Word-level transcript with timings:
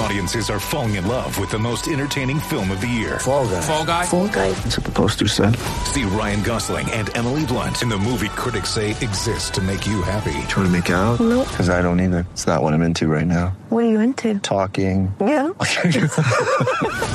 Audiences 0.00 0.48
are 0.48 0.58
falling 0.58 0.94
in 0.94 1.06
love 1.06 1.38
with 1.38 1.50
the 1.50 1.58
most 1.58 1.86
entertaining 1.86 2.40
film 2.40 2.70
of 2.70 2.80
the 2.80 2.86
year. 2.88 3.18
Fall 3.18 3.46
guy. 3.46 3.60
Fall 3.60 3.84
Guy. 3.84 4.06
Fall 4.06 4.28
guy. 4.28 4.50
That's 4.52 4.78
what 4.78 4.86
the 4.86 4.92
poster 4.92 5.28
said. 5.28 5.56
See 5.84 6.04
Ryan 6.04 6.42
Gosling 6.42 6.90
and 6.92 7.14
Emily 7.16 7.44
Blunt 7.44 7.82
in 7.82 7.90
the 7.90 7.98
movie 7.98 8.30
critics 8.30 8.70
say 8.70 8.92
exists 8.92 9.50
to 9.50 9.60
make 9.60 9.86
you 9.86 10.00
happy. 10.00 10.32
Trying 10.48 10.66
to 10.66 10.70
make 10.70 10.88
it 10.88 10.94
out? 10.94 11.20
Nope. 11.20 11.48
Because 11.48 11.68
I 11.68 11.82
don't 11.82 12.00
either. 12.00 12.26
It's 12.32 12.46
not 12.46 12.62
what 12.62 12.72
I'm 12.72 12.80
into 12.82 13.08
right 13.08 13.26
now. 13.26 13.48
What 13.68 13.84
are 13.84 13.88
you 13.88 14.00
into? 14.00 14.38
Talking. 14.40 15.14
Yeah. 15.20 15.48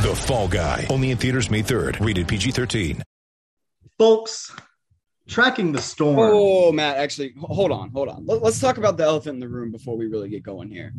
The 0.05 0.13
Fall 0.27 0.47
Guy. 0.47 0.86
Only 0.91 1.09
in 1.09 1.17
theaters 1.17 1.49
May 1.49 1.63
3rd. 1.63 2.05
Rated 2.05 2.27
PG-13. 2.27 3.02
folks 3.97 4.52
tracking 5.27 5.72
the 5.72 5.81
storm 5.81 6.20
Oh, 6.20 6.72
Matt, 6.72 6.97
actually, 6.97 7.33
hold 7.39 7.72
on, 7.72 7.89
hold 7.89 8.09
on. 8.09 8.25
Let's 8.28 8.59
talk 8.59 8.78
about 8.78 8.97
the 8.97 9.03
elephant 9.03 9.36
in 9.36 9.39
the 9.39 9.47
room 9.50 9.72
before 9.72 9.97
we 9.97 10.06
really 10.06 10.30
get 10.30 10.44
going 10.44 10.69
here. 10.69 10.94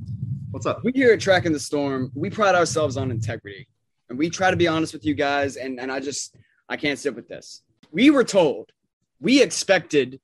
What's 0.57 0.65
up 0.65 0.83
We 0.83 0.93
here 0.95 1.12
at 1.12 1.21
Tracking 1.21 1.53
the 1.53 1.61
Storm, 1.61 2.11
we 2.15 2.31
pride 2.31 2.55
ourselves 2.55 2.97
on 2.97 3.11
integrity, 3.11 3.69
and 4.09 4.19
we 4.19 4.31
try 4.31 4.51
to 4.51 4.57
be 4.57 4.67
honest 4.67 4.95
with 4.95 5.05
you 5.05 5.13
guys. 5.13 5.57
And 5.57 5.79
and 5.79 5.93
I 5.93 6.01
just 6.01 6.35
I 6.67 6.79
can't 6.79 6.98
sit 6.98 7.15
with 7.15 7.29
this. 7.29 7.63
We 7.93 8.09
were 8.09 8.25
told, 8.25 8.73
we 9.21 9.43
expected 9.43 10.19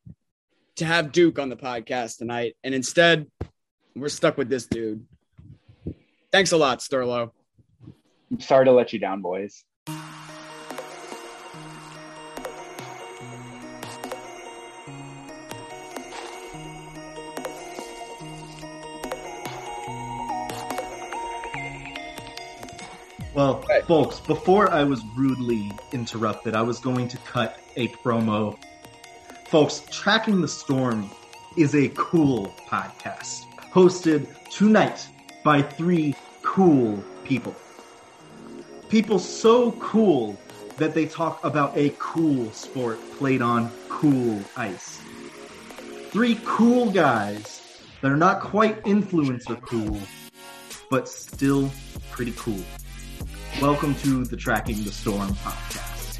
to 0.77 0.87
have 0.87 1.13
Duke 1.13 1.39
on 1.39 1.51
the 1.51 1.57
podcast 1.57 2.17
tonight, 2.17 2.57
and 2.65 2.75
instead, 2.75 3.27
we're 3.95 4.09
stuck 4.09 4.39
with 4.39 4.49
this 4.49 4.67
dude. 4.67 5.05
Thanks 6.33 6.53
a 6.53 6.57
lot, 6.57 6.79
Sterlo. 6.79 7.33
Sorry 8.39 8.65
to 8.65 8.73
let 8.73 8.95
you 8.95 8.99
down, 8.99 9.21
boys. 9.21 9.67
Well 23.35 23.65
Right. 23.69 23.85
folks 23.87 24.21
before 24.21 24.71
i 24.71 24.85
was 24.85 25.03
rudely 25.17 25.71
interrupted 25.93 26.55
i 26.55 26.63
was 26.63 26.79
going 26.81 27.09
to 27.09 27.17
cut 27.19 27.59
a 27.77 27.89
promo. 27.89 28.57
Folks 29.47 29.83
tracking 29.91 30.41
the 30.41 30.49
storm 30.49 31.11
is 31.57 31.75
a 31.75 31.89
cool 31.91 32.55
podcast 32.69 33.45
hosted 33.73 34.27
tonight 34.51 35.07
by 35.45 35.61
three 35.63 36.15
cool 36.43 37.03
people. 37.25 37.55
People 38.89 39.19
so 39.19 39.73
cool 39.73 40.39
that 40.77 40.95
they 40.95 41.07
talk 41.07 41.43
about 41.45 41.77
a 41.77 41.95
cool 41.99 42.51
sport 42.53 42.99
played 43.19 43.43
on 43.43 43.71
cool 43.89 44.41
ice. 44.57 45.01
Three 46.11 46.39
cool 46.45 46.91
guys 46.91 47.81
that 48.01 48.11
are 48.11 48.17
not 48.17 48.41
quite 48.41 48.83
influencer 48.85 49.61
cool 49.63 49.99
but 50.91 51.09
still 51.09 51.71
pretty 52.11 52.33
cool 52.37 52.61
Welcome 53.61 53.95
to 53.97 54.25
the 54.25 54.37
Tracking 54.37 54.83
the 54.83 54.91
Storm 54.91 55.29
podcast. 55.35 56.19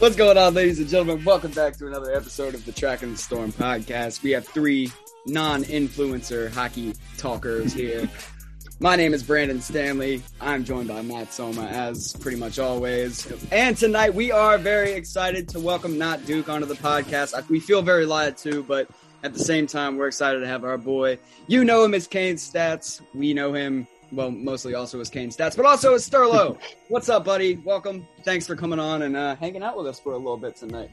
What's 0.00 0.16
going 0.16 0.36
on, 0.36 0.52
ladies 0.52 0.78
and 0.80 0.88
gentlemen? 0.88 1.24
Welcome 1.24 1.52
back 1.52 1.78
to 1.78 1.86
another 1.86 2.14
episode 2.14 2.54
of 2.54 2.64
the 2.66 2.72
Tracking 2.72 3.12
the 3.12 3.18
Storm 3.18 3.52
podcast. 3.52 4.22
We 4.22 4.32
have 4.32 4.46
three 4.46 4.90
non-influencer 5.24 6.52
hockey 6.52 6.94
talkers 7.16 7.72
here. 7.72 8.08
My 8.80 8.96
name 8.96 9.14
is 9.14 9.22
Brandon 9.22 9.60
Stanley. 9.60 10.22
I'm 10.40 10.64
joined 10.64 10.88
by 10.88 11.00
Matt 11.00 11.32
Soma, 11.32 11.66
as 11.66 12.14
pretty 12.20 12.36
much 12.36 12.58
always. 12.58 13.26
And 13.50 13.76
tonight 13.76 14.14
we 14.14 14.32
are 14.32 14.58
very 14.58 14.92
excited 14.92 15.48
to 15.50 15.60
welcome 15.60 15.96
Not 15.96 16.26
Duke 16.26 16.48
onto 16.48 16.66
the 16.66 16.74
podcast. 16.74 17.48
We 17.48 17.60
feel 17.60 17.80
very 17.82 18.04
lied 18.04 18.36
to, 18.38 18.62
but 18.64 18.90
at 19.22 19.32
the 19.32 19.40
same 19.40 19.66
time, 19.66 19.96
we're 19.96 20.08
excited 20.08 20.40
to 20.40 20.46
have 20.46 20.64
our 20.64 20.76
boy. 20.76 21.18
You 21.46 21.64
know 21.64 21.82
him 21.82 21.94
as 21.94 22.06
Kane 22.06 22.36
Stats. 22.36 23.00
We 23.14 23.32
know 23.32 23.54
him, 23.54 23.86
well, 24.12 24.30
mostly 24.30 24.74
also 24.74 25.00
as 25.00 25.08
Kane 25.10 25.30
Stats, 25.30 25.56
but 25.56 25.66
also 25.66 25.94
as 25.94 26.08
Sterlo. 26.08 26.58
What's 26.88 27.08
up, 27.08 27.24
buddy? 27.24 27.56
Welcome. 27.56 28.06
Thanks 28.22 28.46
for 28.46 28.56
coming 28.56 28.78
on 28.78 29.02
and 29.02 29.16
uh, 29.16 29.36
hanging 29.36 29.62
out 29.62 29.76
with 29.76 29.86
us 29.86 29.98
for 30.00 30.12
a 30.12 30.16
little 30.16 30.36
bit 30.36 30.56
tonight. 30.56 30.90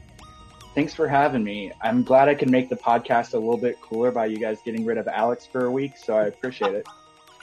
Thanks 0.74 0.94
for 0.94 1.06
having 1.06 1.44
me. 1.44 1.70
I'm 1.82 2.02
glad 2.02 2.28
I 2.28 2.34
can 2.34 2.50
make 2.50 2.68
the 2.70 2.76
podcast 2.76 3.34
a 3.34 3.38
little 3.38 3.58
bit 3.58 3.80
cooler 3.82 4.10
by 4.10 4.26
you 4.26 4.38
guys 4.38 4.58
getting 4.64 4.84
rid 4.86 4.96
of 4.98 5.06
Alex 5.06 5.46
for 5.46 5.66
a 5.66 5.70
week, 5.70 5.96
so 5.96 6.14
I 6.16 6.26
appreciate 6.26 6.74
it. 6.74 6.86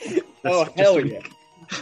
Oh 0.42 0.64
Just- 0.64 0.78
hell 0.78 0.98
just- 1.02 1.26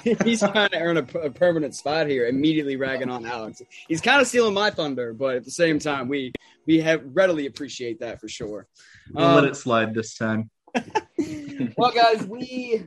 yeah! 0.05 0.15
He's 0.25 0.41
trying 0.41 0.69
to 0.71 0.81
earn 0.81 0.97
a, 0.97 1.19
a 1.21 1.31
permanent 1.31 1.77
spot 1.77 2.09
here. 2.09 2.27
Immediately 2.27 2.75
ragging 2.75 3.09
on 3.09 3.25
Alex. 3.25 3.63
He's 3.87 4.01
kind 4.01 4.21
of 4.21 4.27
stealing 4.27 4.53
my 4.53 4.71
thunder, 4.71 5.13
but 5.13 5.37
at 5.37 5.45
the 5.45 5.53
same 5.53 5.79
time, 5.79 6.09
we 6.09 6.33
we 6.67 6.81
have 6.81 7.03
readily 7.15 7.47
appreciate 7.47 8.01
that 8.01 8.21
for 8.21 8.29
sure. 8.29 8.67
We'll 9.13 9.25
Um, 9.25 9.35
let 9.37 9.45
it 9.45 9.55
slide 9.55 9.95
this 9.95 10.17
time. 10.17 10.51
well, 11.77 11.93
guys, 11.93 12.25
we 12.27 12.83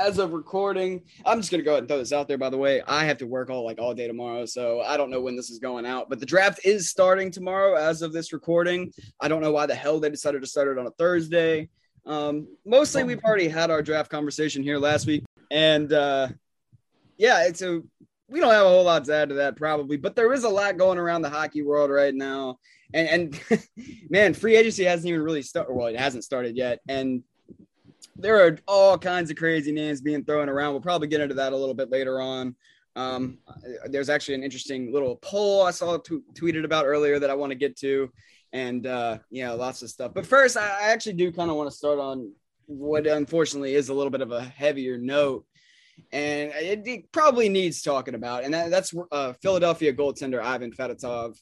as 0.00 0.18
of 0.18 0.32
recording, 0.32 1.02
I'm 1.26 1.40
just 1.40 1.50
gonna 1.50 1.62
go 1.62 1.72
ahead 1.72 1.82
and 1.82 1.88
throw 1.88 1.98
this 1.98 2.12
out 2.12 2.26
there. 2.26 2.38
By 2.38 2.50
the 2.50 2.56
way, 2.56 2.82
I 2.86 3.04
have 3.04 3.18
to 3.18 3.26
work 3.26 3.50
all 3.50 3.64
like 3.64 3.78
all 3.78 3.94
day 3.94 4.06
tomorrow, 4.06 4.46
so 4.46 4.80
I 4.80 4.96
don't 4.96 5.10
know 5.10 5.20
when 5.20 5.36
this 5.36 5.50
is 5.50 5.58
going 5.58 5.84
out. 5.84 6.08
But 6.08 6.20
the 6.20 6.26
draft 6.26 6.60
is 6.64 6.88
starting 6.88 7.30
tomorrow, 7.30 7.74
as 7.74 8.02
of 8.02 8.12
this 8.12 8.32
recording. 8.32 8.92
I 9.20 9.28
don't 9.28 9.42
know 9.42 9.52
why 9.52 9.66
the 9.66 9.74
hell 9.74 10.00
they 10.00 10.10
decided 10.10 10.40
to 10.40 10.48
start 10.48 10.68
it 10.68 10.78
on 10.78 10.86
a 10.86 10.90
Thursday. 10.92 11.68
Um, 12.06 12.48
mostly, 12.64 13.04
we've 13.04 13.22
already 13.22 13.48
had 13.48 13.70
our 13.70 13.82
draft 13.82 14.10
conversation 14.10 14.62
here 14.62 14.78
last 14.78 15.06
week, 15.06 15.22
and 15.50 15.92
uh, 15.92 16.28
yeah, 17.18 17.46
it's 17.46 17.60
a 17.60 17.82
we 18.28 18.40
don't 18.40 18.52
have 18.52 18.66
a 18.66 18.70
whole 18.70 18.84
lot 18.84 19.04
to 19.04 19.14
add 19.14 19.28
to 19.28 19.34
that 19.36 19.56
probably, 19.56 19.96
but 19.98 20.16
there 20.16 20.32
is 20.32 20.44
a 20.44 20.48
lot 20.48 20.78
going 20.78 20.98
around 20.98 21.22
the 21.22 21.30
hockey 21.30 21.62
world 21.62 21.90
right 21.90 22.14
now. 22.14 22.58
And 22.94 23.38
and 23.50 23.62
man, 24.10 24.32
free 24.32 24.56
agency 24.56 24.84
hasn't 24.84 25.08
even 25.08 25.20
really 25.22 25.42
started. 25.42 25.74
Well, 25.74 25.88
it 25.88 25.98
hasn't 25.98 26.24
started 26.24 26.56
yet, 26.56 26.80
and 26.88 27.22
there 28.16 28.46
are 28.46 28.58
all 28.66 28.98
kinds 28.98 29.30
of 29.30 29.36
crazy 29.36 29.72
names 29.72 30.00
being 30.00 30.24
thrown 30.24 30.48
around. 30.48 30.72
We'll 30.72 30.82
probably 30.82 31.08
get 31.08 31.20
into 31.20 31.34
that 31.34 31.52
a 31.52 31.56
little 31.56 31.74
bit 31.74 31.90
later 31.90 32.20
on. 32.20 32.54
Um, 32.96 33.38
there's 33.86 34.10
actually 34.10 34.34
an 34.34 34.42
interesting 34.42 34.92
little 34.92 35.16
poll 35.16 35.62
I 35.62 35.70
saw 35.70 35.98
t- 35.98 36.20
tweeted 36.34 36.64
about 36.64 36.86
earlier 36.86 37.18
that 37.18 37.30
I 37.30 37.34
want 37.34 37.50
to 37.50 37.56
get 37.56 37.76
to, 37.78 38.10
and 38.52 38.86
uh, 38.86 39.18
yeah, 39.30 39.52
lots 39.52 39.82
of 39.82 39.90
stuff. 39.90 40.12
But 40.14 40.26
first, 40.26 40.56
I, 40.56 40.66
I 40.66 40.90
actually 40.90 41.14
do 41.14 41.32
kind 41.32 41.50
of 41.50 41.56
want 41.56 41.70
to 41.70 41.76
start 41.76 41.98
on 41.98 42.32
what 42.66 43.06
unfortunately 43.06 43.74
is 43.74 43.88
a 43.88 43.94
little 43.94 44.10
bit 44.10 44.20
of 44.22 44.32
a 44.32 44.42
heavier 44.42 44.98
note, 44.98 45.46
and 46.12 46.50
it, 46.54 46.86
it 46.86 47.12
probably 47.12 47.48
needs 47.48 47.82
talking 47.82 48.14
about, 48.14 48.44
and 48.44 48.52
that, 48.54 48.70
that's 48.70 48.92
uh, 49.12 49.34
Philadelphia 49.40 49.92
goaltender 49.92 50.42
Ivan 50.42 50.72
Fedotov. 50.72 51.36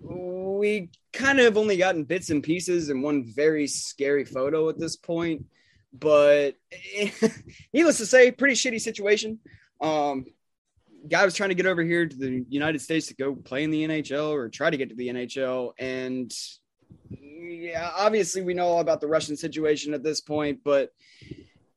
We 0.00 0.90
kind 1.12 1.38
of 1.38 1.44
have 1.44 1.56
only 1.56 1.76
gotten 1.76 2.04
bits 2.04 2.30
and 2.30 2.42
pieces 2.42 2.88
and 2.88 3.02
one 3.02 3.24
very 3.24 3.66
scary 3.66 4.24
photo 4.24 4.68
at 4.68 4.78
this 4.78 4.96
point 4.96 5.44
but 5.98 6.56
needless 7.72 7.98
to 7.98 8.06
say, 8.06 8.30
pretty 8.30 8.54
shitty 8.54 8.80
situation. 8.80 9.38
Um, 9.80 10.26
guy 11.08 11.24
was 11.24 11.34
trying 11.34 11.50
to 11.50 11.54
get 11.54 11.66
over 11.66 11.82
here 11.82 12.06
to 12.06 12.16
the 12.16 12.44
United 12.48 12.80
States 12.80 13.06
to 13.08 13.14
go 13.14 13.34
play 13.34 13.64
in 13.64 13.70
the 13.70 13.86
NHL 13.86 14.30
or 14.30 14.48
try 14.48 14.70
to 14.70 14.76
get 14.76 14.90
to 14.90 14.96
the 14.96 15.08
NHL, 15.08 15.72
and 15.78 16.32
yeah, 17.10 17.90
obviously 17.96 18.42
we 18.42 18.54
know 18.54 18.66
all 18.66 18.80
about 18.80 19.00
the 19.00 19.06
Russian 19.06 19.36
situation 19.36 19.94
at 19.94 20.02
this 20.02 20.20
point, 20.20 20.60
but 20.64 20.90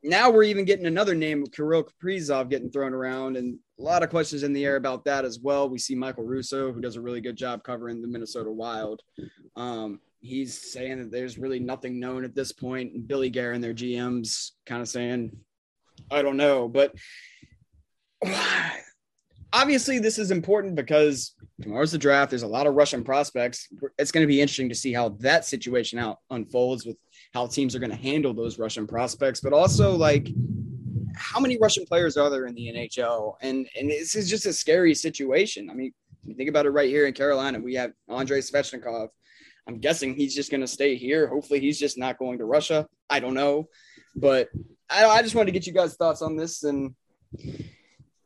now 0.03 0.29
we're 0.29 0.43
even 0.43 0.65
getting 0.65 0.85
another 0.85 1.13
name, 1.13 1.43
of 1.43 1.51
Kirill 1.51 1.83
Kaprizov, 1.83 2.49
getting 2.49 2.71
thrown 2.71 2.93
around, 2.93 3.35
and 3.35 3.59
a 3.79 3.83
lot 3.83 4.03
of 4.03 4.09
questions 4.09 4.43
in 4.43 4.53
the 4.53 4.65
air 4.65 4.77
about 4.77 5.05
that 5.05 5.25
as 5.25 5.39
well. 5.39 5.69
We 5.69 5.77
see 5.77 5.95
Michael 5.95 6.23
Russo, 6.23 6.71
who 6.71 6.81
does 6.81 6.95
a 6.95 7.01
really 7.01 7.21
good 7.21 7.35
job 7.35 7.63
covering 7.63 8.01
the 8.01 8.07
Minnesota 8.07 8.51
Wild. 8.51 9.01
Um, 9.55 9.99
he's 10.21 10.71
saying 10.71 10.99
that 10.99 11.11
there's 11.11 11.37
really 11.37 11.59
nothing 11.59 11.99
known 11.99 12.23
at 12.23 12.35
this 12.35 12.51
point. 12.51 12.93
And 12.93 13.07
Bill 13.07 13.27
Guerin 13.29 13.55
and 13.55 13.63
their 13.63 13.73
GMs 13.73 14.51
kind 14.65 14.81
of 14.81 14.87
saying, 14.87 15.31
I 16.11 16.21
don't 16.21 16.37
know. 16.37 16.67
But 16.67 16.93
obviously, 19.53 19.99
this 19.99 20.19
is 20.19 20.31
important 20.31 20.75
because 20.75 21.33
tomorrow's 21.61 21.91
the 21.91 21.97
draft. 21.97 22.29
There's 22.29 22.43
a 22.43 22.47
lot 22.47 22.67
of 22.67 22.75
Russian 22.75 23.03
prospects. 23.03 23.67
It's 23.97 24.11
going 24.11 24.23
to 24.23 24.27
be 24.27 24.41
interesting 24.41 24.69
to 24.69 24.75
see 24.75 24.93
how 24.93 25.09
that 25.19 25.45
situation 25.45 25.99
out 25.99 26.17
unfolds 26.29 26.85
with 26.85 26.97
how 27.33 27.47
teams 27.47 27.75
are 27.75 27.79
going 27.79 27.91
to 27.91 27.95
handle 27.95 28.33
those 28.33 28.59
Russian 28.59 28.87
prospects. 28.87 29.39
But 29.39 29.53
also, 29.53 29.95
like, 29.95 30.29
how 31.15 31.39
many 31.39 31.57
Russian 31.59 31.85
players 31.85 32.17
are 32.17 32.29
there 32.29 32.45
in 32.45 32.55
the 32.55 32.71
NHL? 32.73 33.35
And 33.41 33.67
and 33.77 33.89
this 33.89 34.15
is 34.15 34.29
just 34.29 34.45
a 34.45 34.53
scary 34.53 34.93
situation. 34.93 35.69
I 35.69 35.73
mean, 35.73 35.93
think 36.35 36.49
about 36.49 36.65
it 36.65 36.71
right 36.71 36.89
here 36.89 37.07
in 37.07 37.13
Carolina. 37.13 37.59
We 37.59 37.75
have 37.75 37.91
Andrei 38.09 38.39
Svechnikov. 38.39 39.09
I'm 39.69 39.77
guessing 39.77 40.15
he's 40.15 40.33
just 40.33 40.49
going 40.49 40.61
to 40.61 40.67
stay 40.67 40.95
here. 40.95 41.27
Hopefully, 41.27 41.59
he's 41.59 41.77
just 41.77 41.95
not 41.95 42.17
going 42.17 42.39
to 42.39 42.45
Russia. 42.45 42.87
I 43.07 43.19
don't 43.19 43.35
know, 43.35 43.69
but 44.15 44.49
I, 44.89 45.05
I 45.05 45.21
just 45.21 45.35
wanted 45.35 45.45
to 45.45 45.51
get 45.51 45.67
you 45.67 45.73
guys' 45.73 45.93
thoughts 45.93 46.23
on 46.23 46.35
this 46.35 46.63
and 46.63 46.95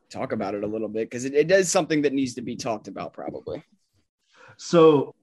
talk 0.08 0.32
about 0.32 0.54
it 0.54 0.64
a 0.64 0.66
little 0.66 0.88
bit 0.88 1.10
because 1.10 1.26
it, 1.26 1.34
it 1.34 1.50
is 1.50 1.70
something 1.70 2.00
that 2.00 2.14
needs 2.14 2.32
to 2.36 2.40
be 2.40 2.56
talked 2.56 2.88
about, 2.88 3.12
probably. 3.12 3.62
So, 4.56 5.14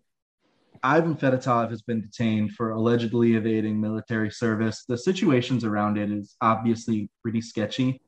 Ivan 0.84 1.16
Fedotov 1.16 1.72
has 1.72 1.82
been 1.82 2.02
detained 2.02 2.52
for 2.52 2.70
allegedly 2.70 3.34
evading 3.34 3.82
military 3.82 4.30
service. 4.30 4.86
The 4.88 5.00
situations 5.00 5.64
around 5.64 5.98
it 5.98 6.12
is 6.12 6.36
obviously 6.40 7.10
pretty 7.24 7.42
sketchy. 7.42 8.00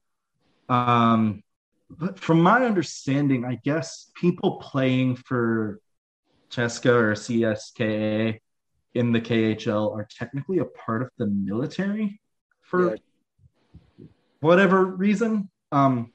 Um, 0.69 1.42
but 1.89 2.19
from 2.19 2.42
my 2.42 2.63
understanding, 2.63 3.44
I 3.44 3.60
guess 3.63 4.12
people 4.15 4.57
playing 4.57 5.15
for 5.15 5.80
CSKA 6.53 6.85
or 6.91 7.13
CSKA 7.13 8.39
in 8.94 9.11
the 9.11 9.21
KHL 9.21 9.95
are 9.95 10.07
technically 10.09 10.59
a 10.59 10.65
part 10.65 11.01
of 11.01 11.09
the 11.17 11.25
military 11.27 12.21
for 12.61 12.91
Yeah. 12.91 12.95
whatever 14.41 14.85
reason. 14.85 15.50
Um, 15.71 16.11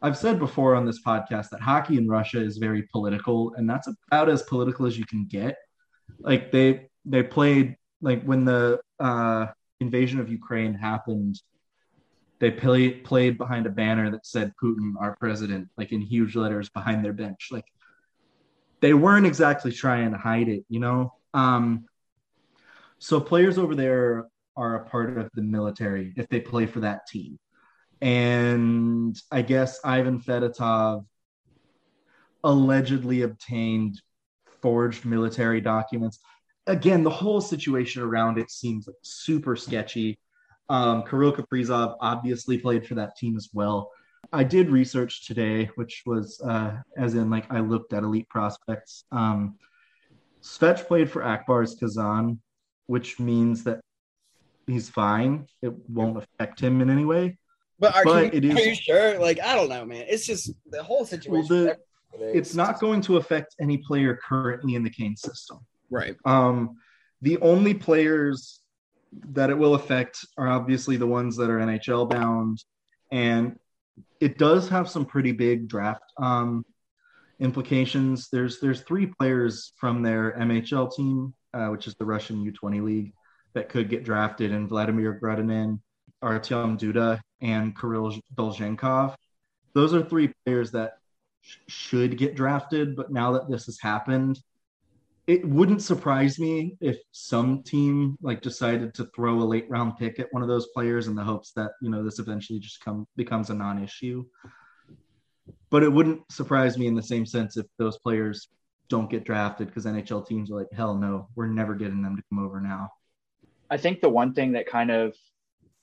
I've 0.00 0.16
said 0.16 0.38
before 0.38 0.74
on 0.74 0.84
this 0.84 1.02
podcast 1.02 1.50
that 1.50 1.60
hockey 1.60 1.96
in 1.96 2.08
Russia 2.08 2.40
is 2.40 2.56
very 2.56 2.82
political, 2.84 3.54
and 3.54 3.68
that's 3.68 3.88
about 4.08 4.28
as 4.28 4.42
political 4.42 4.86
as 4.86 4.98
you 4.98 5.04
can 5.04 5.26
get. 5.26 5.56
Like 6.18 6.50
they 6.50 6.88
they 7.04 7.22
played 7.22 7.76
like 8.00 8.22
when 8.24 8.44
the 8.44 8.80
uh, 8.98 9.46
invasion 9.80 10.18
of 10.20 10.28
Ukraine 10.28 10.74
happened, 10.74 11.40
they 12.40 12.50
played 12.50 13.04
played 13.04 13.38
behind 13.38 13.66
a 13.66 13.70
banner 13.70 14.10
that 14.10 14.26
said 14.26 14.52
Putin, 14.60 14.94
our 14.98 15.16
president, 15.16 15.68
like 15.76 15.92
in 15.92 16.00
huge 16.00 16.34
letters 16.34 16.68
behind 16.68 17.04
their 17.04 17.12
bench. 17.12 17.48
Like 17.52 17.66
they 18.82 18.92
weren't 18.92 19.26
exactly 19.26 19.72
trying 19.72 20.10
to 20.10 20.18
hide 20.18 20.48
it, 20.48 20.64
you 20.68 20.80
know. 20.80 21.14
Um, 21.32 21.86
so 22.98 23.20
players 23.20 23.56
over 23.56 23.74
there 23.74 24.26
are 24.56 24.74
a 24.74 24.90
part 24.90 25.16
of 25.16 25.30
the 25.34 25.42
military 25.42 26.12
if 26.16 26.28
they 26.28 26.40
play 26.40 26.66
for 26.66 26.80
that 26.80 27.06
team. 27.06 27.38
And 28.02 29.16
I 29.30 29.42
guess 29.42 29.78
Ivan 29.84 30.20
Fedotov 30.20 31.06
allegedly 32.42 33.22
obtained 33.22 34.02
forged 34.60 35.04
military 35.04 35.60
documents. 35.60 36.18
Again, 36.66 37.04
the 37.04 37.10
whole 37.10 37.40
situation 37.40 38.02
around 38.02 38.36
it 38.36 38.50
seems 38.50 38.88
super 39.02 39.54
sketchy. 39.54 40.18
Um, 40.68 41.04
Kirill 41.04 41.32
Kaprizov 41.32 41.96
obviously 42.00 42.58
played 42.58 42.86
for 42.86 42.96
that 42.96 43.16
team 43.16 43.36
as 43.36 43.48
well. 43.52 43.90
I 44.32 44.44
did 44.44 44.70
research 44.70 45.26
today, 45.26 45.66
which 45.74 46.02
was 46.06 46.40
uh, 46.40 46.76
as 46.96 47.14
in 47.14 47.28
like 47.30 47.46
I 47.50 47.60
looked 47.60 47.92
at 47.92 48.02
elite 48.02 48.28
prospects. 48.28 49.04
Um, 49.12 49.56
Svech 50.42 50.86
played 50.86 51.10
for 51.10 51.22
Ak 51.22 51.46
Bars 51.46 51.74
Kazan, 51.78 52.40
which 52.86 53.20
means 53.20 53.64
that 53.64 53.80
he's 54.66 54.88
fine. 54.88 55.46
It 55.60 55.72
won't 55.88 56.16
affect 56.16 56.60
him 56.60 56.80
in 56.80 56.90
any 56.90 57.04
way. 57.04 57.38
But 57.78 57.94
are, 57.94 58.04
But 58.04 58.32
you, 58.34 58.38
it 58.38 58.44
is- 58.44 58.56
are 58.56 58.60
you 58.68 58.74
sure? 58.74 59.18
Like, 59.20 59.40
I 59.40 59.54
don't 59.54 59.68
know, 59.68 59.84
man. 59.84 60.04
It's 60.08 60.26
just 60.26 60.52
the 60.70 60.82
whole 60.82 61.04
situation. 61.04 61.46
the- 61.48 61.78
It's 62.36 62.54
not 62.54 62.80
going 62.80 63.00
to 63.02 63.16
affect 63.18 63.54
any 63.60 63.78
player 63.78 64.18
currently 64.28 64.74
in 64.74 64.82
the 64.82 64.90
Kane 64.90 65.16
system. 65.16 65.58
right. 65.90 66.16
Um, 66.24 66.76
the 67.20 67.38
only 67.38 67.74
players 67.74 68.60
that 69.30 69.50
it 69.50 69.56
will 69.56 69.74
affect 69.74 70.18
are 70.38 70.48
obviously 70.48 70.96
the 70.96 71.06
ones 71.06 71.36
that 71.36 71.50
are 71.50 71.58
NHL 71.60 72.08
bound, 72.10 72.64
and 73.12 73.56
it 74.20 74.38
does 74.38 74.68
have 74.68 74.88
some 74.88 75.04
pretty 75.04 75.32
big 75.32 75.68
draft 75.68 76.04
um, 76.18 76.64
implications. 77.40 78.28
There's 78.30 78.60
there's 78.60 78.82
three 78.82 79.06
players 79.06 79.72
from 79.76 80.02
their 80.02 80.32
MHL 80.38 80.94
team, 80.94 81.34
uh, 81.52 81.66
which 81.68 81.86
is 81.86 81.94
the 81.96 82.04
Russian 82.04 82.44
U20 82.44 82.82
league, 82.82 83.12
that 83.54 83.68
could 83.68 83.88
get 83.88 84.04
drafted, 84.04 84.52
and 84.52 84.68
Vladimir 84.68 85.18
Grudinin, 85.22 85.80
Artyom 86.22 86.78
Duda, 86.78 87.20
and 87.40 87.78
Kirill 87.78 88.18
Dolzhenkov. 88.34 89.14
Those 89.74 89.94
are 89.94 90.02
three 90.02 90.32
players 90.44 90.70
that 90.72 90.98
sh- 91.40 91.56
should 91.68 92.16
get 92.16 92.34
drafted, 92.34 92.96
but 92.96 93.10
now 93.12 93.32
that 93.32 93.50
this 93.50 93.66
has 93.66 93.78
happened, 93.80 94.38
it 95.32 95.48
wouldn't 95.48 95.80
surprise 95.80 96.38
me 96.38 96.76
if 96.82 96.98
some 97.12 97.62
team 97.62 98.18
like 98.20 98.42
decided 98.42 98.92
to 98.92 99.08
throw 99.16 99.40
a 99.40 99.50
late 99.52 99.64
round 99.70 99.96
pick 99.96 100.18
at 100.18 100.28
one 100.30 100.42
of 100.42 100.48
those 100.48 100.66
players 100.74 101.06
in 101.06 101.14
the 101.14 101.24
hopes 101.24 101.52
that 101.52 101.70
you 101.80 101.88
know 101.88 102.04
this 102.04 102.18
eventually 102.18 102.58
just 102.58 102.84
come 102.84 103.06
becomes 103.16 103.48
a 103.48 103.54
non-issue 103.54 104.22
but 105.70 105.82
it 105.82 105.90
wouldn't 105.90 106.20
surprise 106.30 106.76
me 106.76 106.86
in 106.86 106.94
the 106.94 107.02
same 107.02 107.24
sense 107.24 107.56
if 107.56 107.64
those 107.78 107.98
players 107.98 108.48
don't 108.90 109.10
get 109.10 109.24
drafted 109.24 109.68
because 109.68 109.86
nhl 109.86 110.26
teams 110.26 110.50
are 110.50 110.58
like 110.58 110.72
hell 110.72 110.94
no 110.94 111.26
we're 111.34 111.46
never 111.46 111.74
getting 111.74 112.02
them 112.02 112.14
to 112.14 112.22
come 112.28 112.44
over 112.44 112.60
now 112.60 112.90
I 113.72 113.78
think 113.78 114.02
the 114.02 114.10
one 114.10 114.34
thing 114.34 114.52
that 114.52 114.66
kind 114.66 114.90
of 114.90 115.16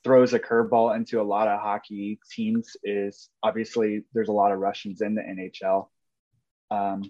throws 0.03 0.33
a 0.33 0.39
curveball 0.39 0.95
into 0.95 1.19
a 1.19 1.23
lot 1.23 1.47
of 1.47 1.59
hockey 1.59 2.19
teams 2.31 2.77
is 2.83 3.31
obviously 3.41 4.03
there's 4.13 4.29
a 4.29 4.31
lot 4.31 4.51
of 4.51 4.59
Russians 4.59 5.01
in 5.01 5.15
the 5.15 5.23
NHL. 5.23 5.87
Um, 6.69 7.01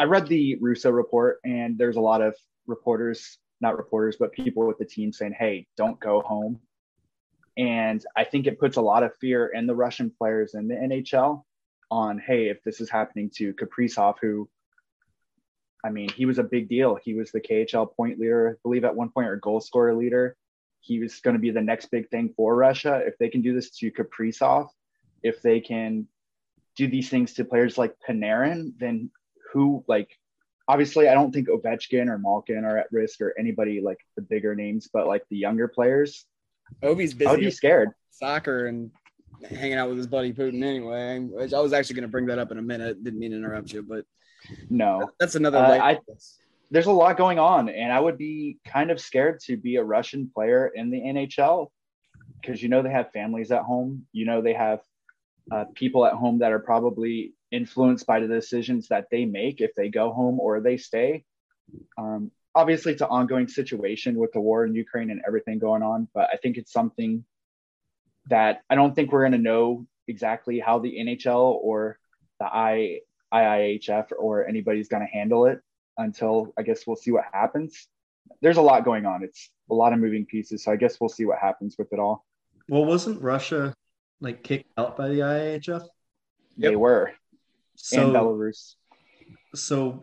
I 0.00 0.04
read 0.04 0.26
the 0.28 0.56
Russo 0.62 0.90
report, 0.90 1.40
and 1.44 1.76
there's 1.76 1.96
a 1.96 2.00
lot 2.00 2.22
of 2.22 2.34
reporters, 2.66 3.36
not 3.60 3.76
reporters, 3.76 4.16
but 4.18 4.32
people 4.32 4.66
with 4.66 4.78
the 4.78 4.84
team 4.86 5.12
saying, 5.12 5.34
hey, 5.38 5.66
don't 5.76 6.00
go 6.00 6.22
home. 6.22 6.58
And 7.58 8.02
I 8.16 8.24
think 8.24 8.46
it 8.46 8.58
puts 8.58 8.78
a 8.78 8.80
lot 8.80 9.02
of 9.02 9.14
fear 9.20 9.48
in 9.48 9.66
the 9.66 9.74
Russian 9.74 10.10
players 10.10 10.54
in 10.54 10.68
the 10.68 10.74
NHL 10.74 11.42
on, 11.90 12.18
hey, 12.18 12.48
if 12.48 12.62
this 12.64 12.80
is 12.80 12.88
happening 12.88 13.30
to 13.34 13.52
Kaprizov, 13.52 14.14
who 14.22 14.48
I 15.84 15.90
mean, 15.90 16.08
he 16.08 16.24
was 16.24 16.38
a 16.38 16.44
big 16.44 16.70
deal. 16.70 16.98
He 17.02 17.12
was 17.12 17.30
the 17.30 17.40
KHL 17.40 17.94
point 17.94 18.18
leader, 18.18 18.56
I 18.58 18.60
believe, 18.62 18.84
at 18.84 18.96
one 18.96 19.10
point, 19.10 19.28
or 19.28 19.36
goal 19.36 19.60
scorer 19.60 19.94
leader. 19.94 20.34
He 20.80 20.98
was 20.98 21.20
going 21.20 21.34
to 21.34 21.40
be 21.40 21.50
the 21.50 21.60
next 21.60 21.90
big 21.90 22.08
thing 22.08 22.32
for 22.34 22.56
Russia. 22.56 23.02
If 23.06 23.18
they 23.18 23.28
can 23.28 23.42
do 23.42 23.54
this 23.54 23.70
to 23.78 23.92
Kaprizov, 23.92 24.68
if 25.22 25.42
they 25.42 25.60
can 25.60 26.08
do 26.74 26.88
these 26.88 27.10
things 27.10 27.34
to 27.34 27.44
players 27.44 27.76
like 27.76 27.96
Panarin, 28.08 28.72
then 28.78 29.10
who, 29.52 29.84
like, 29.88 30.10
obviously, 30.68 31.08
I 31.08 31.14
don't 31.14 31.32
think 31.32 31.48
Ovechkin 31.48 32.08
or 32.08 32.18
Malkin 32.18 32.64
are 32.64 32.78
at 32.78 32.86
risk 32.92 33.20
or 33.20 33.34
anybody 33.38 33.80
like 33.80 33.98
the 34.16 34.22
bigger 34.22 34.54
names, 34.54 34.88
but 34.92 35.06
like 35.06 35.22
the 35.30 35.36
younger 35.36 35.68
players, 35.68 36.26
Ovi's 36.82 37.14
I 37.26 37.30
would 37.32 37.40
be 37.40 37.50
scared. 37.50 37.90
soccer 38.10 38.66
and 38.66 38.90
hanging 39.48 39.74
out 39.78 39.88
with 39.88 39.98
his 39.98 40.06
buddy 40.06 40.32
Putin 40.32 40.62
anyway. 40.62 41.18
Which 41.20 41.52
I 41.52 41.60
was 41.60 41.72
actually 41.72 41.96
going 41.96 42.02
to 42.02 42.08
bring 42.08 42.26
that 42.26 42.38
up 42.38 42.52
in 42.52 42.58
a 42.58 42.62
minute. 42.62 43.02
Didn't 43.02 43.18
mean 43.18 43.32
to 43.32 43.36
interrupt 43.38 43.72
you, 43.72 43.82
but 43.82 44.04
No, 44.68 45.10
that's 45.18 45.34
another. 45.34 45.58
Uh, 45.58 45.78
I- 45.78 45.98
there's 46.72 46.86
a 46.86 46.92
lot 46.92 47.16
going 47.16 47.40
on, 47.40 47.68
and 47.68 47.92
I 47.92 47.98
would 47.98 48.16
be 48.16 48.58
kind 48.64 48.92
of 48.92 49.00
scared 49.00 49.40
to 49.46 49.56
be 49.56 49.74
a 49.76 49.82
Russian 49.82 50.30
player 50.32 50.68
in 50.68 50.90
the 50.90 51.00
NHL 51.00 51.72
because 52.40 52.62
you 52.62 52.68
know 52.68 52.80
they 52.82 52.90
have 52.90 53.10
families 53.10 53.50
at 53.50 53.62
home. 53.62 54.06
You 54.12 54.24
know 54.26 54.40
they 54.40 54.52
have 54.52 54.80
uh, 55.50 55.64
people 55.74 56.06
at 56.06 56.12
home 56.12 56.38
that 56.38 56.52
are 56.52 56.60
probably 56.60 57.34
influenced 57.50 58.06
by 58.06 58.20
the 58.20 58.28
decisions 58.28 58.88
that 58.88 59.06
they 59.10 59.24
make 59.24 59.60
if 59.60 59.74
they 59.74 59.88
go 59.88 60.12
home 60.12 60.38
or 60.40 60.60
they 60.60 60.76
stay. 60.76 61.24
Um, 61.98 62.30
obviously, 62.54 62.92
it's 62.92 63.02
an 63.02 63.08
ongoing 63.10 63.48
situation 63.48 64.16
with 64.16 64.32
the 64.32 64.40
war 64.40 64.64
in 64.64 64.74
Ukraine 64.74 65.10
and 65.10 65.22
everything 65.26 65.58
going 65.58 65.82
on, 65.82 66.08
but 66.14 66.28
I 66.32 66.36
think 66.36 66.56
it's 66.56 66.72
something 66.72 67.24
that 68.28 68.62
I 68.68 68.74
don't 68.74 68.94
think 68.94 69.12
we're 69.12 69.22
going 69.22 69.32
to 69.32 69.38
know 69.38 69.86
exactly 70.08 70.58
how 70.58 70.78
the 70.78 70.96
NHL 71.00 71.58
or 71.62 71.98
the 72.38 72.46
I, 72.46 73.00
IIHF 73.32 74.06
or 74.18 74.46
anybody's 74.46 74.88
going 74.88 75.02
to 75.06 75.08
handle 75.08 75.46
it 75.46 75.60
until 75.98 76.52
I 76.58 76.62
guess 76.62 76.86
we'll 76.86 76.96
see 76.96 77.10
what 77.12 77.24
happens. 77.32 77.88
There's 78.42 78.56
a 78.56 78.62
lot 78.62 78.84
going 78.84 79.06
on. 79.06 79.22
It's 79.22 79.50
a 79.70 79.74
lot 79.74 79.92
of 79.92 79.98
moving 79.98 80.26
pieces. 80.26 80.64
So 80.64 80.72
I 80.72 80.76
guess 80.76 81.00
we'll 81.00 81.08
see 81.08 81.24
what 81.24 81.38
happens 81.38 81.76
with 81.78 81.92
it 81.92 81.98
all. 81.98 82.24
well 82.68 82.84
wasn't 82.84 83.20
russia 83.20 83.74
like 84.20 84.42
kicked 84.42 84.70
out 84.78 84.96
by 84.96 85.08
the 85.08 85.20
iihf 85.20 85.86
They 86.56 86.76
were. 86.76 87.12
And 87.92 88.12
so 88.12 88.12
Belarus. 88.12 88.74
so 89.54 90.02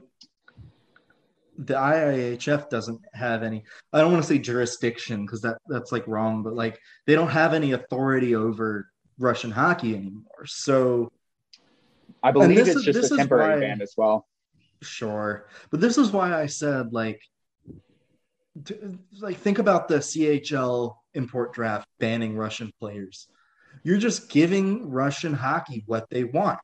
the 1.58 1.74
IIHF 1.74 2.70
doesn't 2.70 3.02
have 3.14 3.42
any 3.44 3.64
I 3.92 4.00
don't 4.02 4.12
want 4.12 4.24
to 4.24 4.28
say 4.30 4.38
jurisdiction 4.38 5.26
because 5.26 5.42
that 5.42 5.58
that's 5.68 5.92
like 5.92 6.08
wrong 6.08 6.44
but 6.44 6.54
like 6.54 6.80
they 7.08 7.16
don't 7.16 7.30
have 7.30 7.54
any 7.54 7.72
authority 7.72 8.36
over 8.36 8.90
Russian 9.20 9.50
hockey 9.50 9.96
anymore. 9.96 10.46
So 10.46 11.12
I 12.22 12.32
believe 12.32 12.58
this 12.58 12.70
it's 12.70 12.78
is- 12.88 12.96
just 12.96 13.12
a 13.12 13.18
temporary 13.18 13.56
why- 13.56 13.60
ban 13.68 13.82
as 13.82 13.94
well. 13.98 14.28
sure. 14.84 15.48
But 15.72 15.82
this 15.82 15.98
is 15.98 16.12
why 16.12 16.40
I 16.40 16.46
said 16.46 16.94
like 16.94 17.20
to, 18.66 18.98
like 19.20 19.38
think 19.38 19.58
about 19.60 19.88
the 19.88 19.98
CHL 19.98 20.96
import 21.16 21.54
draft 21.54 21.88
banning 22.00 22.36
Russian 22.38 22.72
players. 22.80 23.28
You're 23.84 23.98
just 23.98 24.30
giving 24.30 24.90
Russian 24.90 25.34
hockey 25.34 25.84
what 25.88 26.08
they 26.12 26.24
want. 26.24 26.60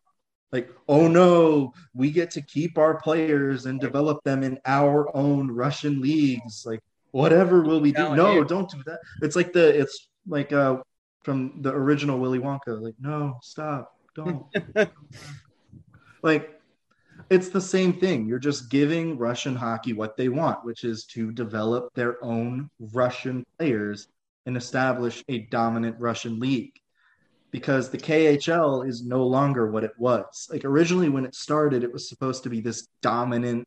Like, 0.53 0.69
oh 0.87 1.07
no, 1.07 1.73
we 1.95 2.11
get 2.11 2.29
to 2.31 2.41
keep 2.41 2.77
our 2.77 3.01
players 3.01 3.65
and 3.65 3.81
develop 3.81 4.23
them 4.23 4.43
in 4.43 4.59
our 4.65 5.13
own 5.17 5.49
Russian 5.49 5.99
leagues. 5.99 6.63
Like, 6.63 6.79
whatever 7.09 7.63
will 7.63 7.81
we 7.81 7.91
do? 7.91 8.15
No, 8.15 8.43
don't 8.43 8.69
do 8.69 8.83
that. 8.85 8.99
It's 9.23 9.35
like 9.35 9.51
the 9.51 9.79
it's 9.79 10.07
like 10.27 10.53
uh 10.53 10.77
from 11.23 11.61
the 11.61 11.73
original 11.73 12.19
Willy 12.19 12.37
Wonka. 12.37 12.79
Like, 12.79 12.93
no, 12.99 13.39
stop, 13.41 13.97
don't. 14.15 14.45
like, 16.21 16.61
it's 17.31 17.49
the 17.49 17.61
same 17.61 17.93
thing. 17.93 18.27
You're 18.27 18.37
just 18.37 18.69
giving 18.69 19.17
Russian 19.17 19.55
hockey 19.55 19.93
what 19.93 20.17
they 20.17 20.29
want, 20.29 20.63
which 20.63 20.83
is 20.83 21.05
to 21.05 21.31
develop 21.31 21.91
their 21.95 22.23
own 22.23 22.69
Russian 22.79 23.43
players 23.57 24.07
and 24.45 24.55
establish 24.55 25.23
a 25.29 25.39
dominant 25.39 25.95
Russian 25.97 26.39
league. 26.39 26.73
Because 27.53 27.89
the 27.89 27.97
KHL 27.97 28.85
is 28.85 29.05
no 29.05 29.25
longer 29.25 29.71
what 29.71 29.85
it 29.85 29.93
was. 29.97 30.49
Like 30.51 30.65
originally, 30.65 31.07
when 31.07 31.23
it 31.23 31.35
started, 31.35 31.83
it 31.83 31.93
was 31.93 32.09
supposed 32.09 32.43
to 32.43 32.49
be 32.49 32.59
this 32.59 32.89
dominant 33.01 33.65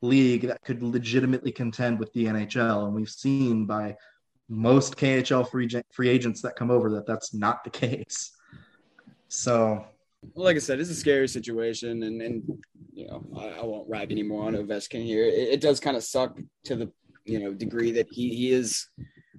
league 0.00 0.48
that 0.48 0.62
could 0.64 0.82
legitimately 0.82 1.52
contend 1.52 2.00
with 2.00 2.12
the 2.14 2.24
NHL. 2.24 2.86
And 2.86 2.94
we've 2.94 3.08
seen 3.08 3.66
by 3.66 3.96
most 4.48 4.96
KHL 4.96 5.48
free, 5.48 5.68
free 5.92 6.08
agents 6.08 6.42
that 6.42 6.56
come 6.56 6.70
over 6.70 6.90
that 6.90 7.06
that's 7.06 7.32
not 7.34 7.62
the 7.62 7.70
case. 7.70 8.32
So 9.28 9.84
well, 10.34 10.44
like 10.44 10.56
I 10.56 10.60
said, 10.60 10.80
it's 10.80 10.90
a 10.90 10.94
scary 10.94 11.28
situation, 11.28 12.02
and 12.02 12.22
and 12.22 12.42
you 12.92 13.06
know 13.06 13.24
I, 13.36 13.60
I 13.60 13.64
won't 13.64 13.88
rag 13.88 14.10
anymore 14.10 14.46
on 14.46 14.54
Ovechkin 14.54 15.04
here. 15.04 15.24
It, 15.24 15.48
it 15.48 15.60
does 15.60 15.80
kind 15.80 15.96
of 15.96 16.02
suck 16.02 16.38
to 16.64 16.76
the 16.76 16.90
you 17.24 17.38
know 17.38 17.52
degree 17.52 17.92
that 17.92 18.06
he 18.10 18.34
he 18.34 18.52
is. 18.52 18.88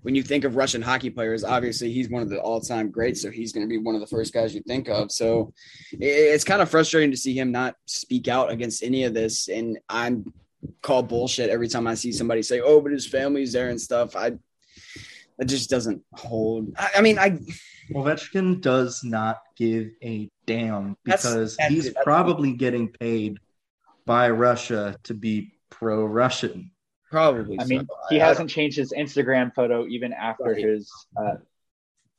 When 0.01 0.15
you 0.15 0.23
think 0.23 0.43
of 0.43 0.55
Russian 0.55 0.81
hockey 0.81 1.09
players, 1.09 1.43
obviously 1.43 1.91
he's 1.91 2.09
one 2.09 2.21
of 2.21 2.29
the 2.29 2.39
all-time 2.39 2.91
greats, 2.91 3.21
so 3.21 3.29
he's 3.29 3.51
going 3.51 3.65
to 3.65 3.69
be 3.69 3.77
one 3.77 3.95
of 3.95 4.01
the 4.01 4.07
first 4.07 4.33
guys 4.33 4.53
you 4.53 4.61
think 4.67 4.87
of. 4.87 5.11
So 5.11 5.53
it's 5.91 6.43
kind 6.43 6.61
of 6.61 6.69
frustrating 6.69 7.11
to 7.11 7.17
see 7.17 7.37
him 7.37 7.51
not 7.51 7.75
speak 7.85 8.27
out 8.27 8.51
against 8.51 8.83
any 8.83 9.03
of 9.03 9.13
this, 9.13 9.47
and 9.47 9.79
I'm 9.89 10.33
call 10.81 11.03
bullshit 11.03 11.49
every 11.49 11.67
time 11.67 11.87
I 11.87 11.93
see 11.93 12.11
somebody 12.11 12.41
say, 12.41 12.61
"Oh, 12.61 12.81
but 12.81 12.91
his 12.91 13.07
family's 13.07 13.53
there 13.53 13.69
and 13.69 13.79
stuff." 13.79 14.15
I 14.15 14.33
that 15.37 15.45
just 15.45 15.69
doesn't 15.69 16.03
hold. 16.13 16.73
I, 16.77 16.89
I 16.97 17.01
mean, 17.01 17.19
I 17.19 17.39
Ovechkin 17.91 18.61
does 18.61 19.03
not 19.03 19.41
give 19.55 19.91
a 20.03 20.29
damn 20.45 20.97
because 21.03 21.55
that's, 21.57 21.73
he's 21.73 21.93
that's, 21.93 22.03
probably 22.03 22.53
getting 22.53 22.89
paid 22.89 23.39
by 24.05 24.29
Russia 24.29 24.95
to 25.03 25.13
be 25.13 25.53
pro-Russian. 25.69 26.71
Probably. 27.09 27.57
I 27.59 27.63
so. 27.63 27.69
mean, 27.69 27.87
he 28.09 28.21
I, 28.21 28.27
hasn't 28.27 28.51
I 28.51 28.53
changed 28.53 28.77
his 28.77 28.91
Instagram 28.91 29.53
photo 29.53 29.87
even 29.87 30.13
after 30.13 30.45
right. 30.45 30.57
his 30.57 30.91
uh, 31.17 31.35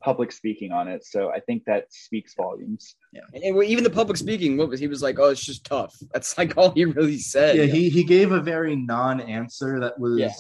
public 0.01 0.33
speaking 0.33 0.73
on 0.73 0.89
it. 0.89 1.05
So 1.05 1.31
I 1.31 1.41
think 1.41 1.65
that 1.67 1.93
speaks 1.93 2.35
volumes. 2.35 2.95
Yeah. 3.13 3.23
And 3.35 3.63
even 3.65 3.85
the 3.85 3.91
public 3.91 4.17
speaking, 4.17 4.57
what 4.57 4.69
was 4.69 4.81
he 4.81 4.87
was 4.87 5.03
like, 5.03 5.19
"Oh, 5.19 5.31
it's 5.31 5.45
just 5.45 5.65
tough." 5.65 5.95
That's 6.13 6.37
like 6.39 6.57
all 6.57 6.71
he 6.71 6.85
really 6.85 7.19
said. 7.19 7.57
Yeah, 7.57 7.65
he 7.65 7.91
he 7.91 8.05
gave 8.05 8.33
a 8.33 8.41
very 8.41 8.77
non-answer 8.77 9.81
that 9.81 9.99
was 9.99 10.19
yeah. 10.19 10.33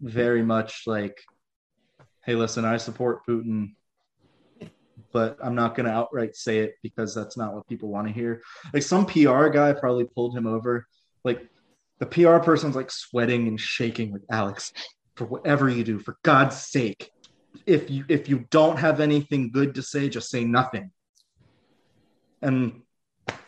very 0.00 0.42
much 0.42 0.82
like, 0.86 1.18
"Hey, 2.24 2.34
listen, 2.34 2.64
I 2.64 2.76
support 2.76 3.26
Putin." 3.26 3.70
but 5.12 5.38
I'm 5.40 5.54
not 5.54 5.76
going 5.76 5.86
to 5.86 5.92
outright 5.92 6.34
say 6.34 6.58
it 6.58 6.74
because 6.82 7.14
that's 7.14 7.36
not 7.36 7.54
what 7.54 7.68
people 7.68 7.88
want 7.88 8.08
to 8.08 8.12
hear. 8.12 8.42
Like 8.72 8.82
some 8.82 9.06
PR 9.06 9.46
guy 9.46 9.72
probably 9.72 10.06
pulled 10.06 10.36
him 10.36 10.44
over. 10.44 10.88
Like 11.22 11.48
the 12.04 12.24
PR 12.24 12.38
person's 12.38 12.76
like 12.76 12.90
sweating 12.90 13.48
and 13.48 13.58
shaking 13.58 14.12
with 14.12 14.24
Alex 14.30 14.72
for 15.16 15.24
whatever 15.24 15.68
you 15.68 15.84
do, 15.84 15.98
for 15.98 16.16
God's 16.22 16.56
sake. 16.56 17.10
If 17.66 17.90
you 17.90 18.04
if 18.08 18.28
you 18.28 18.46
don't 18.50 18.78
have 18.78 19.00
anything 19.00 19.50
good 19.50 19.76
to 19.76 19.82
say, 19.82 20.08
just 20.08 20.28
say 20.28 20.44
nothing. 20.44 20.90
And 22.42 22.82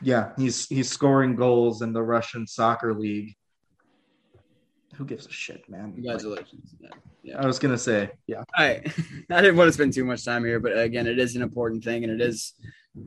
yeah, 0.00 0.30
he's 0.38 0.66
he's 0.66 0.88
scoring 0.88 1.36
goals 1.36 1.82
in 1.82 1.92
the 1.92 2.02
Russian 2.02 2.46
soccer 2.46 2.94
league 2.94 3.34
who 4.96 5.04
gives 5.04 5.26
a 5.26 5.32
shit, 5.32 5.68
man? 5.68 5.92
Congratulations. 5.92 6.74
Like, 6.80 6.92
yeah. 7.22 7.40
I 7.40 7.46
was 7.46 7.58
gonna 7.58 7.78
say, 7.78 8.10
yeah. 8.26 8.44
I 8.54 8.82
I 9.30 9.40
didn't 9.40 9.56
want 9.56 9.68
to 9.68 9.72
spend 9.72 9.92
too 9.92 10.04
much 10.04 10.24
time 10.24 10.44
here, 10.44 10.60
but 10.60 10.78
again, 10.78 11.06
it 11.06 11.18
is 11.18 11.36
an 11.36 11.42
important 11.42 11.84
thing, 11.84 12.04
and 12.04 12.12
it 12.12 12.20
is 12.20 12.54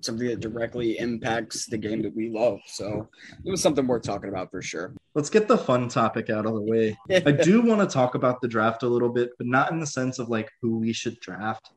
something 0.02 0.28
that 0.28 0.40
directly 0.40 1.00
impacts 1.00 1.66
the 1.66 1.78
game 1.78 2.02
that 2.04 2.16
we 2.16 2.30
love. 2.30 2.60
So 2.68 3.10
it 3.44 3.50
was 3.50 3.62
something 3.62 3.88
worth 3.88 4.04
talking 4.04 4.30
about 4.30 4.52
for 4.52 4.62
sure. 4.62 4.94
Let's 5.16 5.30
get 5.30 5.48
the 5.48 5.58
fun 5.58 5.88
topic 5.90 6.30
out 6.30 6.46
of 6.46 6.54
the 6.54 6.62
way. 6.62 6.98
I 7.10 7.32
do 7.32 7.62
want 7.62 7.82
to 7.82 7.92
talk 7.92 8.14
about 8.14 8.40
the 8.40 8.48
draft 8.48 8.84
a 8.84 8.88
little 8.88 9.10
bit, 9.10 9.32
but 9.38 9.48
not 9.48 9.72
in 9.72 9.80
the 9.80 9.88
sense 9.88 10.20
of 10.20 10.30
like 10.30 10.50
who 10.62 10.78
we 10.78 10.94
should 10.94 11.20
draft. 11.20 11.72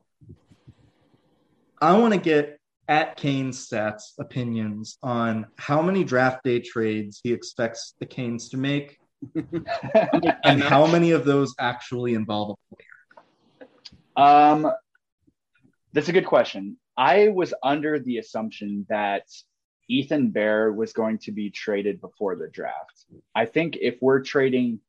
I 1.81 1.97
want 1.97 2.13
to 2.13 2.19
get 2.19 2.59
at 2.87 3.15
Kane's 3.15 3.67
stats 3.67 4.13
opinions 4.19 4.97
on 5.01 5.47
how 5.57 5.81
many 5.81 6.03
draft 6.03 6.43
day 6.43 6.59
trades 6.59 7.19
he 7.23 7.33
expects 7.33 7.95
the 7.99 8.05
Canes 8.05 8.49
to 8.49 8.57
make 8.57 8.97
and 10.43 10.61
how 10.61 10.87
many 10.87 11.11
of 11.11 11.25
those 11.25 11.53
actually 11.59 12.13
involve 12.13 12.57
a 12.71 12.75
player? 12.75 13.67
Um, 14.15 14.71
that's 15.93 16.09
a 16.09 16.13
good 16.13 16.25
question. 16.25 16.77
I 16.97 17.29
was 17.29 17.53
under 17.63 17.99
the 17.99 18.17
assumption 18.17 18.85
that 18.89 19.23
Ethan 19.89 20.29
Bear 20.29 20.71
was 20.71 20.93
going 20.93 21.17
to 21.19 21.31
be 21.31 21.49
traded 21.49 21.99
before 21.99 22.35
the 22.35 22.47
draft. 22.47 23.05
I 23.35 23.45
think 23.45 23.77
if 23.81 23.97
we're 24.01 24.21
trading 24.21 24.79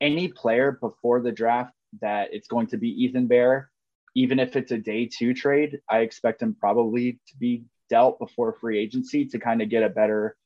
any 0.00 0.28
player 0.28 0.72
before 0.80 1.20
the 1.20 1.32
draft, 1.32 1.74
that 2.00 2.32
it's 2.32 2.48
going 2.48 2.68
to 2.68 2.76
be 2.76 2.88
Ethan 3.04 3.26
Bear. 3.26 3.70
Even 4.14 4.38
if 4.38 4.56
it's 4.56 4.72
a 4.72 4.78
day 4.78 5.06
two 5.06 5.34
trade, 5.34 5.80
I 5.88 5.98
expect 6.00 6.42
him 6.42 6.56
probably 6.58 7.20
to 7.28 7.36
be 7.38 7.64
dealt 7.88 8.18
before 8.18 8.52
free 8.52 8.78
agency 8.78 9.26
to 9.26 9.38
kind 9.38 9.60
of 9.60 9.68
get 9.68 9.82
a 9.82 9.88
better 9.88 10.36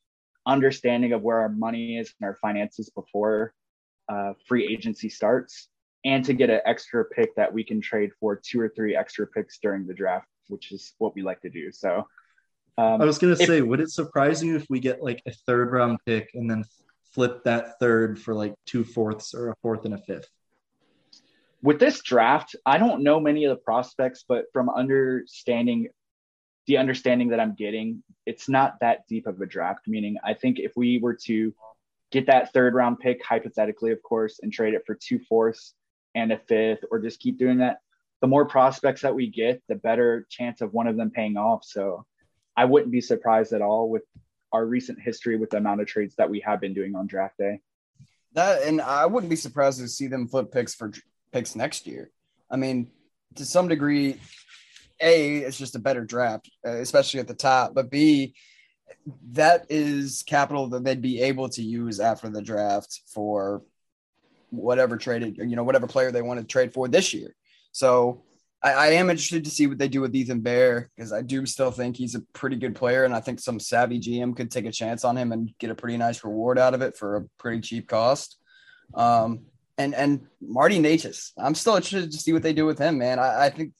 understanding 0.45 1.13
of 1.13 1.21
where 1.21 1.39
our 1.39 1.49
money 1.49 1.97
is 1.97 2.13
and 2.19 2.27
our 2.27 2.37
finances 2.41 2.89
before 2.89 3.53
uh, 4.09 4.33
free 4.47 4.71
agency 4.71 5.09
starts, 5.09 5.69
and 6.03 6.23
to 6.25 6.33
get 6.33 6.49
an 6.49 6.61
extra 6.65 7.03
pick 7.05 7.35
that 7.35 7.51
we 7.51 7.63
can 7.63 7.81
trade 7.81 8.11
for 8.19 8.35
two 8.35 8.59
or 8.59 8.69
three 8.69 8.95
extra 8.95 9.25
picks 9.25 9.57
during 9.59 9.87
the 9.87 9.93
draft, 9.93 10.27
which 10.47 10.71
is 10.71 10.93
what 10.99 11.15
we 11.15 11.23
like 11.23 11.41
to 11.41 11.49
do. 11.49 11.71
So, 11.71 12.07
um, 12.77 13.01
I 13.01 13.05
was 13.05 13.17
gonna 13.17 13.35
say, 13.35 13.61
would 13.61 13.79
it 13.79 13.89
surprise 13.89 14.43
you 14.43 14.55
if 14.55 14.65
we 14.69 14.79
get 14.79 15.01
like 15.01 15.21
a 15.25 15.31
third 15.31 15.71
round 15.71 15.99
pick 16.05 16.31
and 16.35 16.49
then 16.49 16.63
flip 17.13 17.43
that 17.45 17.79
third 17.79 18.19
for 18.19 18.33
like 18.33 18.53
two 18.65 18.83
fourths 18.83 19.33
or 19.33 19.49
a 19.49 19.55
fourth 19.61 19.85
and 19.85 19.93
a 19.93 19.97
fifth? 19.97 20.29
With 21.63 21.79
this 21.79 22.01
draft, 22.03 22.55
I 22.65 22.77
don't 22.77 23.01
know 23.01 23.19
many 23.19 23.45
of 23.45 23.49
the 23.49 23.63
prospects, 23.63 24.23
but 24.27 24.45
from 24.53 24.69
understanding 24.69 25.87
the 26.67 26.77
understanding 26.77 27.29
that 27.29 27.39
I'm 27.39 27.55
getting, 27.55 28.03
it's 28.25 28.49
not 28.49 28.79
that 28.81 29.07
deep 29.07 29.27
of 29.27 29.39
a 29.41 29.45
draft. 29.45 29.87
Meaning, 29.87 30.17
I 30.23 30.33
think 30.33 30.59
if 30.59 30.73
we 30.75 30.99
were 30.99 31.15
to 31.25 31.53
get 32.11 32.27
that 32.27 32.53
third 32.53 32.73
round 32.73 32.99
pick, 32.99 33.23
hypothetically, 33.23 33.91
of 33.91 34.01
course, 34.01 34.39
and 34.41 34.51
trade 34.51 34.73
it 34.73 34.83
for 34.85 34.95
two 34.95 35.19
fourths 35.19 35.73
and 36.13 36.31
a 36.31 36.37
fifth, 36.37 36.85
or 36.91 36.99
just 36.99 37.19
keep 37.19 37.37
doing 37.37 37.59
that, 37.59 37.79
the 38.21 38.27
more 38.27 38.45
prospects 38.45 39.01
that 39.01 39.15
we 39.15 39.27
get, 39.27 39.61
the 39.67 39.75
better 39.75 40.25
chance 40.29 40.61
of 40.61 40.73
one 40.73 40.87
of 40.87 40.97
them 40.97 41.11
paying 41.11 41.37
off. 41.37 41.63
So 41.63 42.05
I 42.55 42.65
wouldn't 42.65 42.91
be 42.91 43.01
surprised 43.01 43.53
at 43.53 43.61
all 43.61 43.89
with 43.89 44.03
our 44.51 44.65
recent 44.65 44.99
history 45.01 45.37
with 45.37 45.49
the 45.49 45.57
amount 45.57 45.81
of 45.81 45.87
trades 45.87 46.15
that 46.15 46.29
we 46.29 46.39
have 46.39 46.61
been 46.61 46.73
doing 46.73 46.95
on 46.95 47.07
draft 47.07 47.37
day. 47.37 47.59
That 48.33 48.63
and 48.63 48.81
I 48.81 49.05
wouldn't 49.05 49.29
be 49.29 49.35
surprised 49.35 49.79
to 49.79 49.87
see 49.87 50.07
them 50.07 50.27
flip 50.27 50.51
picks 50.51 50.73
for 50.73 50.91
picks 51.31 51.55
next 51.55 51.87
year. 51.87 52.11
I 52.49 52.55
mean, 52.55 52.91
to 53.35 53.45
some 53.45 53.67
degree, 53.67 54.19
a 55.01 55.37
it's 55.37 55.57
just 55.57 55.75
a 55.75 55.79
better 55.79 56.03
draft, 56.05 56.49
uh, 56.65 56.77
especially 56.77 57.19
at 57.19 57.27
the 57.27 57.33
top. 57.33 57.73
But 57.73 57.89
B, 57.89 58.35
that 59.31 59.65
is 59.69 60.23
capital 60.25 60.67
that 60.69 60.83
they'd 60.83 61.01
be 61.01 61.21
able 61.21 61.49
to 61.49 61.61
use 61.61 61.99
after 61.99 62.29
the 62.29 62.41
draft 62.41 63.01
for 63.07 63.63
whatever 64.49 64.97
traded, 64.97 65.37
you 65.37 65.55
know, 65.55 65.63
whatever 65.63 65.87
player 65.87 66.11
they 66.11 66.21
want 66.21 66.39
to 66.39 66.45
trade 66.45 66.73
for 66.73 66.87
this 66.87 67.13
year. 67.13 67.35
So 67.71 68.23
I, 68.63 68.73
I 68.73 68.87
am 68.87 69.09
interested 69.09 69.43
to 69.45 69.51
see 69.51 69.67
what 69.67 69.77
they 69.77 69.87
do 69.87 70.01
with 70.01 70.15
Ethan 70.15 70.41
Bear 70.41 70.89
because 70.95 71.11
I 71.13 71.21
do 71.21 71.45
still 71.45 71.71
think 71.71 71.97
he's 71.97 72.15
a 72.15 72.21
pretty 72.33 72.55
good 72.55 72.75
player, 72.75 73.03
and 73.03 73.13
I 73.13 73.19
think 73.19 73.39
some 73.39 73.59
savvy 73.59 73.99
GM 73.99 74.35
could 74.35 74.51
take 74.51 74.65
a 74.65 74.71
chance 74.71 75.03
on 75.03 75.17
him 75.17 75.31
and 75.31 75.51
get 75.59 75.69
a 75.69 75.75
pretty 75.75 75.97
nice 75.97 76.23
reward 76.23 76.57
out 76.57 76.73
of 76.73 76.81
it 76.81 76.97
for 76.97 77.17
a 77.17 77.25
pretty 77.37 77.61
cheap 77.61 77.87
cost. 77.87 78.37
Um, 78.93 79.45
and 79.77 79.93
and 79.93 80.27
Marty 80.41 80.79
Necas, 80.79 81.31
I'm 81.37 81.55
still 81.55 81.75
interested 81.75 82.11
to 82.11 82.17
see 82.17 82.33
what 82.33 82.43
they 82.43 82.53
do 82.53 82.65
with 82.65 82.79
him, 82.79 82.97
man. 82.97 83.19
I, 83.19 83.45
I 83.45 83.49
think 83.49 83.73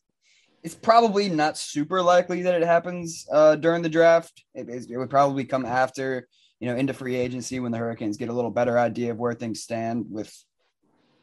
it's 0.65 0.73
probably 0.73 1.29
not 1.29 1.59
super 1.59 2.01
likely 2.01 2.41
that 2.41 2.59
it 2.59 2.65
happens 2.65 3.27
uh, 3.31 3.55
during 3.55 3.83
the 3.83 3.89
draft. 3.89 4.43
It, 4.55 4.67
it, 4.89 4.97
would 4.97 5.11
probably 5.11 5.45
come 5.45 5.63
after, 5.63 6.27
you 6.59 6.67
know, 6.67 6.75
into 6.75 6.91
free 6.91 7.15
agency 7.15 7.59
when 7.59 7.71
the 7.71 7.77
Hurricanes 7.77 8.17
get 8.17 8.29
a 8.29 8.33
little 8.33 8.49
better 8.49 8.79
idea 8.79 9.11
of 9.11 9.19
where 9.19 9.35
things 9.35 9.61
stand 9.61 10.07
with, 10.09 10.35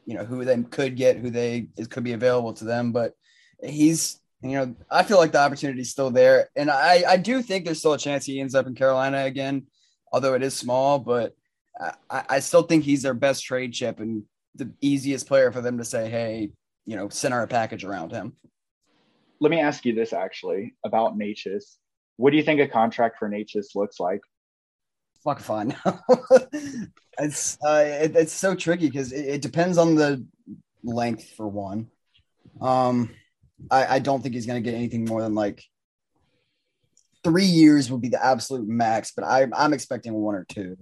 you 0.07 0.15
know, 0.15 0.25
who 0.25 0.45
they 0.45 0.63
could 0.63 0.95
get, 0.95 1.17
who 1.17 1.29
they 1.29 1.67
could 1.91 2.05
be 2.05 2.13
available 2.13 2.53
to 2.53 2.65
them. 2.65 2.93
But 2.93 3.15
he's, 3.61 4.21
you 4.43 4.53
know, 4.53 4.77
I 4.89 5.03
feel 5.03 5.19
like 5.19 5.33
the 5.33 5.41
opportunity 5.41 5.81
is 5.81 5.91
still 5.91 6.13
there, 6.13 6.49
and 6.55 6.71
I 6.71 7.03
I 7.09 7.17
do 7.17 7.43
think 7.43 7.65
there's 7.65 7.81
still 7.81 7.95
a 7.95 7.99
chance 7.99 8.25
he 8.25 8.41
ends 8.41 8.55
up 8.55 8.69
in 8.69 8.77
Carolina 8.77 9.25
again, 9.25 9.67
although 10.13 10.35
it 10.35 10.45
is 10.45 10.55
small. 10.55 11.01
But 11.01 11.35
I, 12.09 12.23
I 12.29 12.39
still 12.39 12.63
think 12.63 12.85
he's 12.85 13.03
their 13.03 13.15
best 13.15 13.45
trade 13.45 13.73
chip 13.73 13.99
and 13.99 14.23
the 14.55 14.71
easiest 14.81 15.27
player 15.27 15.51
for 15.51 15.63
them 15.63 15.79
to 15.79 15.85
say, 15.85 16.09
hey, 16.09 16.51
you 16.87 16.95
know, 16.95 17.09
center 17.09 17.43
a 17.43 17.49
package 17.49 17.83
around 17.83 18.13
him 18.13 18.37
let 19.43 19.51
me 19.51 19.61
ask 19.61 19.85
you 19.85 19.93
this 19.93 20.13
actually 20.13 20.73
about 20.87 21.19
Necas. 21.19 21.77
What 22.17 22.31
do 22.31 22.37
you 22.37 22.45
think 22.45 22.61
a 22.61 22.69
contract 22.69 23.19
for 23.19 23.29
Necas 23.29 23.75
looks 23.75 23.99
like? 23.99 24.21
Fuck 25.25 25.41
fine. 25.41 25.75
it's 27.19 27.59
uh, 27.65 27.83
it, 27.85 28.15
it's 28.15 28.33
so 28.33 28.55
tricky 28.55 28.87
because 28.87 29.11
it, 29.11 29.27
it, 29.27 29.43
depends 29.43 29.79
on 29.79 29.97
the 29.97 30.25
length 30.85 31.31
for 31.37 31.49
one. 31.49 31.89
Um, 32.61 33.11
I, 33.69 33.97
I 33.97 33.99
don't 33.99 34.23
think 34.23 34.37
he's 34.37 34.47
going 34.47 34.63
to 34.63 34.71
get 34.71 34.77
anything 34.77 35.07
more 35.07 35.23
than 35.23 35.35
like 35.35 35.65
three 37.25 37.45
years 37.45 37.91
would 37.91 38.01
be 38.01 38.11
the 38.11 38.25
absolute 38.25 38.69
max, 38.69 39.11
but 39.11 39.25
I, 39.25 39.49
I'm 39.53 39.73
expecting 39.73 40.13
one 40.13 40.37
or 40.37 40.45
two. 40.45 40.77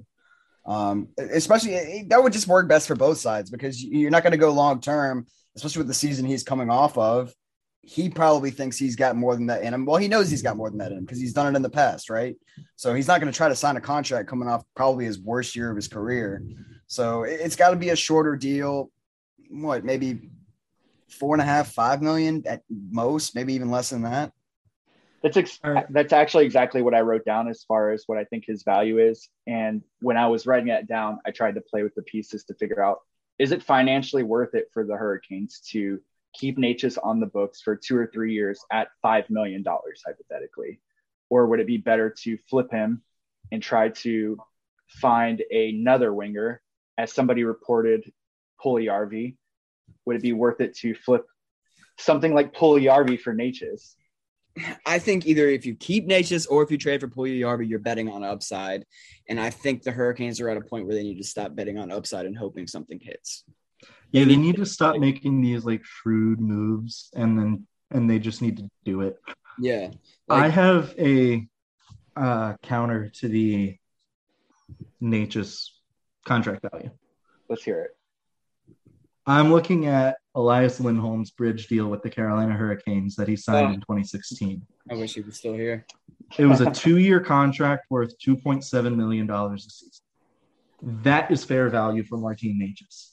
Um, 0.67 1.09
especially 1.17 2.05
that 2.11 2.23
would 2.23 2.35
just 2.35 2.47
work 2.47 2.69
best 2.69 2.87
for 2.87 2.95
both 2.95 3.17
sides 3.17 3.51
because 3.51 3.83
you're 3.83 4.11
not 4.11 4.23
going 4.23 4.33
to 4.33 4.39
go 4.39 4.53
long 4.53 4.83
term, 4.83 5.27
especially 5.57 5.81
with 5.81 5.89
the 5.89 5.95
season 5.95 6.27
he's 6.27 6.45
coming 6.45 6.69
off 6.69 6.99
of. 6.99 7.33
He 7.91 8.09
probably 8.09 8.53
thinks 8.53 8.79
he's 8.79 8.95
got 8.95 9.17
more 9.17 9.35
than 9.35 9.47
that 9.47 9.63
in 9.63 9.75
him. 9.75 9.85
Well, 9.85 9.97
he 9.97 10.07
knows 10.07 10.31
he's 10.31 10.43
got 10.43 10.57
more 10.57 10.71
than 10.71 10.79
that 10.79 10.93
in 10.93 10.99
him 10.99 11.05
because 11.05 11.19
he's 11.19 11.33
done 11.33 11.53
it 11.53 11.57
in 11.57 11.63
the 11.63 11.69
past, 11.69 12.09
right? 12.09 12.37
So 12.77 12.95
he's 12.95 13.09
not 13.09 13.21
going 13.21 13.33
to 13.33 13.37
try 13.37 13.49
to 13.49 13.57
sign 13.57 13.77
a 13.77 13.81
contract 13.81 14.29
coming 14.29 14.49
off 14.49 14.63
probably 14.77 15.07
his 15.07 15.19
worst 15.19 15.57
year 15.57 15.71
of 15.71 15.75
his 15.75 15.89
career. 15.89 16.41
So 16.87 17.25
it's 17.25 17.57
got 17.57 17.71
to 17.71 17.77
be 17.77 17.89
a 17.89 17.97
shorter 17.97 18.37
deal. 18.37 18.93
What, 19.49 19.85
maybe 19.85 20.31
four 21.09 21.35
and 21.35 21.43
a 21.43 21.45
half, 21.45 21.73
five 21.73 22.01
million 22.01 22.45
at 22.47 22.63
most, 22.71 23.35
maybe 23.35 23.55
even 23.55 23.73
less 23.73 23.91
than 23.91 24.03
that. 24.03 24.31
That's 25.25 25.37
ex- 25.37 25.59
right. 25.65 25.85
that's 25.91 26.13
actually 26.13 26.45
exactly 26.45 26.83
what 26.83 26.95
I 26.95 27.01
wrote 27.01 27.25
down 27.25 27.49
as 27.49 27.65
far 27.65 27.91
as 27.91 28.05
what 28.07 28.19
I 28.19 28.25
think 28.25 28.45
his 28.47 28.63
value 28.63 28.99
is. 29.01 29.29
And 29.49 29.83
when 30.01 30.17
I 30.17 30.29
was 30.29 30.47
writing 30.47 30.69
that 30.69 30.87
down, 30.87 31.19
I 31.27 31.33
tried 31.33 31.57
to 31.57 31.61
play 31.61 31.83
with 31.83 31.97
the 31.97 32.03
pieces 32.03 32.45
to 32.45 32.55
figure 32.55 32.81
out 32.81 33.01
is 33.41 33.51
it 33.51 33.65
financially 33.65 34.23
worth 34.23 34.55
it 34.55 34.69
for 34.73 34.85
the 34.85 34.95
Hurricanes 34.95 35.61
to 35.71 36.01
keep 36.33 36.59
Necas 36.59 36.99
on 37.03 37.21
the 37.21 37.27
books 37.27 37.61
for 37.61 37.77
two 37.77 37.97
or 37.97 38.07
three 38.07 38.33
years 38.33 38.61
at 38.71 38.89
five 39.03 39.29
million 39.31 39.63
dollars 39.63 40.03
hypothetically, 40.05 40.81
or 41.29 41.47
would 41.47 41.61
it 41.61 41.67
be 41.67 41.79
better 41.79 42.15
to 42.23 42.39
flip 42.49 42.71
him 42.71 43.03
and 43.53 43.63
try 43.63 43.89
to 43.89 44.39
find 44.89 45.43
another 45.51 46.13
winger, 46.13 46.61
as 46.99 47.13
somebody 47.13 47.45
reported, 47.45 48.13
Puljujarvi? 48.65 49.37
Would 50.07 50.17
it 50.17 50.23
be 50.23 50.33
worth 50.33 50.61
it 50.61 50.77
to 50.79 50.95
flip 50.95 51.27
something 51.99 52.35
like 52.35 52.55
Puljujarvi 52.55 53.21
for 53.21 53.35
Necas? 53.35 53.95
I 54.85 54.99
think 54.99 55.27
either 55.27 55.49
if 55.49 55.65
you 55.65 55.75
keep 55.75 56.09
Necas 56.09 56.47
or 56.51 56.63
if 56.63 56.71
you 56.71 56.79
trade 56.79 57.01
for 57.01 57.09
Puljujarvi, 57.09 57.69
you're 57.69 57.79
betting 57.79 58.11
on 58.11 58.25
upside. 58.25 58.85
And 59.29 59.41
I 59.41 59.51
think 59.51 59.83
the 59.83 59.93
Hurricanes 59.93 60.41
are 60.41 60.49
at 60.49 60.57
a 60.57 60.61
point 60.63 60.87
where 60.87 60.95
they 60.95 61.03
need 61.03 61.19
to 61.19 61.25
stop 61.25 61.55
betting 61.55 61.79
on 61.79 61.93
upside 61.93 62.27
and 62.27 62.37
hoping 62.37 62.67
something 62.67 62.99
hits. 63.01 63.45
Yeah, 64.13 64.25
they 64.25 64.37
need 64.37 64.57
to 64.57 64.67
stop 64.67 64.97
making 64.97 65.41
these 65.41 65.65
like 65.65 65.85
shrewd 65.85 66.41
moves 66.41 67.11
and 67.15 67.39
then 67.39 67.67
and 67.91 68.09
they 68.09 68.19
just 68.19 68.43
need 68.43 68.57
to 68.59 68.69
do 68.85 69.03
it. 69.03 69.19
Yeah. 69.59 69.91
Like, 70.29 70.45
I 70.45 70.49
have 70.49 70.95
a 70.99 71.47
uh, 72.17 72.55
counter 72.63 73.11
to 73.21 73.29
the 73.29 73.77
Necas 75.03 75.69
contract 76.25 76.67
value. 76.71 76.91
Let's 77.49 77.65
hear 77.65 77.81
it. 77.83 77.91
I'm 79.27 79.53
looking 79.53 79.87
at 79.87 80.17
Elias 80.35 80.81
Lindholm's 80.81 81.31
bridge 81.31 81.67
deal 81.67 81.89
with 81.89 82.03
the 82.03 82.11
Carolina 82.11 82.53
Hurricanes 82.53 83.17
that 83.17 83.29
he 83.29 83.37
signed 83.37 83.69
oh. 83.69 83.75
in 83.75 83.81
2016. 83.81 84.63
I 84.91 84.95
wish 84.95 85.15
he 85.15 85.21
was 85.21 85.37
still 85.37 85.55
here. 85.55 85.87
it 86.39 86.47
was 86.47 86.61
a 86.61 86.71
two-year 86.71 87.21
contract 87.21 87.87
worth 87.91 88.15
2.7 88.19 88.97
million 88.97 89.27
dollars 89.27 89.67
a 89.67 89.71
season. 89.71 90.05
That 91.03 91.31
is 91.31 91.45
fair 91.45 91.69
value 91.69 92.05
for 92.05 92.17
Martin 92.17 92.59
Necas. 92.61 93.10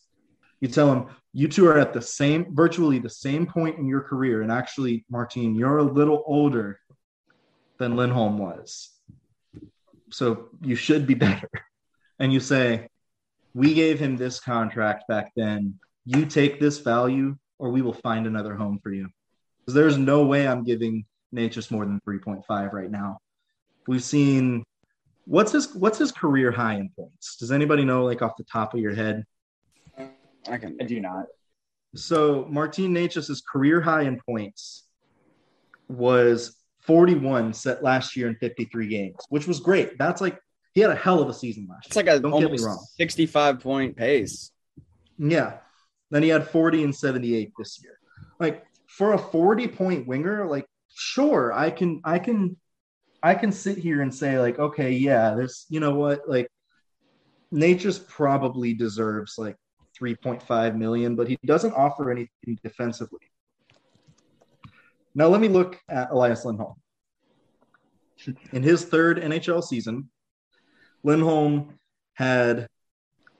You 0.60 0.68
tell 0.68 0.92
him 0.92 1.08
you 1.34 1.48
two 1.48 1.68
are 1.68 1.78
at 1.78 1.94
the 1.94 2.02
same, 2.02 2.56
virtually 2.56 3.00
the 3.00 3.10
same 3.10 3.46
point 3.46 3.78
in 3.78 3.88
your 3.88 4.02
career, 4.02 4.42
and 4.42 4.52
actually, 4.52 5.06
martine 5.10 5.56
you're 5.56 5.78
a 5.78 5.84
little 5.84 6.24
older 6.26 6.80
than 7.78 7.96
Lindholm 7.96 8.38
was, 8.38 8.90
so 10.12 10.50
you 10.62 10.76
should 10.76 11.06
be 11.06 11.14
better. 11.28 11.50
And 12.20 12.34
you 12.34 12.40
say, 12.40 12.90
we 13.54 13.74
gave 13.74 14.00
him 14.00 14.18
this 14.18 14.40
contract 14.40 15.08
back 15.08 15.32
then 15.36 15.80
you 16.08 16.26
take 16.26 16.60
this 16.60 16.80
value 16.80 17.36
or 17.60 17.70
we 17.70 17.82
will 17.82 17.94
find 17.94 18.26
another 18.26 18.56
home 18.56 18.80
for 18.82 18.92
you. 18.92 19.10
Because 19.60 19.74
there's 19.74 19.98
no 19.98 20.26
way 20.26 20.48
I'm 20.48 20.64
giving 20.64 21.06
Necas 21.36 21.70
more 21.70 21.86
than 21.86 22.00
3.5 22.08 22.72
right 22.72 22.90
now. 22.90 23.20
We've 23.88 24.04
seen 24.04 24.64
what's 25.26 25.52
his 25.52 25.76
what's 25.76 25.98
his 25.98 26.14
career 26.14 26.52
high 26.52 26.76
in 26.76 26.90
points? 26.98 27.36
Does 27.36 27.52
anybody 27.52 27.84
know 27.84 28.06
like 28.06 28.22
off 28.22 28.38
the 28.38 28.46
top 28.46 28.74
of 28.74 28.80
your 28.80 28.96
head? 28.96 29.26
I 30.50 30.58
can 30.58 30.78
I 30.82 30.86
do 30.86 31.00
not. 31.00 31.26
So 31.96 32.48
Martin 32.50 32.94
Necas's 32.94 33.42
career 33.42 33.82
high 33.82 34.04
in 34.04 34.20
points 34.20 34.88
was 35.88 36.56
41 36.82 37.54
set 37.54 37.84
last 37.84 38.16
year 38.16 38.28
in 38.28 38.36
53 38.36 38.88
games, 38.88 39.18
which 39.30 39.48
was 39.48 39.60
great. 39.60 39.98
That's 39.98 40.22
like 40.22 40.40
he 40.74 40.82
had 40.82 40.92
a 40.92 40.96
hell 40.96 41.22
of 41.22 41.30
a 41.30 41.34
season 41.34 41.68
last 41.70 41.88
it's 41.88 41.96
year. 41.96 42.04
It's 42.04 42.10
like 42.10 42.20
a 42.20 42.22
Don't 42.22 42.42
get 42.42 42.52
me 42.52 42.64
wrong. 42.64 42.86
65 42.98 43.60
point 43.60 43.96
pace. 43.96 44.52
Yeah. 45.18 45.58
Then 46.12 46.24
he 46.24 46.30
had 46.30 46.48
40 46.48 46.84
and 46.84 46.96
78 46.96 47.52
this 47.58 47.80
year. 47.84 47.98
Like 48.40 48.66
for 48.88 49.14
a 49.14 49.18
40 49.18 49.68
point 49.70 50.08
winger, 50.08 50.46
like 50.48 50.66
sure, 50.94 51.52
I 51.54 51.70
can 51.70 52.02
I 52.04 52.20
can 52.20 52.58
I 53.24 53.36
can 53.36 53.52
sit 53.52 53.78
here 53.78 54.02
and 54.02 54.14
say 54.14 54.40
like, 54.40 54.60
okay, 54.60 54.92
yeah, 54.92 55.34
this, 55.36 55.66
you 55.70 55.80
know 55.80 55.96
what, 55.96 56.30
like 56.30 56.48
Necas 57.54 58.06
probably 58.08 58.74
deserves 58.74 59.36
like 59.38 59.56
3.5 60.00 60.76
million, 60.76 61.16
but 61.16 61.28
he 61.28 61.38
doesn't 61.46 61.74
offer 61.74 62.12
anything 62.12 62.58
defensively. 62.64 63.20
Now 65.16 65.28
let 65.28 65.42
me 65.42 65.48
look 65.48 65.80
at 65.90 66.12
Elias 66.12 66.46
Lindholm. 66.46 66.76
In 68.52 68.64
his 68.64 68.86
third 68.86 69.20
NHL 69.20 69.64
season, 69.64 70.10
Lindholm 71.04 71.80
had 72.14 72.68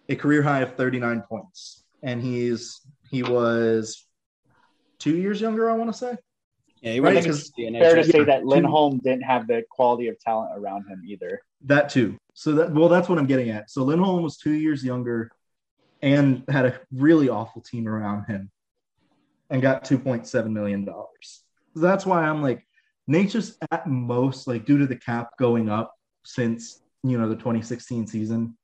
a 0.10 0.16
career 0.16 0.42
high 0.42 0.62
of 0.62 0.76
39 0.76 1.24
points 1.28 1.84
and 2.04 2.22
he's 2.22 2.82
he 3.10 3.24
was 3.24 4.06
two 5.00 5.16
years 5.16 5.40
younger. 5.42 5.70
I 5.70 5.74
want 5.74 5.92
to 5.92 5.98
say. 5.98 6.16
Yeah, 6.82 6.94
he 6.94 7.00
right? 7.00 7.26
It's 7.26 7.52
fair 7.56 7.96
to 7.96 8.04
say 8.04 8.24
that 8.24 8.46
Lindholm 8.46 9.00
didn't 9.04 9.24
have 9.24 9.48
the 9.48 9.64
quality 9.70 10.08
of 10.10 10.20
talent 10.20 10.52
around 10.56 10.86
him 10.88 11.04
either. 11.08 11.42
That 11.66 11.90
too. 11.90 12.18
So 12.34 12.52
that 12.54 12.72
well, 12.72 12.90
that's 12.90 13.10
what 13.10 13.18
I'm 13.18 13.26
getting 13.26 13.50
at. 13.50 13.70
So 13.70 13.84
Lindholm 13.84 14.24
was 14.24 14.38
two 14.38 14.54
years 14.54 14.84
younger, 14.84 15.32
and 16.02 16.44
had 16.50 16.66
a 16.66 16.80
really 16.92 17.30
awful 17.30 17.62
team 17.62 17.88
around 17.88 18.26
him, 18.26 18.52
and 19.50 19.62
got 19.62 19.86
2.7 19.86 20.52
million 20.52 20.86
dollars. 20.86 21.44
So 21.74 21.82
that's 21.82 22.06
why 22.06 22.24
I'm 22.24 22.42
like, 22.42 22.68
Necas 23.10 23.56
at 23.72 23.88
most, 23.88 24.48
like 24.48 24.66
due 24.66 24.80
to 24.80 24.88
the 24.88 24.96
cap 24.96 25.32
going 25.40 25.70
up 25.70 25.94
since 26.26 26.82
you 27.04 27.18
know 27.18 27.30
the 27.30 27.36
2016 27.36 28.08
season, 28.08 28.58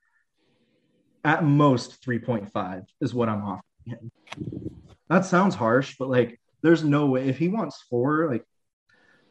at 1.24 1.44
most 1.44 2.04
3.5 2.06 2.84
is 3.02 3.14
what 3.14 3.30
I'm 3.30 3.44
offering 3.44 3.62
him. 3.86 4.12
That 5.10 5.26
sounds 5.26 5.56
harsh, 5.56 5.96
but 5.98 6.10
like 6.10 6.40
there's 6.62 6.84
no 6.84 7.06
way 7.08 7.30
if 7.30 7.38
he 7.38 7.48
wants 7.48 7.84
four, 7.90 8.30
like 8.32 8.44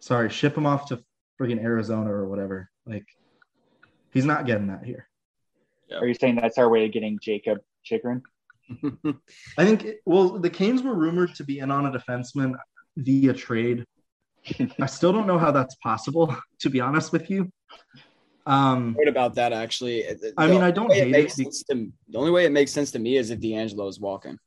sorry, 0.00 0.30
ship 0.30 0.56
him 0.56 0.66
off 0.66 0.88
to 0.88 1.02
freaking 1.40 1.62
Arizona 1.62 2.12
or 2.12 2.28
whatever. 2.28 2.70
Like 2.86 3.06
he's 4.12 4.24
not 4.24 4.46
getting 4.46 4.68
that 4.68 4.84
here. 4.84 5.08
Are 5.94 6.06
you 6.06 6.14
saying 6.14 6.36
that's 6.36 6.58
our 6.58 6.68
way 6.68 6.86
of 6.86 6.92
getting 6.92 7.18
Jakob 7.20 7.58
Chychrun? 7.84 8.22
I 9.58 9.64
think 9.64 9.86
well, 10.06 10.38
the 10.38 10.50
Canes 10.50 10.82
were 10.82 10.94
rumored 10.94 11.34
to 11.36 11.44
be 11.44 11.58
in 11.58 11.70
on 11.70 11.86
a 11.86 11.90
defenseman 11.90 12.54
via 12.96 13.32
trade. 13.32 13.84
I 14.80 14.86
still 14.86 15.12
don't 15.12 15.26
know 15.26 15.38
how 15.38 15.50
that's 15.50 15.74
possible, 15.76 16.34
to 16.60 16.70
be 16.70 16.80
honest 16.80 17.12
with 17.12 17.30
you. 17.30 17.52
Um, 18.44 18.94
What 18.94 19.08
about 19.08 19.34
that 19.36 19.52
actually. 19.52 20.04
I 20.36 20.46
mean, 20.48 20.62
I 20.62 20.70
don't 20.70 20.92
hate 20.92 21.14
it. 21.14 21.38
it 21.38 21.54
to, 21.70 21.92
the 22.08 22.18
only 22.18 22.32
way 22.32 22.44
it 22.44 22.52
makes 22.52 22.72
sense 22.72 22.90
to 22.92 22.98
me 22.98 23.16
is 23.16 23.30
if 23.30 23.40
DeAngelo 23.40 23.88
is 23.88 24.00
walking. 24.00 24.38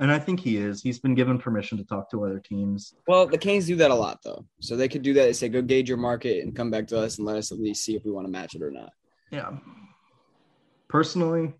And 0.00 0.10
I 0.10 0.18
think 0.18 0.40
he 0.40 0.56
is. 0.56 0.82
He's 0.82 0.98
been 0.98 1.14
given 1.14 1.38
permission 1.38 1.78
to 1.78 1.84
talk 1.84 2.10
to 2.10 2.24
other 2.24 2.40
teams. 2.40 2.94
Well, 3.06 3.28
the 3.28 3.38
Canes 3.38 3.66
do 3.66 3.76
that 3.76 3.92
a 3.92 3.94
lot, 3.94 4.18
though. 4.24 4.44
So 4.60 4.74
they 4.74 4.88
could 4.88 5.02
do 5.02 5.14
that. 5.14 5.24
They 5.24 5.32
say, 5.32 5.48
go 5.48 5.62
gauge 5.62 5.88
your 5.88 5.98
market 5.98 6.42
and 6.42 6.54
come 6.54 6.68
back 6.68 6.88
to 6.88 6.98
us 6.98 7.18
and 7.18 7.26
let 7.26 7.36
us 7.36 7.52
at 7.52 7.60
least 7.60 7.84
see 7.84 7.94
if 7.94 8.04
we 8.04 8.10
want 8.10 8.26
to 8.26 8.32
match 8.32 8.56
it 8.56 8.62
or 8.62 8.72
not. 8.72 8.90
Yeah. 9.30 9.52
Personally, 10.88 11.54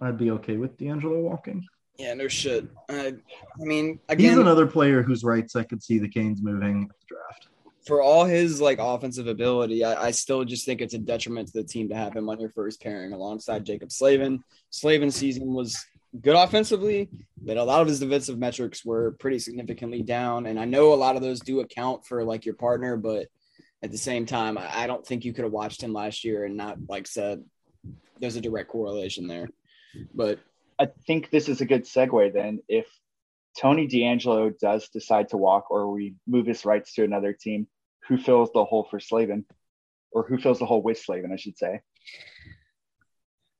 I'd 0.00 0.18
be 0.18 0.30
okay 0.32 0.56
with 0.56 0.76
DeAngelo 0.78 1.20
walking. 1.22 1.66
Yeah, 1.98 2.14
no 2.14 2.28
shit. 2.28 2.66
I, 2.88 3.14
I 3.60 3.64
mean, 3.64 3.98
again, 4.08 4.30
he's 4.30 4.38
another 4.38 4.66
player 4.66 5.02
whose 5.02 5.24
rights 5.24 5.56
I 5.56 5.64
could 5.64 5.82
see 5.82 5.98
the 5.98 6.08
Canes 6.08 6.40
moving 6.42 6.86
the 6.86 6.94
draft 7.06 7.48
for 7.88 8.02
all 8.02 8.26
his 8.26 8.60
like 8.60 8.78
offensive 8.78 9.26
ability, 9.26 9.82
I, 9.82 10.08
I, 10.08 10.10
still 10.10 10.44
just 10.44 10.66
think 10.66 10.82
it's 10.82 10.92
a 10.92 10.98
detriment 10.98 11.48
to 11.48 11.54
the 11.54 11.66
team 11.66 11.88
to 11.88 11.96
have 11.96 12.14
him 12.14 12.28
on 12.28 12.38
your 12.38 12.50
first 12.50 12.82
pairing 12.82 13.14
alongside 13.14 13.64
Jaccob 13.64 13.90
Slavin. 13.90 14.44
Slavin's 14.68 15.16
season 15.16 15.54
was 15.54 15.82
good 16.20 16.36
offensively, 16.36 17.08
but 17.40 17.56
a 17.56 17.64
lot 17.64 17.80
of 17.80 17.88
his 17.88 17.98
defensive 17.98 18.38
metrics 18.38 18.84
were 18.84 19.12
pretty 19.12 19.38
significantly 19.38 20.02
down. 20.02 20.44
And 20.44 20.60
I 20.60 20.66
know 20.66 20.92
a 20.92 20.94
lot 20.94 21.16
of 21.16 21.22
those 21.22 21.40
do 21.40 21.60
account 21.60 22.04
for 22.06 22.22
like 22.24 22.44
your 22.44 22.56
partner, 22.56 22.98
but 22.98 23.28
at 23.82 23.90
the 23.90 23.98
same 23.98 24.26
time, 24.26 24.58
I, 24.58 24.82
I 24.82 24.86
don't 24.86 25.06
think 25.06 25.24
you 25.24 25.32
could 25.32 25.44
have 25.44 25.52
watched 25.52 25.82
him 25.82 25.94
last 25.94 26.24
year 26.24 26.44
and 26.44 26.58
not 26.58 26.76
like 26.90 27.06
said 27.06 27.42
there's 28.20 28.36
a 28.36 28.42
direct 28.42 28.68
correlation 28.68 29.26
there. 29.26 29.48
But 30.14 30.38
I 30.78 30.86
think 31.06 31.30
this 31.30 31.48
is 31.48 31.60
a 31.60 31.66
good 31.66 31.84
segue 31.84 32.32
then. 32.32 32.60
If 32.68 32.86
Tony 33.58 33.88
DeAngelo 33.88 34.56
does 34.58 34.88
decide 34.90 35.28
to 35.30 35.36
walk 35.36 35.70
or 35.70 35.90
we 35.90 36.14
move 36.26 36.46
his 36.46 36.64
rights 36.64 36.94
to 36.94 37.04
another 37.04 37.32
team, 37.32 37.66
who 38.06 38.16
fills 38.16 38.50
the 38.52 38.64
hole 38.64 38.86
for 38.90 39.00
Slavin, 39.00 39.44
or 40.12 40.26
who 40.26 40.38
fills 40.38 40.58
the 40.58 40.66
hole 40.66 40.82
with 40.82 40.98
Slavin, 40.98 41.32
I 41.32 41.36
should 41.36 41.58
say. 41.58 41.80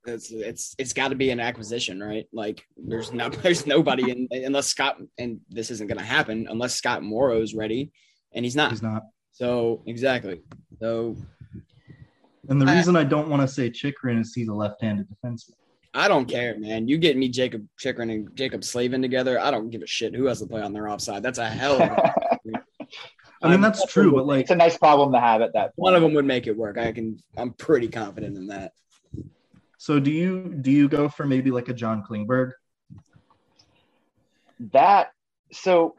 it's 0.06 0.30
it's 0.30 0.74
it's 0.78 0.92
got 0.92 1.08
to 1.08 1.14
be 1.16 1.30
an 1.30 1.40
acquisition, 1.40 2.00
right? 2.00 2.26
Like 2.32 2.64
there's 2.76 3.12
no 3.12 3.28
there's 3.44 3.66
nobody 3.66 4.10
in 4.10 4.28
unless 4.44 4.68
Scott 4.68 4.98
and 5.18 5.40
this 5.50 5.70
isn't 5.70 5.86
going 5.88 5.98
to 5.98 6.04
happen 6.04 6.46
unless 6.48 6.74
Scott 6.74 7.02
Morrow's 7.02 7.54
ready, 7.54 7.92
and 8.32 8.44
he's 8.44 8.56
not. 8.56 8.70
He's 8.70 8.82
not. 8.82 9.02
So 9.32 9.82
exactly. 9.86 10.40
So 10.80 11.16
And 12.48 12.60
the 12.62 12.66
I- 12.66 12.76
reason 12.76 12.96
I 12.96 13.04
don't 13.04 13.28
want 13.28 13.42
to 13.42 13.48
say 13.48 13.68
Chychrun 13.70 14.18
is 14.20 14.32
he's 14.34 14.48
a 14.48 14.54
left-handed 14.54 15.06
defenseman. 15.10 15.52
I 15.98 16.06
don't 16.06 16.26
care, 16.26 16.58
man. 16.58 16.86
You 16.86 16.96
get 16.96 17.16
me 17.16 17.28
Jakob 17.28 17.66
Chychrun 17.76 18.10
and 18.10 18.30
Jaccob 18.30 18.62
Slavin 18.62 19.02
together. 19.02 19.40
I 19.40 19.50
don't 19.50 19.68
give 19.70 19.82
a 19.82 19.86
shit 19.86 20.14
who 20.14 20.26
has 20.26 20.38
to 20.38 20.46
play 20.46 20.62
on 20.62 20.72
their 20.72 20.88
offside. 20.88 21.24
That's 21.24 21.38
a 21.38 21.48
hell. 21.48 21.82
Of 21.82 21.90
a, 21.90 22.12
I 23.42 23.50
mean, 23.50 23.60
that's 23.60 23.84
true, 23.86 24.12
but 24.12 24.24
like 24.26 24.42
it's 24.42 24.50
a 24.50 24.56
nice 24.56 24.78
problem 24.78 25.12
to 25.12 25.20
have 25.20 25.42
at 25.42 25.52
that 25.54 25.72
one 25.74 25.94
of 25.94 26.02
them 26.02 26.14
would 26.14 26.24
make 26.24 26.46
it 26.46 26.56
work. 26.56 26.78
I 26.78 26.92
can. 26.92 27.18
I'm 27.36 27.52
pretty 27.52 27.88
confident 27.88 28.36
in 28.36 28.46
that. 28.46 28.72
So 29.78 29.98
do 29.98 30.10
you 30.10 30.54
do 30.60 30.70
you 30.70 30.88
go 30.88 31.08
for 31.08 31.26
maybe 31.26 31.50
like 31.50 31.68
a 31.68 31.74
John 31.74 32.04
Klingberg? 32.08 32.52
that 34.72 35.12
so 35.52 35.96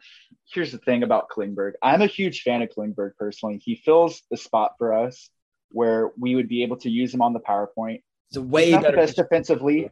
here's 0.54 0.72
the 0.72 0.78
thing 0.78 1.04
about 1.04 1.30
Klingberg. 1.30 1.74
I'm 1.82 2.02
a 2.02 2.08
huge 2.08 2.42
fan 2.42 2.62
of 2.62 2.70
Klingberg 2.70 3.12
personally. 3.18 3.62
He 3.64 3.76
fills 3.76 4.24
the 4.32 4.38
spot 4.38 4.74
for 4.78 4.94
us 4.94 5.30
where 5.72 6.12
we 6.18 6.36
would 6.36 6.48
be 6.48 6.64
able 6.64 6.78
to 6.78 6.90
use 6.90 7.14
him 7.14 7.22
on 7.22 7.34
the 7.34 7.40
PowerPoint. 7.40 8.02
It's 8.30 8.38
a 8.38 8.42
He's 8.42 8.50
way 8.50 8.72
not 8.72 8.82
the 8.82 8.88
better. 8.90 8.98
best 8.98 9.16
defensively. 9.16 9.90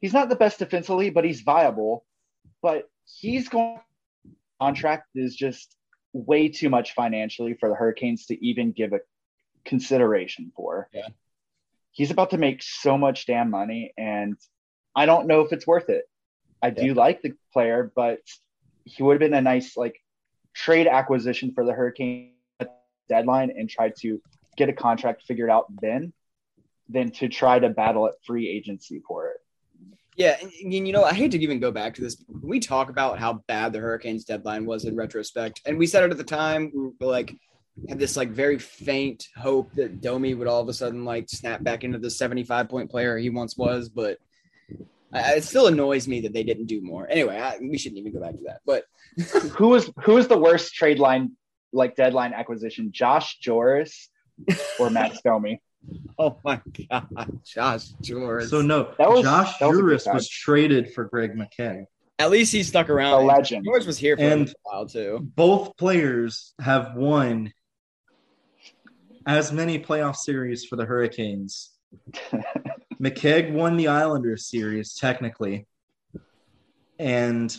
He's 0.00 0.12
not 0.12 0.28
the 0.28 0.36
best 0.36 0.58
defensively, 0.58 1.10
but 1.10 1.24
he's 1.24 1.40
viable. 1.40 2.04
But 2.62 2.88
he's 3.04 3.48
going 3.48 3.80
contract 4.60 5.08
is 5.14 5.34
just 5.34 5.76
way 6.12 6.48
too 6.48 6.70
much 6.70 6.94
financially 6.94 7.54
for 7.54 7.68
the 7.68 7.74
Hurricanes 7.74 8.26
to 8.26 8.44
even 8.44 8.72
give 8.72 8.92
a 8.92 9.00
consideration 9.64 10.52
for. 10.56 10.88
Yeah. 10.92 11.08
He's 11.92 12.10
about 12.10 12.30
to 12.30 12.38
make 12.38 12.62
so 12.62 12.96
much 12.96 13.26
damn 13.26 13.50
money, 13.50 13.92
and 13.96 14.36
I 14.94 15.06
don't 15.06 15.26
know 15.26 15.40
if 15.42 15.52
it's 15.52 15.66
worth 15.66 15.88
it. 15.90 16.08
I 16.62 16.70
do 16.70 16.94
like 16.94 17.22
the 17.22 17.34
player, 17.52 17.92
but 17.94 18.20
he 18.84 19.02
would 19.02 19.14
have 19.14 19.20
been 19.20 19.34
a 19.34 19.42
nice 19.42 19.76
like 19.76 20.00
trade 20.54 20.86
acquisition 20.86 21.52
for 21.52 21.64
the 21.64 21.72
Hurricane 21.72 22.32
deadline 23.08 23.50
and 23.50 23.68
try 23.68 23.90
to 24.00 24.20
get 24.56 24.68
a 24.68 24.72
contract 24.72 25.22
figured 25.26 25.50
out 25.50 25.66
then 25.80 26.12
than 26.88 27.10
to 27.12 27.28
try 27.28 27.58
to 27.58 27.68
battle 27.68 28.06
at 28.06 28.14
free 28.26 28.48
agency 28.48 29.02
for 29.06 29.28
it. 29.28 29.36
Yeah, 30.16 30.36
and, 30.40 30.52
and 30.52 30.86
you 30.86 30.92
know, 30.92 31.02
I 31.02 31.12
hate 31.12 31.32
to 31.32 31.42
even 31.42 31.58
go 31.58 31.72
back 31.72 31.94
to 31.94 32.00
this. 32.02 32.22
We 32.42 32.60
talk 32.60 32.88
about 32.88 33.18
how 33.18 33.44
bad 33.48 33.72
the 33.72 33.80
Hurricanes 33.80 34.24
deadline 34.24 34.64
was 34.64 34.84
in 34.84 34.94
retrospect, 34.94 35.62
and 35.66 35.76
we 35.76 35.86
said 35.86 36.04
it 36.04 36.12
at 36.12 36.18
the 36.18 36.24
time, 36.24 36.70
we 36.72 36.90
were 37.00 37.12
like 37.12 37.36
had 37.88 37.98
this 37.98 38.16
like 38.16 38.30
very 38.30 38.58
faint 38.58 39.28
hope 39.36 39.72
that 39.74 40.00
Domi 40.00 40.34
would 40.34 40.46
all 40.46 40.60
of 40.60 40.68
a 40.68 40.72
sudden 40.72 41.04
like 41.04 41.28
snap 41.28 41.62
back 41.62 41.82
into 41.82 41.98
the 41.98 42.10
75 42.10 42.68
point 42.68 42.90
player 42.90 43.18
he 43.18 43.30
once 43.30 43.56
was, 43.56 43.88
but 43.88 44.18
I, 45.12 45.34
it 45.34 45.44
still 45.44 45.66
annoys 45.66 46.06
me 46.06 46.20
that 46.20 46.32
they 46.32 46.42
didn't 46.42 46.66
do 46.66 46.80
more. 46.80 47.08
Anyway, 47.08 47.36
I, 47.36 47.58
we 47.58 47.78
shouldn't 47.78 47.98
even 47.98 48.12
go 48.12 48.20
back 48.20 48.32
to 48.32 48.44
that. 48.46 48.60
But 48.64 48.84
who 49.56 49.68
was 49.68 49.90
who 50.02 50.14
was 50.14 50.28
the 50.28 50.38
worst 50.38 50.74
trade 50.74 50.98
line 50.98 51.32
like 51.72 51.96
deadline 51.96 52.32
acquisition? 52.32 52.90
Josh 52.92 53.38
Jooris 53.40 54.08
or 54.78 54.90
Max 54.90 55.20
Domi? 55.22 55.60
oh 56.18 56.38
my 56.44 56.60
god, 56.90 57.40
Josh 57.44 57.88
George. 58.00 58.46
So 58.48 58.60
no, 58.62 58.94
That 58.98 59.10
was- 59.10 59.22
Josh 59.22 59.58
that 59.58 59.66
was 59.68 59.78
Jooris 59.78 60.12
was 60.14 60.28
traded 60.28 60.92
for 60.92 61.04
Greg 61.04 61.32
McKegg. 61.36 61.84
at 62.18 62.30
least 62.30 62.52
he 62.52 62.62
stuck 62.62 62.88
around. 62.90 63.12
A 63.12 63.16
around. 63.26 63.26
legend. 63.38 63.64
George 63.64 63.86
was 63.86 63.98
here 63.98 64.16
for 64.16 64.22
And- 64.22 64.48
a 64.48 64.52
while 64.62 64.86
too. 64.86 65.18
Both 65.34 65.76
players 65.76 66.54
have 66.60 66.94
won 66.94 67.52
as 69.26 69.52
many 69.52 69.78
playoff 69.78 70.16
series 70.16 70.64
for 70.64 70.76
the 70.76 70.84
Hurricanes. 70.84 71.70
McKegg 73.00 73.52
won 73.52 73.76
the 73.76 73.88
Islanders 73.88 74.48
series 74.48 74.94
technically, 74.94 75.66
and 76.98 77.56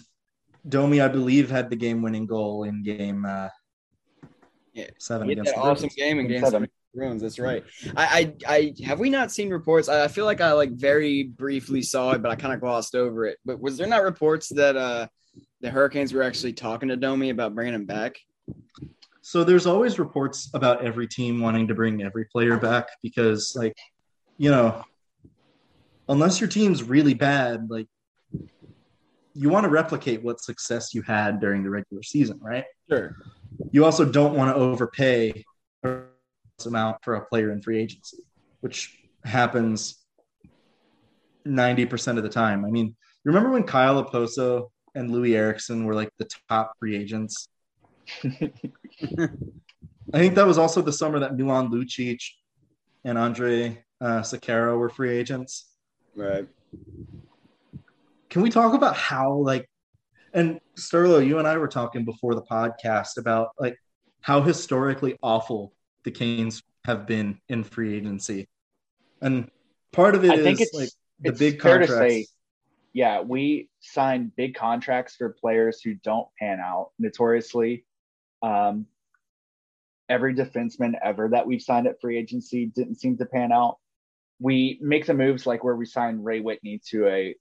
Domi, 0.67 1.01
I 1.01 1.07
believe, 1.09 1.49
had 1.51 1.69
the 1.69 1.75
game-winning 1.75 2.25
goal 2.25 2.63
in 2.63 2.83
game 2.83 3.25
uh, 3.25 3.49
Yeah. 4.73 4.87
seven 4.97 5.27
He 5.27 5.31
had 5.35 5.39
against 5.39 5.55
that 5.55 5.61
the 5.63 5.67
awesome 5.69 5.81
Bruins. 5.89 5.95
game 5.95 6.19
in 6.19 6.27
game 6.27 6.39
Seven. 6.39 6.51
seven. 6.51 6.69
Bruins. 6.95 7.21
That's 7.21 7.39
right. 7.39 7.63
I, 7.95 8.33
I, 8.47 8.73
I 8.79 8.85
have 8.85 8.99
we 8.99 9.09
not 9.09 9.31
seen 9.31 9.49
reports? 9.49 9.89
I, 9.89 10.05
I 10.05 10.07
feel 10.07 10.25
like 10.25 10.41
I 10.41 10.53
like 10.53 10.71
very 10.71 11.23
briefly 11.23 11.81
saw 11.81 12.11
it, 12.11 12.21
but 12.21 12.31
I 12.31 12.35
kind 12.35 12.53
of 12.53 12.61
glossed 12.61 12.95
over 12.95 13.25
it. 13.25 13.37
But 13.45 13.59
was 13.59 13.77
there 13.77 13.87
not 13.87 14.03
reports 14.03 14.49
that 14.49 14.75
uh 14.75 15.07
the 15.61 15.69
Hurricanes 15.69 16.13
were 16.13 16.23
actually 16.23 16.53
talking 16.53 16.89
to 16.89 16.95
Domi 16.95 17.29
about 17.29 17.53
bringing 17.53 17.73
him 17.73 17.85
back? 17.85 18.17
So 19.21 19.43
there's 19.43 19.65
always 19.65 19.97
reports 19.97 20.51
about 20.53 20.85
every 20.85 21.07
team 21.07 21.41
wanting 21.41 21.67
to 21.67 21.73
bring 21.73 22.03
every 22.03 22.25
player 22.25 22.57
back 22.57 22.89
because, 23.01 23.55
like, 23.55 23.75
you 24.37 24.51
know, 24.51 24.83
unless 26.07 26.39
your 26.39 26.47
team's 26.47 26.83
really 26.83 27.15
bad, 27.15 27.67
like, 27.69 27.87
you 29.33 29.49
want 29.49 29.63
to 29.63 29.69
replicate 29.69 30.21
what 30.21 30.39
success 30.39 30.93
you 30.93 31.01
had 31.01 31.39
during 31.39 31.63
the 31.63 31.69
regular 31.71 32.03
season, 32.03 32.39
right? 32.39 32.65
Sure. 32.87 33.15
You 33.71 33.83
also 33.83 34.05
don't 34.05 34.35
want 34.35 34.55
to 34.55 34.61
overpay 34.61 35.43
amount 36.65 36.97
for 37.03 37.15
a 37.15 37.25
player 37.25 37.51
in 37.51 37.61
free 37.61 37.79
agency, 37.79 38.19
which 38.61 38.97
happens 39.25 40.05
90% 41.45 42.17
of 42.17 42.23
the 42.23 42.29
time. 42.29 42.63
I 42.63 42.69
mean, 42.71 42.95
remember 43.25 43.49
when 43.51 43.63
Kyle 43.63 44.03
Okposo 44.03 44.69
and 44.95 45.11
Loui 45.11 45.35
Eriksson 45.35 45.83
were 45.83 45.95
like 45.95 46.09
the 46.17 46.29
top 46.49 46.73
free 46.79 46.95
agents? 46.95 47.49
I 48.23 48.29
think 50.13 50.35
that 50.35 50.47
was 50.47 50.57
also 50.57 50.81
the 50.81 50.93
summer 50.93 51.19
that 51.19 51.35
Milan 51.35 51.69
Lucic 51.69 52.21
and 53.03 53.17
Andre 53.17 53.83
uh, 53.99 54.23
were 54.47 54.89
free 54.89 55.17
agents. 55.17 55.71
Right. 56.15 56.47
Can 58.29 58.41
we 58.41 58.49
talk 58.49 58.73
about 58.73 58.95
how 58.95 59.33
like 59.33 59.67
and 60.33 60.59
Sterlo, 60.77 61.25
you 61.25 61.39
and 61.39 61.47
I 61.47 61.57
were 61.57 61.69
talking 61.69 62.03
before 62.03 62.35
the 62.35 62.41
podcast 62.41 63.17
about 63.17 63.49
like 63.57 63.77
how 64.19 64.41
historically 64.41 65.17
awful 65.23 65.71
the 66.05 66.11
Canes 66.11 66.63
have 66.85 67.05
been 67.05 67.39
in 67.49 67.63
free 67.63 67.97
agency. 67.97 68.47
And 69.21 69.49
part 69.91 70.15
of 70.15 70.23
it 70.23 70.31
I 70.31 70.35
is 70.35 70.43
think 70.43 70.61
it's 70.61 70.73
like 70.73 70.89
the 71.19 71.31
it's 71.31 71.39
big 71.39 71.61
fair 71.61 71.79
to 71.79 71.87
contracts. 71.87 72.13
say, 72.13 72.27
yeah, 72.93 73.21
we 73.21 73.69
sign 73.81 74.31
big 74.37 74.55
contracts 74.55 75.15
for 75.17 75.29
players 75.29 75.81
who 75.81 75.95
don't 75.95 76.27
pan 76.39 76.59
out. 76.61 76.91
Notoriously, 76.99 77.85
um, 78.41 78.85
every 80.07 80.33
defenseman 80.35 80.93
ever 81.03 81.29
that 81.29 81.47
we've 81.47 81.61
signed 81.61 81.87
at 81.87 81.99
free 81.99 82.17
agency 82.17 82.67
didn't 82.67 82.95
seem 82.95 83.17
to 83.17 83.25
pan 83.25 83.51
out. 83.51 83.77
We 84.39 84.77
make 84.81 85.05
the 85.07 85.13
moves 85.13 85.45
like 85.45 85.63
where 85.63 85.75
we 85.75 85.85
signed 85.85 86.23
Ray 86.23 86.39
Whitney 86.39 86.81
to 86.89 87.07
a 87.07 87.35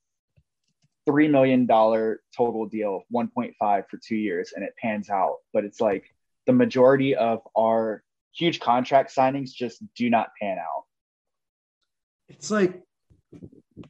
three 1.06 1.28
million 1.28 1.66
dollar 1.66 2.20
total 2.34 2.66
deal, 2.66 3.02
one 3.10 3.28
point 3.28 3.54
five 3.58 3.84
for 3.90 3.98
two 3.98 4.16
years, 4.16 4.52
and 4.56 4.64
it 4.64 4.74
pans 4.80 5.10
out. 5.10 5.36
But 5.52 5.64
it's 5.64 5.80
like 5.80 6.14
the 6.46 6.52
majority 6.52 7.14
of 7.14 7.40
our 7.56 8.02
huge 8.34 8.60
contract 8.60 9.14
signings 9.14 9.50
just 9.50 9.82
do 9.94 10.10
not 10.10 10.28
pan 10.40 10.58
out. 10.58 10.84
it's 12.28 12.50
like 12.50 12.82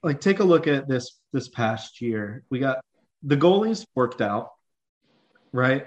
like 0.03 0.21
take 0.21 0.41
a 0.41 0.45
look 0.45 0.67
at 0.67 0.89
this 0.89 1.19
this 1.33 1.49
past 1.49 2.01
year. 2.01 2.45
We 2.51 2.59
got 2.59 2.81
the 3.23 3.37
goalies 3.37 3.87
worked 3.95 4.21
out, 4.21 4.51
right? 5.53 5.87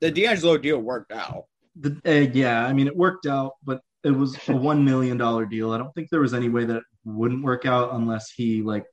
The 0.00 0.10
DeAngelo 0.10 0.60
deal 0.60 0.78
worked 0.78 1.12
out. 1.12 1.44
The 1.76 2.00
uh, 2.04 2.30
yeah, 2.32 2.66
I 2.66 2.72
mean 2.72 2.86
it 2.86 2.96
worked 2.96 3.26
out, 3.26 3.52
but 3.64 3.80
it 4.04 4.10
was 4.10 4.36
a 4.48 4.56
one 4.56 4.84
million 4.84 5.16
dollar 5.16 5.46
deal. 5.46 5.72
I 5.72 5.78
don't 5.78 5.94
think 5.94 6.08
there 6.10 6.20
was 6.20 6.34
any 6.34 6.48
way 6.48 6.64
that 6.64 6.76
it 6.76 6.82
wouldn't 7.04 7.44
work 7.44 7.66
out 7.66 7.92
unless 7.94 8.30
he 8.30 8.62
like 8.62 8.86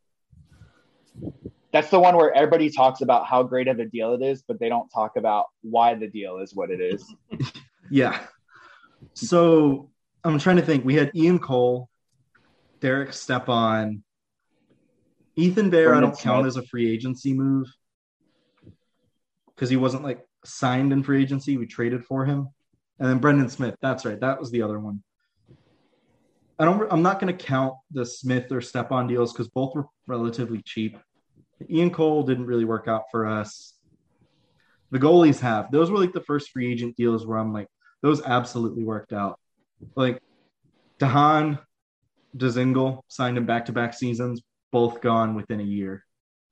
That's 1.71 1.89
the 1.89 1.99
one 1.99 2.15
where 2.15 2.33
everybody 2.33 2.69
talks 2.69 3.01
about 3.01 3.25
how 3.25 3.43
great 3.43 3.67
of 3.67 3.79
a 3.79 3.85
deal 3.85 4.13
it 4.13 4.21
is, 4.21 4.43
but 4.47 4.59
they 4.59 4.69
don't 4.69 4.89
talk 4.89 5.15
about 5.15 5.45
why 5.61 5.95
the 5.95 6.07
deal 6.07 6.39
is 6.39 6.53
what 6.55 6.69
it 6.69 6.81
is. 6.81 7.13
yeah. 7.91 8.19
So 9.13 9.89
I'm 10.23 10.39
trying 10.39 10.57
to 10.57 10.61
think. 10.61 10.85
We 10.85 10.95
had 10.95 11.11
Ian 11.15 11.39
Cole, 11.39 11.89
Derek 12.79 13.13
Stepan, 13.13 14.03
Ethan 15.35 15.69
Bear. 15.69 15.95
I 15.95 15.99
don't 15.99 16.17
count 16.17 16.47
as 16.47 16.57
a 16.57 16.63
free 16.63 16.91
agency 16.91 17.33
move 17.33 17.67
because 19.55 19.69
he 19.69 19.75
wasn't 19.75 20.03
like 20.03 20.25
signed 20.45 20.93
in 20.93 21.03
free 21.03 21.21
agency. 21.21 21.57
We 21.57 21.65
traded 21.65 22.05
for 22.05 22.25
him, 22.25 22.49
and 22.99 23.09
then 23.09 23.19
Brendan 23.19 23.49
Smith. 23.49 23.75
That's 23.81 24.05
right. 24.05 24.19
That 24.19 24.39
was 24.39 24.51
the 24.51 24.61
other 24.61 24.79
one. 24.79 25.03
I 26.59 26.65
don't. 26.65 26.91
I'm 26.91 27.03
not 27.03 27.19
going 27.19 27.35
to 27.35 27.45
count 27.45 27.75
the 27.91 28.05
Smith 28.05 28.51
or 28.51 28.61
Stepan 28.61 29.07
deals 29.07 29.31
because 29.31 29.47
both 29.47 29.75
were 29.75 29.85
relatively 30.07 30.61
cheap. 30.63 30.97
Ian 31.69 31.91
Cole 31.91 32.23
didn't 32.23 32.45
really 32.45 32.65
work 32.65 32.87
out 32.87 33.03
for 33.11 33.25
us. 33.25 33.73
The 34.91 34.99
goalies 34.99 35.39
have. 35.39 35.71
Those 35.71 35.91
were 35.91 35.99
like 35.99 36.13
the 36.13 36.21
first 36.21 36.49
free 36.51 36.71
agent 36.71 36.95
deals 36.95 37.25
where 37.25 37.37
I'm 37.37 37.53
like, 37.53 37.67
those 38.01 38.21
absolutely 38.23 38.83
worked 38.83 39.13
out. 39.13 39.39
Like 39.95 40.21
Dahan, 40.99 41.59
Dezingle 42.35 43.03
signed 43.07 43.37
him 43.37 43.45
back 43.45 43.65
to 43.65 43.71
back 43.71 43.93
seasons, 43.93 44.41
both 44.71 45.01
gone 45.01 45.35
within 45.35 45.59
a 45.59 45.63
year, 45.63 46.03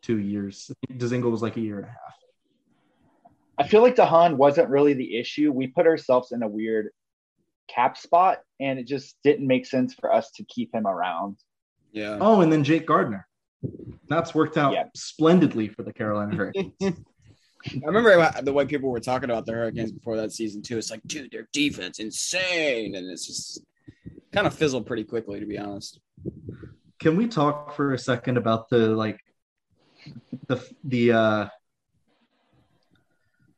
two 0.01 0.17
years. 0.19 0.71
Dezingle 0.97 1.31
was 1.31 1.41
like 1.41 1.57
a 1.57 1.61
year 1.61 1.77
and 1.77 1.85
a 1.85 1.89
half. 1.89 2.15
I 3.57 3.67
feel 3.67 3.81
like 3.81 3.95
Dahan 3.95 4.35
wasn't 4.35 4.69
really 4.69 4.93
the 4.93 5.17
issue. 5.17 5.51
We 5.51 5.67
put 5.67 5.87
ourselves 5.87 6.31
in 6.31 6.43
a 6.43 6.47
weird 6.47 6.89
cap 7.67 7.97
spot, 7.97 8.39
and 8.59 8.77
it 8.77 8.85
just 8.85 9.15
didn't 9.23 9.47
make 9.47 9.65
sense 9.65 9.93
for 9.93 10.13
us 10.13 10.29
to 10.31 10.43
keep 10.43 10.73
him 10.73 10.85
around. 10.85 11.37
Yeah. 11.93 12.17
Oh, 12.19 12.41
and 12.41 12.51
then 12.51 12.63
Jake 12.63 12.85
Gardiner. 12.85 13.27
That's 14.09 14.35
worked 14.35 14.57
out 14.57 14.73
Yeah. 14.73 14.83
splendidly 14.95 15.69
for 15.69 15.83
the 15.83 15.93
Carolina 15.93 16.35
Hurricanes. 16.35 16.73
I 17.67 17.85
remember 17.85 18.31
the 18.41 18.53
way 18.53 18.65
people 18.65 18.89
were 18.89 18.99
talking 18.99 19.29
about 19.29 19.45
the 19.45 19.53
Hurricanes 19.53 19.91
before 19.91 20.17
that 20.17 20.31
season 20.31 20.61
too. 20.61 20.77
It's 20.77 20.91
like, 20.91 21.01
dude, 21.05 21.31
their 21.31 21.47
defense 21.51 21.99
insane, 21.99 22.95
and 22.95 23.09
it's 23.09 23.25
just 23.25 23.61
kind 24.31 24.45
of 24.45 24.53
fizzled 24.53 24.85
pretty 24.85 25.03
quickly, 25.03 25.39
to 25.39 25.45
be 25.45 25.57
honest. 25.57 25.99
Can 26.99 27.15
we 27.17 27.27
talk 27.27 27.75
for 27.75 27.93
a 27.93 27.97
second 27.97 28.37
about 28.37 28.69
the 28.69 28.89
like 28.89 29.19
the 30.47 30.63
the 30.83 31.11
uh 31.11 31.45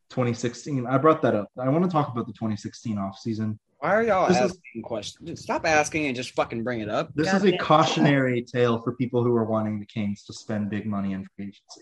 2016? 0.09 0.87
I 0.87 0.97
brought 0.97 1.21
that 1.23 1.35
up. 1.35 1.49
I 1.59 1.69
want 1.69 1.83
to 1.83 1.89
talk 1.91 2.09
about 2.11 2.27
the 2.27 2.33
2016 2.33 2.95
offseason. 2.97 3.57
Why 3.79 3.93
are 3.93 4.03
y'all 4.03 4.27
This 4.27 4.37
is- 4.37 4.51
asking 4.51 4.81
questions? 4.81 5.27
Dude, 5.27 5.37
stop 5.37 5.65
asking 5.65 6.07
and 6.07 6.15
just 6.15 6.31
fucking 6.31 6.63
bring 6.63 6.79
it 6.79 6.89
up. 6.89 7.13
This 7.13 7.27
God 7.27 7.37
is 7.37 7.43
a 7.43 7.51
damn. 7.51 7.59
cautionary 7.59 8.41
tale 8.41 8.81
for 8.81 8.93
people 8.93 9.23
who 9.23 9.35
are 9.35 9.45
wanting 9.45 9.79
the 9.79 9.85
Kings 9.85 10.23
to 10.23 10.33
spend 10.33 10.69
big 10.69 10.85
money 10.87 11.13
in 11.13 11.27
free 11.35 11.45
agency. 11.45 11.81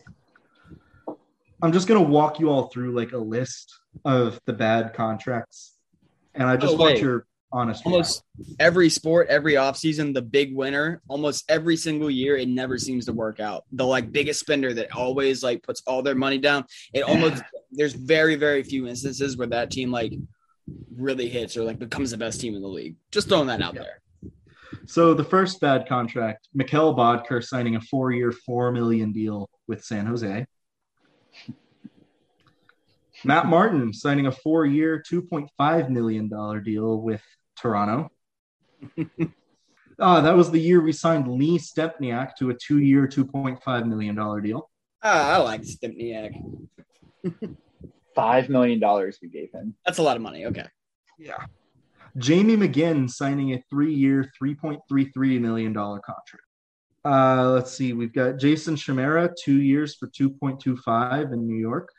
I'm 1.65 1.71
just 1.73 1.87
gonna 1.87 2.01
walk 2.01 2.39
you 2.39 2.49
all 2.49 2.67
through 2.67 2.91
like 2.91 3.11
a 3.13 3.17
list 3.17 3.73
of 4.05 4.39
the 4.45 4.53
bad 4.53 4.93
contracts, 4.93 5.73
and 6.35 6.47
I 6.47 6.57
just 6.57 6.75
Oh, 6.75 6.77
want 6.77 6.99
your 6.99 7.25
honest. 7.51 7.83
almost 7.87 8.21
every 8.59 8.87
sport, 8.87 9.27
every 9.29 9.53
offseason, 9.53 10.13
the 10.13 10.21
big 10.21 10.55
winner, 10.55 11.01
almost 11.07 11.43
every 11.49 11.75
single 11.75 12.11
year, 12.11 12.37
it 12.37 12.47
never 12.49 12.77
seems 12.77 13.05
to 13.05 13.13
work 13.13 13.39
out. 13.39 13.63
The 13.71 13.83
like 13.85 14.11
biggest 14.11 14.41
spender 14.41 14.73
that 14.75 14.95
always 14.95 15.41
like 15.41 15.63
puts 15.63 15.81
all 15.87 16.03
their 16.03 16.13
money 16.13 16.37
down. 16.37 16.65
It 16.93 17.01
almost 17.01 17.41
there's 17.71 17.93
very, 17.93 18.35
very 18.35 18.61
few 18.61 18.85
instances 18.87 19.35
where 19.35 19.47
that 19.47 19.71
team 19.71 19.91
like 19.91 20.13
really 20.95 21.27
hits 21.29 21.57
or 21.57 21.63
like 21.63 21.79
becomes 21.79 22.11
the 22.11 22.17
best 22.17 22.39
team 22.41 22.53
in 22.55 22.61
the 22.61 22.67
league. 22.67 22.95
Just 23.11 23.27
throwing 23.27 23.47
that 23.47 23.61
out 23.63 23.73
Yeah. 23.73 23.81
there. 23.81 24.01
So 24.85 25.15
the 25.15 25.23
first 25.23 25.59
bad 25.61 25.87
contract, 25.87 26.47
Mikkel 26.55 26.95
Boedker 26.95 27.43
signing 27.43 27.75
a 27.75 27.81
four-year, 27.81 28.31
four 28.31 28.71
million 28.71 29.11
deal 29.11 29.49
with 29.67 29.83
San 29.83 30.05
Jose. 30.05 30.45
Matt 33.23 33.47
Martin 33.47 33.91
signing 33.93 34.27
a 34.27 34.31
four-year, 34.31 35.01
two 35.05 35.21
point 35.21 35.49
five 35.57 35.89
million 35.89 36.29
dollar 36.29 36.59
deal 36.59 37.01
with 37.01 37.23
Toronto. 37.57 38.11
Ah, 39.97 40.19
that 40.21 40.35
was 40.35 40.51
the 40.51 40.59
year 40.59 40.81
we 40.81 40.91
signed 40.91 41.27
Lee 41.27 41.57
Stempniak 41.57 42.35
to 42.35 42.49
a 42.49 42.53
two-year, 42.53 43.07
two 43.07 43.25
point 43.25 43.63
five 43.63 43.87
million 43.87 44.13
dollar 44.13 44.41
deal. 44.41 44.69
Ah, 45.01 45.35
I 45.35 45.37
like 45.37 45.61
Stempniak. 45.61 46.35
Five 48.13 48.49
million 48.49 48.79
dollars 48.79 49.17
we 49.21 49.29
gave 49.29 49.51
him. 49.51 49.75
That's 49.85 49.97
a 49.97 50.03
lot 50.03 50.15
of 50.17 50.21
money. 50.21 50.45
Okay. 50.45 50.65
Yeah. 51.17 51.45
Jamie 52.17 52.55
McGinn 52.55 53.09
signing 53.09 53.53
a 53.53 53.63
three-year, 53.69 54.31
three 54.37 54.55
point 54.55 54.79
three 54.87 55.05
three 55.11 55.39
million 55.39 55.73
dollar 55.73 55.99
contract. 55.99 56.44
Uh, 57.05 57.51
let's 57.51 57.71
see. 57.71 57.93
We've 57.93 58.13
got 58.13 58.37
Jason 58.37 58.75
Chimera, 58.75 59.31
two 59.39 59.61
years 59.61 59.95
for 59.95 60.07
two 60.07 60.29
point 60.31 60.59
two 60.59 60.75
five 60.77 61.31
in 61.31 61.45
New 61.45 61.55
York. 61.57 61.89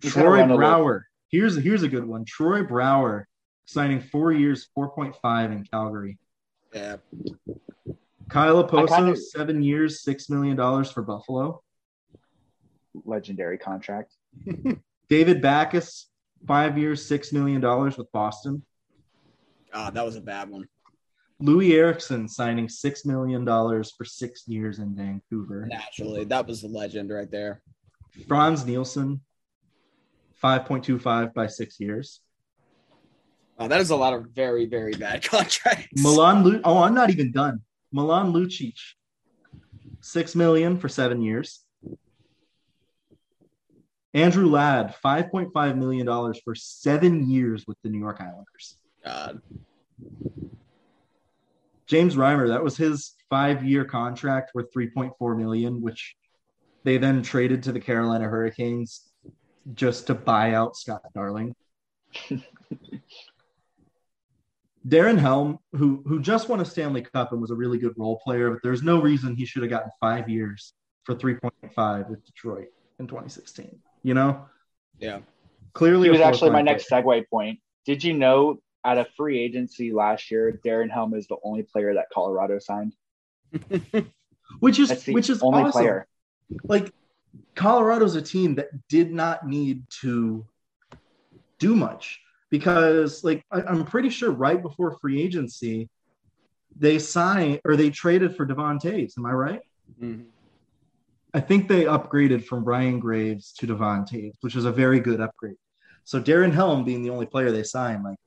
He's 0.00 0.12
Troy 0.12 0.42
a 0.42 0.56
Brower. 0.56 1.06
Here's 1.30 1.56
here's 1.56 1.84
a 1.84 1.88
good 1.88 2.04
one. 2.04 2.24
Troy 2.24 2.62
Brouwer 2.62 3.26
signing 3.66 4.00
four 4.00 4.32
years, 4.32 4.68
four 4.74 4.90
point 4.90 5.14
five 5.22 5.52
in 5.52 5.64
Calgary. 5.64 6.18
Yeah. 6.74 6.96
Kyle 8.28 8.64
Okposo, 8.64 8.88
kinda- 8.88 9.16
seven 9.16 9.62
years, 9.62 10.02
six 10.02 10.28
million 10.28 10.56
dollars 10.56 10.90
for 10.90 11.02
Buffalo. 11.02 11.62
Legendary 13.04 13.58
contract. 13.58 14.12
David 15.08 15.40
Backes, 15.40 16.08
five 16.48 16.76
years, 16.76 17.06
six 17.06 17.32
million 17.32 17.60
dollars 17.60 17.96
with 17.96 18.10
Boston. 18.10 18.64
Ah, 19.72 19.90
that 19.90 20.04
was 20.04 20.16
a 20.16 20.20
bad 20.20 20.50
one. 20.50 20.66
Loui 21.42 21.72
Eriksson 21.72 22.28
signing 22.28 22.68
six 22.68 23.04
million 23.04 23.44
dollars 23.44 23.92
for 23.96 24.04
six 24.04 24.48
years 24.48 24.78
in 24.78 24.94
Vancouver. 24.94 25.66
Naturally, 25.68 26.24
that 26.24 26.46
was 26.46 26.62
the 26.62 26.68
legend 26.68 27.10
right 27.10 27.30
there. 27.30 27.60
Frans 28.26 28.64
Nielsen, 28.64 29.20
five 30.34 30.64
point 30.64 30.84
two 30.84 30.98
five 30.98 31.34
by 31.34 31.46
six 31.46 31.78
years. 31.78 32.20
Oh, 33.58 33.68
that 33.68 33.80
is 33.80 33.90
a 33.90 33.96
lot 33.96 34.12
of 34.14 34.26
very, 34.34 34.66
very 34.66 34.92
bad 34.92 35.22
contracts. 35.30 36.02
Milan 36.02 36.42
Lu- 36.44 36.60
Oh, 36.64 36.82
I'm 36.82 36.94
not 36.94 37.10
even 37.10 37.32
done. 37.32 37.60
Milan 37.92 38.32
Lucic, 38.32 38.74
six 40.00 40.34
million 40.34 40.78
for 40.78 40.88
seven 40.88 41.20
years. 41.22 41.60
Andrew 44.14 44.46
Ladd, 44.48 44.94
five 44.96 45.30
point 45.30 45.50
five 45.52 45.76
million 45.76 46.06
dollars 46.06 46.40
for 46.42 46.54
seven 46.54 47.28
years 47.28 47.66
with 47.66 47.76
the 47.82 47.90
New 47.90 47.98
York 47.98 48.20
Islanders. 48.20 48.78
God. 49.04 49.42
James 51.86 52.16
Reimer, 52.16 52.48
that 52.48 52.62
was 52.62 52.76
his 52.76 53.14
five-year 53.30 53.84
contract 53.84 54.52
worth 54.54 54.72
3.4 54.76 55.38
million, 55.38 55.80
which 55.80 56.16
they 56.84 56.98
then 56.98 57.22
traded 57.22 57.62
to 57.64 57.72
the 57.72 57.80
Carolina 57.80 58.24
Hurricanes 58.24 59.08
just 59.74 60.06
to 60.08 60.14
buy 60.14 60.52
out 60.52 60.76
Scott 60.76 61.02
Darling. 61.14 61.54
Darren 64.86 65.18
Helm, 65.18 65.58
who 65.72 66.02
who 66.06 66.20
just 66.20 66.48
won 66.48 66.60
a 66.60 66.64
Stanley 66.64 67.02
Cup 67.02 67.32
and 67.32 67.40
was 67.40 67.50
a 67.50 67.56
really 67.56 67.78
good 67.78 67.94
role 67.96 68.20
player, 68.24 68.50
but 68.50 68.60
there's 68.62 68.84
no 68.84 69.00
reason 69.00 69.34
he 69.34 69.44
should 69.44 69.62
have 69.62 69.70
gotten 69.70 69.90
five 70.00 70.28
years 70.28 70.74
for 71.02 71.14
3.5 71.16 72.08
with 72.08 72.24
Detroit 72.24 72.68
in 73.00 73.06
2016. 73.06 73.80
You 74.02 74.14
know, 74.14 74.46
Yeah. 74.98 75.20
clearly 75.72 76.06
He 76.06 76.10
was 76.10 76.20
actually 76.20 76.50
my 76.50 76.58
fourth-line 76.58 76.64
next 76.64 76.88
segue 76.88 77.28
point. 77.28 77.60
Did 77.84 78.04
you 78.04 78.12
know 78.12 78.60
at 78.86 78.98
a 78.98 79.06
free 79.16 79.38
agency 79.38 79.92
last 79.92 80.30
year, 80.30 80.60
Darren 80.64 80.90
Helm 80.90 81.12
is 81.14 81.26
the 81.26 81.36
only 81.42 81.64
player 81.64 81.94
that 81.94 82.06
Colorado 82.14 82.60
signed? 82.60 82.94
which 84.60 84.78
is 84.78 85.06
which 85.06 85.28
is 85.28 85.42
only 85.42 85.62
awesome. 85.62 85.72
player. 85.72 86.06
like 86.64 86.92
Colorado's 87.54 88.14
a 88.14 88.22
team 88.22 88.54
that 88.54 88.68
did 88.88 89.12
not 89.12 89.46
need 89.46 89.82
to 90.02 90.46
do 91.58 91.74
much 91.74 92.20
because 92.50 93.24
like 93.24 93.44
I, 93.50 93.62
I'm 93.62 93.84
pretty 93.84 94.10
sure 94.10 94.30
right 94.30 94.60
before 94.60 94.98
free 95.00 95.20
agency 95.20 95.88
they 96.78 96.98
signed 96.98 97.60
or 97.64 97.76
they 97.76 97.90
traded 97.90 98.36
for 98.36 98.44
Devon 98.44 98.78
Toews. 98.78 99.16
Am 99.18 99.26
I 99.26 99.32
right? 99.32 99.60
Mhm. 100.00 100.26
I 101.34 101.40
think 101.40 101.68
they 101.68 101.84
upgraded 101.84 102.44
from 102.44 102.64
Ryan 102.64 103.00
Graves 103.00 103.52
to 103.54 103.66
Devon 103.66 104.04
Toews, 104.04 104.34
which 104.40 104.56
is 104.56 104.64
a 104.64 104.72
very 104.72 105.00
good 105.00 105.20
upgrade. 105.20 105.56
So 106.04 106.20
Darren 106.20 106.52
Helm 106.52 106.84
being 106.84 107.02
the 107.02 107.10
only 107.10 107.26
player 107.26 107.50
they 107.50 107.62
signed, 107.62 108.04
like 108.04 108.18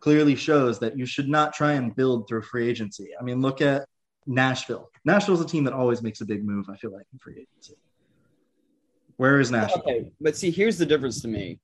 clearly 0.00 0.34
shows 0.34 0.78
that 0.80 0.98
you 0.98 1.06
should 1.06 1.28
not 1.28 1.52
try 1.52 1.72
and 1.72 1.94
build 1.94 2.26
through 2.26 2.42
free 2.42 2.68
agency. 2.68 3.10
I 3.18 3.22
mean, 3.22 3.40
look 3.40 3.60
at 3.60 3.86
Nashville. 4.26 4.90
Nashville's 5.04 5.40
a 5.40 5.46
team 5.46 5.64
that 5.64 5.72
always 5.72 6.02
makes 6.02 6.20
a 6.20 6.24
big 6.24 6.44
move, 6.44 6.68
I 6.68 6.76
feel 6.76 6.92
like, 6.92 7.06
in 7.12 7.18
free 7.18 7.34
agency. 7.34 7.74
Where 9.16 9.38
is 9.38 9.50
Nashville? 9.50 9.82
Okay, 9.82 10.10
but 10.20 10.36
see, 10.36 10.50
here's 10.50 10.78
the 10.78 10.86
difference 10.86 11.20
to 11.22 11.28
me. 11.28 11.58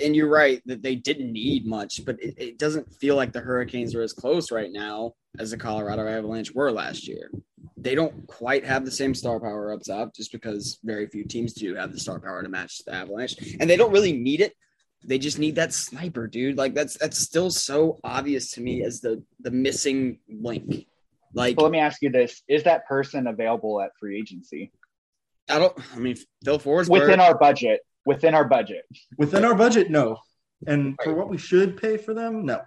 And 0.00 0.14
you're 0.14 0.28
right 0.28 0.62
that 0.66 0.82
they 0.82 0.94
didn't 0.94 1.32
need 1.32 1.66
much, 1.66 2.04
but 2.04 2.22
it, 2.22 2.34
it 2.38 2.58
doesn't 2.58 2.92
feel 2.94 3.16
like 3.16 3.32
the 3.32 3.40
Hurricanes 3.40 3.96
are 3.96 4.02
as 4.02 4.12
close 4.12 4.52
right 4.52 4.70
now 4.70 5.14
as 5.40 5.50
the 5.50 5.56
Colorado 5.56 6.06
Avalanche 6.06 6.52
were 6.52 6.70
last 6.70 7.08
year. 7.08 7.32
They 7.76 7.96
don't 7.96 8.26
quite 8.28 8.64
have 8.64 8.84
the 8.84 8.92
same 8.92 9.12
star 9.12 9.40
power 9.40 9.72
up 9.72 9.82
top 9.82 10.14
just 10.14 10.30
because 10.30 10.78
very 10.84 11.08
few 11.08 11.24
teams 11.24 11.52
do 11.52 11.74
have 11.74 11.92
the 11.92 11.98
star 11.98 12.20
power 12.20 12.44
to 12.44 12.48
match 12.48 12.84
the 12.84 12.94
Avalanche. 12.94 13.34
And 13.58 13.68
they 13.68 13.76
don't 13.76 13.90
really 13.90 14.12
need 14.12 14.40
it. 14.40 14.54
They 15.04 15.18
just 15.18 15.38
need 15.38 15.56
that 15.56 15.72
sniper, 15.72 16.26
dude. 16.26 16.56
Like 16.56 16.74
that's 16.74 16.96
that's 16.98 17.18
still 17.18 17.50
so 17.50 17.98
obvious 18.04 18.52
to 18.52 18.60
me 18.60 18.82
as 18.84 19.00
the 19.00 19.22
the 19.40 19.50
missing 19.50 20.18
link. 20.28 20.86
Like 21.34 21.56
So 21.58 21.62
let 21.64 21.72
me 21.72 21.78
ask 21.78 22.02
you 22.02 22.10
this: 22.10 22.42
Is 22.48 22.62
that 22.64 22.86
person 22.86 23.26
available 23.26 23.80
at 23.80 23.90
free 23.98 24.18
agency 24.18 24.70
I 25.48 25.58
don't 25.58 25.76
I 25.94 25.98
mean 25.98 26.16
Phil 26.44 26.58
Forsberg 26.58 26.88
within 26.90 27.20
our 27.20 27.36
budget? 27.36 27.80
Within 28.06 28.34
our 28.34 28.44
budget, 28.44 28.84
Within 29.16 29.44
our 29.44 29.54
budget, 29.54 29.90
no. 29.90 30.18
And 30.66 30.96
for 31.02 31.14
what 31.14 31.28
we 31.28 31.38
should 31.38 31.76
pay 31.80 31.96
for 31.96 32.14
them, 32.14 32.44
no. 32.44 32.60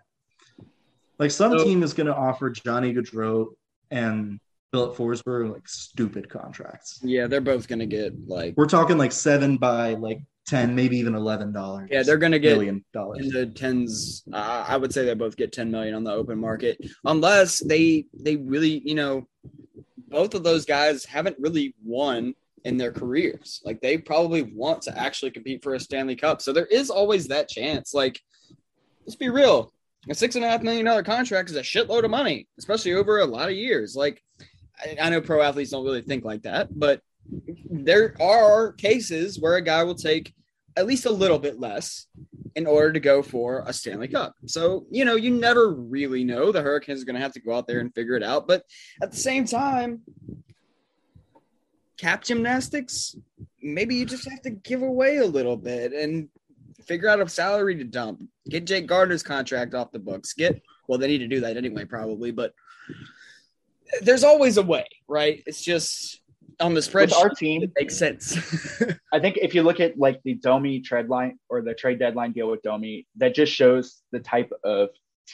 Like 1.20 1.32
some 1.32 1.58
So- 1.58 1.64
team 1.64 1.84
is 1.84 1.94
going 1.94 2.08
to 2.08 2.16
offer 2.16 2.50
Johnny 2.50 2.94
Gaudreau 2.94 3.48
and 3.92 4.40
Filip 4.72 4.98
Forsberg 4.98 5.54
like 5.54 5.68
stupid 5.68 6.30
contracts. 6.30 7.00
Yeah, 7.02 7.28
they're 7.28 7.40
both 7.40 7.68
gonna 7.68 7.86
get 7.86 8.14
like 8.28 8.56
We're 8.58 8.66
talking 8.66 8.98
like 8.98 9.14
seven 9.14 9.56
by 9.58 9.94
like 9.94 10.20
ten, 10.46 10.76
maybe 10.76 10.98
even 10.98 11.16
eleven 11.16 11.52
dollars. 11.52 11.90
yeah, 11.92 12.04
they're 12.04 12.18
gonna 12.18 12.40
get 12.40 12.54
million 12.54 12.84
dollars. 12.94 13.26
in 13.26 13.30
the 13.30 13.46
tens. 13.48 14.24
Uh, 14.32 14.66
I 14.68 14.78
would 14.78 14.94
say 14.94 15.06
they 15.06 15.14
both 15.14 15.38
get 15.38 15.52
10 15.52 15.72
million 15.72 15.96
on 15.96 16.04
the 16.04 16.12
open 16.12 16.40
market, 16.40 16.80
unless 17.04 17.60
they 17.60 18.06
they 18.14 18.36
really, 18.36 18.82
you 18.86 18.96
know, 18.96 19.28
both 20.10 20.34
of 20.34 20.44
those 20.44 20.66
guys 20.66 21.06
haven't 21.06 21.38
really 21.40 21.76
won 21.84 22.34
in 22.64 22.78
their 22.78 22.92
careers. 22.92 23.62
Like 23.64 23.80
they 23.82 23.98
probably 23.98 24.42
want 24.42 24.82
to 24.84 24.98
actually 24.98 25.32
compete 25.32 25.64
for 25.64 25.76
a 25.76 25.80
Stanley 25.80 26.16
Cup. 26.16 26.42
So 26.42 26.52
there 26.52 26.66
is 26.66 26.90
always 26.90 27.28
that 27.28 27.48
chance. 27.48 27.94
Like, 27.94 28.20
let's 29.06 29.16
be 29.16 29.30
real. 29.30 29.72
A 30.10 30.16
six 30.16 30.36
and 30.36 30.46
a 30.46 30.50
half 30.50 30.62
million 30.62 30.86
dollar 30.86 31.04
contract 31.04 31.50
is 31.50 31.56
a 31.56 31.62
shitload 31.62 32.04
of 32.04 32.12
money, 32.12 32.48
especially 32.60 32.94
over 32.94 33.20
a 33.20 33.26
lot 33.26 33.50
of 33.50 33.56
years. 33.56 33.96
Like, 33.96 34.22
I, 34.80 34.98
I 35.02 35.10
know 35.10 35.22
pro 35.22 35.42
athletes 35.42 35.72
don't 35.72 35.86
really 35.86 36.02
think 36.02 36.26
like 36.26 36.44
that, 36.44 36.68
but 36.78 37.02
there 37.70 38.16
are 38.22 38.74
cases 38.74 39.40
where 39.40 39.56
a 39.56 39.62
guy 39.62 39.84
will 39.84 39.96
take 39.96 40.34
at 40.78 40.86
least 40.86 41.06
a 41.06 41.12
little 41.12 41.40
bit 41.40 41.60
less 41.60 42.08
in 42.56 42.66
order 42.66 42.94
to 42.94 43.00
go 43.00 43.22
for 43.22 43.64
a 43.66 43.74
Stanley 43.74 44.08
Cup. 44.08 44.36
So, 44.46 44.86
you 44.90 45.06
know, 45.06 45.16
you 45.16 45.32
never 45.32 45.74
really 45.74 46.24
know. 46.24 46.52
The 46.52 46.62
Hurricanes 46.62 47.02
are 47.02 47.06
going 47.06 47.16
to 47.16 47.22
have 47.22 47.34
to 47.34 47.42
go 47.42 47.54
out 47.54 47.68
there 47.68 47.80
and 47.80 47.94
figure 47.94 48.16
it 48.16 48.24
out. 48.24 48.48
But 48.48 48.64
at 49.02 49.12
the 49.12 49.18
same 49.18 49.46
time, 49.46 50.02
cap 51.98 52.24
gymnastics, 52.24 53.16
maybe 53.62 53.96
you 53.96 54.06
just 54.06 54.30
have 54.30 54.42
to 54.44 54.52
give 54.52 54.82
away 54.82 55.18
a 55.18 55.26
little 55.26 55.58
bit 55.58 55.92
and 55.94 56.30
figure 56.86 57.10
out 57.10 57.22
a 57.22 57.28
salary 57.28 57.76
to 57.76 57.84
dump. 57.84 58.22
Get 58.50 58.66
Jake 58.66 58.88
Gardiner's 58.88 59.24
contract 59.24 59.74
off 59.74 59.92
the 59.92 60.00
books. 60.00 60.34
Get, 60.34 60.62
well, 60.88 61.00
they 61.00 61.08
need 61.08 61.20
to 61.20 61.28
do 61.28 61.42
that 61.42 61.58
anyway, 61.58 61.86
probably, 61.86 62.32
but 62.32 62.54
there's 64.02 64.24
always 64.24 64.58
a 64.58 64.64
way, 64.64 64.88
right? 65.08 65.44
It's 65.46 65.62
just 65.62 66.22
on 66.60 66.74
the 66.74 66.78
With 66.78 66.92
spreadsheet. 66.92 67.14
our 67.18 67.30
team, 67.30 67.64
it 67.64 67.72
makes 67.78 67.96
sense. 67.98 68.38
I 69.14 69.20
think 69.20 69.38
if 69.42 69.54
you 69.56 69.64
look 69.64 69.80
at 69.80 69.98
like 69.98 70.22
the 70.24 70.36
Domi 70.36 70.80
trade 70.82 71.08
line 71.10 71.38
or 71.50 71.62
the 71.62 71.74
trade 71.74 72.00
deadline 72.00 72.32
deal 72.32 72.50
with 72.50 72.62
Domi, 72.64 73.08
that 73.18 73.34
just 73.36 73.52
shows 73.54 74.02
the 74.12 74.20
type 74.20 74.52
of 74.64 74.90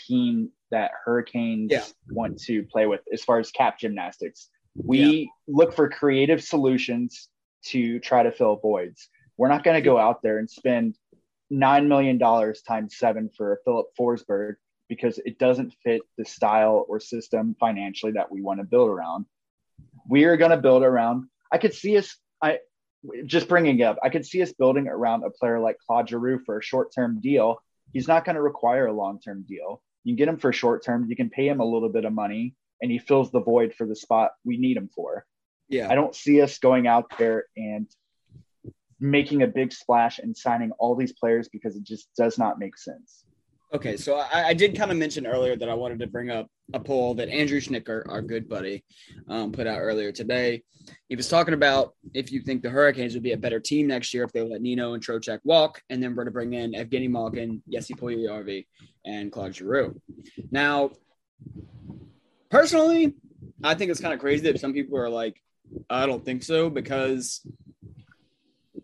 team 0.08 0.50
that 0.72 0.92
Hurricanes 1.06 1.72
Yeah. 1.72 1.84
want 2.10 2.40
to 2.44 2.64
play 2.64 2.86
with 2.88 3.02
as 3.14 3.24
far 3.24 3.40
as 3.40 3.52
cap 3.52 3.78
gymnastics. 3.80 4.50
We 4.76 5.30
look 5.48 5.74
for 5.74 5.90
creative 5.90 6.42
solutions 6.44 7.28
to 7.66 8.00
try 8.00 8.24
to 8.24 8.32
fill 8.32 8.56
voids. 8.56 9.10
We're 9.38 9.50
not 9.50 9.64
going 9.64 9.76
to 9.76 9.82
go 9.82 9.98
out 9.98 10.22
there 10.22 10.38
and 10.40 10.50
spend 10.50 10.96
$9 11.52 11.88
million 11.88 12.18
times 12.18 12.98
seven 12.98 13.30
for 13.36 13.60
Filip 13.66 13.88
Forsberg 14.00 14.54
because 14.88 15.20
it 15.26 15.38
doesn't 15.40 15.74
fit 15.84 16.02
the 16.18 16.24
style 16.26 16.86
or 16.88 17.00
system 17.02 17.56
financially 17.60 18.14
that 18.14 18.32
we 18.32 18.42
want 18.42 18.60
to 18.60 18.64
build 18.66 18.90
around. 18.90 19.26
We 20.12 20.26
are 20.26 20.36
going 20.36 20.52
to 20.52 20.58
build 20.58 20.84
around. 20.84 21.30
I 21.54 21.58
could 21.58 21.74
see 21.74 21.96
us. 21.98 22.18
I 22.42 22.60
just 23.26 23.48
bringing 23.48 23.80
it 23.80 23.84
up. 23.84 23.98
I 24.04 24.10
could 24.10 24.26
see 24.26 24.42
us 24.42 24.52
building 24.52 24.90
around 24.90 25.24
a 25.24 25.30
player 25.30 25.58
like 25.58 25.78
Claude 25.88 26.10
Giroux 26.10 26.42
for 26.46 26.58
a 26.58 26.62
short-term 26.62 27.22
deal. 27.22 27.64
He's 27.94 28.10
not 28.10 28.26
going 28.26 28.36
to 28.36 28.42
require 28.42 28.88
a 28.88 28.94
long-term 28.94 29.46
deal. 29.48 29.82
You 30.04 30.12
can 30.12 30.18
get 30.18 30.28
him 30.28 30.38
for 30.38 30.52
short-term. 30.52 31.08
You 31.10 31.16
can 31.16 31.30
pay 31.30 31.48
him 31.48 31.62
a 31.62 31.66
little 31.66 31.88
bit 31.88 32.04
of 32.04 32.12
money, 32.12 32.56
and 32.82 32.92
he 32.92 33.00
fills 33.00 33.32
the 33.32 33.40
void 33.40 33.74
for 33.74 33.88
the 33.88 33.96
spot 33.96 34.32
we 34.44 34.58
need 34.58 34.76
him 34.76 34.90
for. 34.94 35.26
yeah. 35.70 35.90
I 35.90 35.96
don't 35.96 36.14
see 36.14 36.42
us 36.42 36.60
going 36.60 36.88
out 36.88 37.06
there 37.18 37.46
and 37.56 37.88
making 39.00 39.44
a 39.44 39.48
big 39.48 39.72
splash 39.72 40.20
and 40.20 40.36
signing 40.36 40.72
all 40.78 40.96
these 40.96 41.14
players 41.14 41.48
because 41.48 41.78
it 41.78 41.84
just 41.84 42.10
does 42.18 42.38
not 42.38 42.60
make 42.60 42.78
sense. 42.78 43.24
Okay, 43.74 43.96
so 43.96 44.18
I, 44.18 44.48
I 44.48 44.54
did 44.54 44.78
kind 44.78 44.92
of 44.92 44.98
mention 44.98 45.26
earlier 45.26 45.56
that 45.56 45.70
I 45.70 45.74
wanted 45.74 46.00
to 46.00 46.08
bring 46.08 46.30
up 46.30 46.48
a 46.74 46.80
poll 46.80 47.14
that 47.16 47.30
Andrew 47.30 47.62
Schnicker, 47.62 48.04
our 48.10 48.22
good 48.22 48.50
buddy, 48.50 48.84
um, 49.30 49.54
put 49.54 49.66
out 49.66 49.80
earlier 49.80 50.12
today. 50.12 50.64
He 51.08 51.16
was 51.16 51.30
talking 51.30 51.54
about 51.54 51.94
if 52.14 52.34
you 52.34 52.42
think 52.42 52.64
the 52.64 52.70
Hurricanes 52.70 53.14
would 53.14 53.24
be 53.24 53.32
a 53.32 53.38
better 53.38 53.62
team 53.62 53.88
next 53.88 54.14
year 54.14 54.26
if 54.26 54.34
they 54.34 54.42
let 54.42 54.62
Nino 54.62 54.94
and 54.94 55.06
Trocheck 55.06 55.40
walk, 55.46 55.82
and 55.90 56.04
then 56.04 56.16
were 56.16 56.26
to 56.26 56.32
bring 56.32 56.52
in 56.52 56.74
Evgeny 56.74 57.10
Malkin, 57.10 57.64
Jesse 57.72 57.94
Puljujärvi, 57.94 58.66
and 59.06 59.32
Claude 59.32 59.56
Giroux. 59.56 60.00
Now, 60.52 60.92
personally, 62.50 63.16
I 63.64 63.76
think 63.76 63.90
it's 63.90 64.02
kind 64.02 64.14
of 64.14 64.20
crazy 64.20 64.52
that 64.52 64.60
some 64.60 64.74
people 64.74 64.98
are 64.98 65.10
like, 65.10 65.42
I 65.90 66.08
don't 66.08 66.26
think 66.26 66.44
so 66.44 66.70
because 66.70 67.40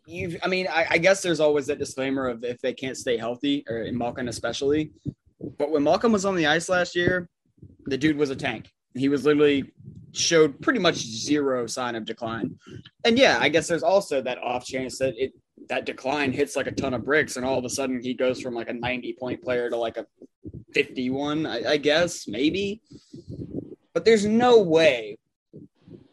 you 0.08 0.40
I 0.42 0.48
mean, 0.48 0.68
I, 0.68 0.88
I 0.92 0.98
guess 0.98 1.22
there's 1.22 1.40
always 1.40 1.68
that 1.68 1.80
disclaimer 1.80 2.28
of 2.28 2.44
if 2.44 2.60
they 2.62 2.74
can't 2.74 2.98
stay 2.98 3.18
healthy, 3.18 3.66
or 3.70 3.84
in 3.84 3.98
Malkin 3.98 4.30
especially. 4.30 4.92
But 5.58 5.70
when 5.70 5.84
Malkin 5.84 6.12
was 6.12 6.26
on 6.26 6.36
the 6.36 6.48
ice 6.48 6.70
last 6.70 6.96
year, 6.96 7.30
the 7.86 7.98
dude 7.98 8.18
was 8.18 8.30
a 8.30 8.36
tank. 8.36 8.72
He 8.96 9.10
was 9.10 9.26
literally 9.26 9.72
showed 10.14 10.60
pretty 10.62 10.80
much 10.80 10.96
zero 10.96 11.68
sign 11.68 11.96
of 11.96 12.06
decline. 12.06 12.58
And 13.06 13.20
yeah, 13.20 13.38
I 13.40 13.50
guess 13.50 13.68
there's 13.68 13.84
also 13.84 14.22
that 14.22 14.40
off 14.40 14.66
chance 14.66 14.98
that 15.00 15.14
it 15.18 15.34
that 15.70 15.86
decline 15.86 16.32
hits 16.32 16.56
like 16.56 16.68
a 16.68 16.72
ton 16.72 16.94
of 16.94 17.04
bricks, 17.04 17.36
and 17.36 17.46
all 17.46 17.60
of 17.60 17.66
a 17.66 17.70
sudden 17.70 18.02
he 18.02 18.14
goes 18.14 18.42
from 18.42 18.54
like 18.54 18.70
a 18.70 18.74
90 18.74 19.14
point 19.20 19.44
player 19.44 19.70
to 19.70 19.76
like 19.76 19.98
a 19.98 20.06
51, 20.74 21.46
I, 21.46 21.72
I 21.72 21.78
guess, 21.78 22.28
maybe. 22.28 22.82
But 23.94 24.06
there's 24.06 24.26
no 24.26 24.62
way 24.62 25.18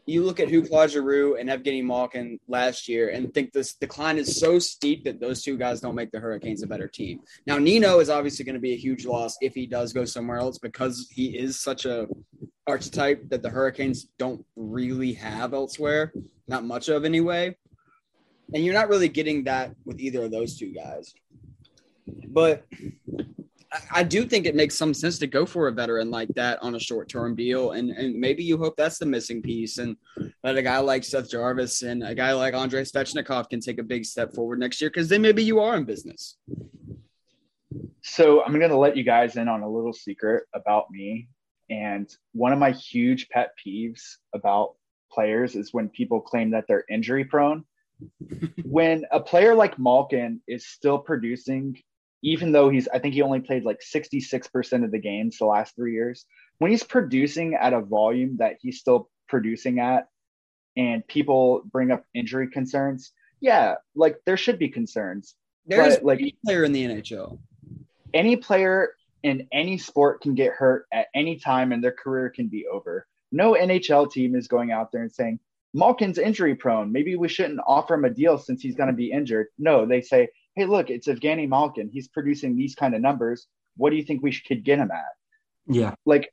you 0.06 0.22
look 0.22 0.40
at 0.40 0.48
who 0.48 0.66
Claude 0.66 0.90
Giroux 0.90 1.36
and 1.36 1.48
Evgeny 1.48 1.82
Malkin 1.82 2.38
last 2.48 2.88
year 2.88 3.08
and 3.08 3.32
think 3.32 3.52
this 3.52 3.74
decline 3.74 4.18
is 4.18 4.38
so 4.38 4.58
steep 4.58 5.04
that 5.04 5.20
those 5.20 5.42
two 5.42 5.56
guys 5.56 5.80
don't 5.80 5.94
make 5.94 6.10
the 6.12 6.20
Hurricanes 6.20 6.62
a 6.62 6.66
better 6.66 6.88
team. 6.88 7.20
Now, 7.46 7.58
Nino 7.58 8.00
is 8.00 8.10
obviously 8.10 8.44
going 8.44 8.54
to 8.54 8.60
be 8.60 8.72
a 8.72 8.76
huge 8.76 9.06
loss 9.06 9.36
if 9.40 9.54
he 9.54 9.66
does 9.66 9.92
go 9.92 10.04
somewhere 10.04 10.38
else 10.38 10.58
because 10.58 11.08
he 11.10 11.38
is 11.38 11.58
such 11.58 11.86
a 11.86 12.06
archetype 12.66 13.28
that 13.30 13.42
the 13.42 13.50
Hurricanes 13.50 14.06
don't 14.18 14.44
really 14.56 15.12
have 15.14 15.54
elsewhere, 15.54 16.12
not 16.48 16.64
much 16.64 16.88
of 16.88 17.04
anyway. 17.04 17.56
And 18.52 18.64
you're 18.64 18.74
not 18.74 18.88
really 18.88 19.08
getting 19.08 19.44
that 19.44 19.74
with 19.84 20.00
either 20.00 20.24
of 20.24 20.30
those 20.30 20.58
two 20.58 20.72
guys. 20.72 21.14
But 22.28 22.64
I- 23.90 24.02
do 24.02 24.24
think 24.24 24.46
it 24.46 24.54
makes 24.54 24.76
some 24.76 24.94
sense 24.94 25.18
to 25.18 25.26
go 25.26 25.46
for 25.46 25.68
a 25.68 25.72
veteran 25.72 26.10
like 26.10 26.28
that 26.34 26.62
on 26.62 26.74
a 26.74 26.80
short 26.80 27.08
term 27.08 27.34
deal. 27.34 27.72
And, 27.72 27.90
and 27.90 28.18
maybe 28.18 28.44
you 28.44 28.56
hope 28.58 28.76
that's 28.76 28.98
the 28.98 29.06
missing 29.06 29.42
piece. 29.42 29.78
And 29.78 29.96
that 30.42 30.56
a 30.56 30.62
guy 30.62 30.78
like 30.78 31.04
Seth 31.04 31.30
Jarvis 31.30 31.82
and 31.82 32.02
a 32.02 32.14
guy 32.14 32.32
like 32.32 32.54
Andrei 32.54 32.82
Svechnikov 32.82 33.48
can 33.48 33.60
take 33.60 33.78
a 33.78 33.82
big 33.82 34.04
step 34.04 34.34
forward 34.34 34.58
next 34.58 34.80
year 34.80 34.90
because 34.90 35.08
then 35.08 35.22
maybe 35.22 35.42
you 35.42 35.60
are 35.60 35.76
in 35.76 35.84
business. 35.84 36.36
So 38.02 38.44
I'm 38.44 38.58
going 38.58 38.70
to 38.70 38.76
let 38.76 38.96
you 38.96 39.02
guys 39.02 39.36
in 39.36 39.48
on 39.48 39.62
a 39.62 39.68
little 39.68 39.92
secret 39.92 40.44
about 40.54 40.90
me. 40.90 41.28
And 41.70 42.08
one 42.32 42.52
of 42.52 42.58
my 42.58 42.70
huge 42.70 43.28
pet 43.30 43.50
peeves 43.64 44.16
about 44.34 44.74
players 45.10 45.56
is 45.56 45.72
when 45.72 45.88
people 45.88 46.20
claim 46.20 46.50
that 46.50 46.64
they're 46.68 46.84
injury 46.90 47.24
prone. 47.24 47.64
when 48.64 49.04
a 49.12 49.20
player 49.20 49.54
like 49.54 49.78
Malkin 49.78 50.40
is 50.46 50.66
still 50.66 50.98
producing, 50.98 51.80
even 52.24 52.52
though 52.52 52.70
he's, 52.70 52.88
I 52.88 52.98
think 52.98 53.14
he 53.14 53.20
only 53.22 53.40
played 53.40 53.64
like 53.64 53.80
66% 53.80 54.82
of 54.84 54.90
the 54.90 54.98
games 54.98 55.36
the 55.36 55.44
last 55.44 55.76
three 55.76 55.92
years, 55.92 56.24
when 56.58 56.70
he's 56.70 56.82
producing 56.82 57.54
at 57.54 57.74
a 57.74 57.80
volume 57.82 58.38
that 58.38 58.56
he's 58.60 58.78
still 58.78 59.10
producing 59.28 59.78
at, 59.78 60.08
and 60.76 61.06
people 61.06 61.62
bring 61.70 61.90
up 61.90 62.04
injury 62.14 62.48
concerns, 62.50 63.12
yeah, 63.40 63.74
like 63.94 64.16
there 64.24 64.38
should 64.38 64.58
be 64.58 64.70
concerns. 64.70 65.34
There's 65.66 66.02
like- 66.02 66.20
any 66.20 66.36
player 66.44 66.64
in 66.64 66.72
the 66.72 66.84
NHL. 66.84 67.38
any 68.14 68.36
player 68.36 68.94
in 69.22 69.48
any 69.52 69.76
sport 69.76 70.22
can 70.22 70.34
get 70.34 70.52
hurt 70.52 70.86
at 70.92 71.08
any 71.14 71.36
time 71.36 71.72
and 71.72 71.84
their 71.84 71.92
career 71.92 72.30
can 72.30 72.48
be 72.48 72.66
over. 72.66 73.06
No 73.32 73.52
NHL 73.54 74.10
team 74.10 74.34
is 74.34 74.48
going 74.48 74.70
out 74.70 74.92
there 74.92 75.02
and 75.02 75.12
saying, 75.12 75.40
Malkin's 75.74 76.18
injury 76.18 76.54
prone. 76.54 76.92
Maybe 76.92 77.16
we 77.16 77.28
shouldn't 77.28 77.60
offer 77.66 77.94
him 77.94 78.04
a 78.04 78.10
deal 78.10 78.38
since 78.38 78.62
he's 78.62 78.76
going 78.76 78.90
to 78.90 78.94
be 78.94 79.10
injured. 79.10 79.48
No, 79.58 79.84
they 79.84 80.00
say, 80.00 80.28
hey, 80.54 80.66
look, 80.66 80.90
it's 80.90 81.08
Evgeny 81.08 81.48
Malkin. 81.48 81.90
He's 81.92 82.08
producing 82.08 82.56
these 82.56 82.74
kind 82.74 82.94
of 82.94 83.00
numbers. 83.00 83.46
What 83.76 83.90
do 83.90 83.96
you 83.96 84.04
think 84.04 84.22
we 84.22 84.30
should, 84.30 84.46
could 84.46 84.64
get 84.64 84.78
him 84.78 84.90
at? 84.90 85.04
Yeah. 85.66 85.94
Like, 86.04 86.32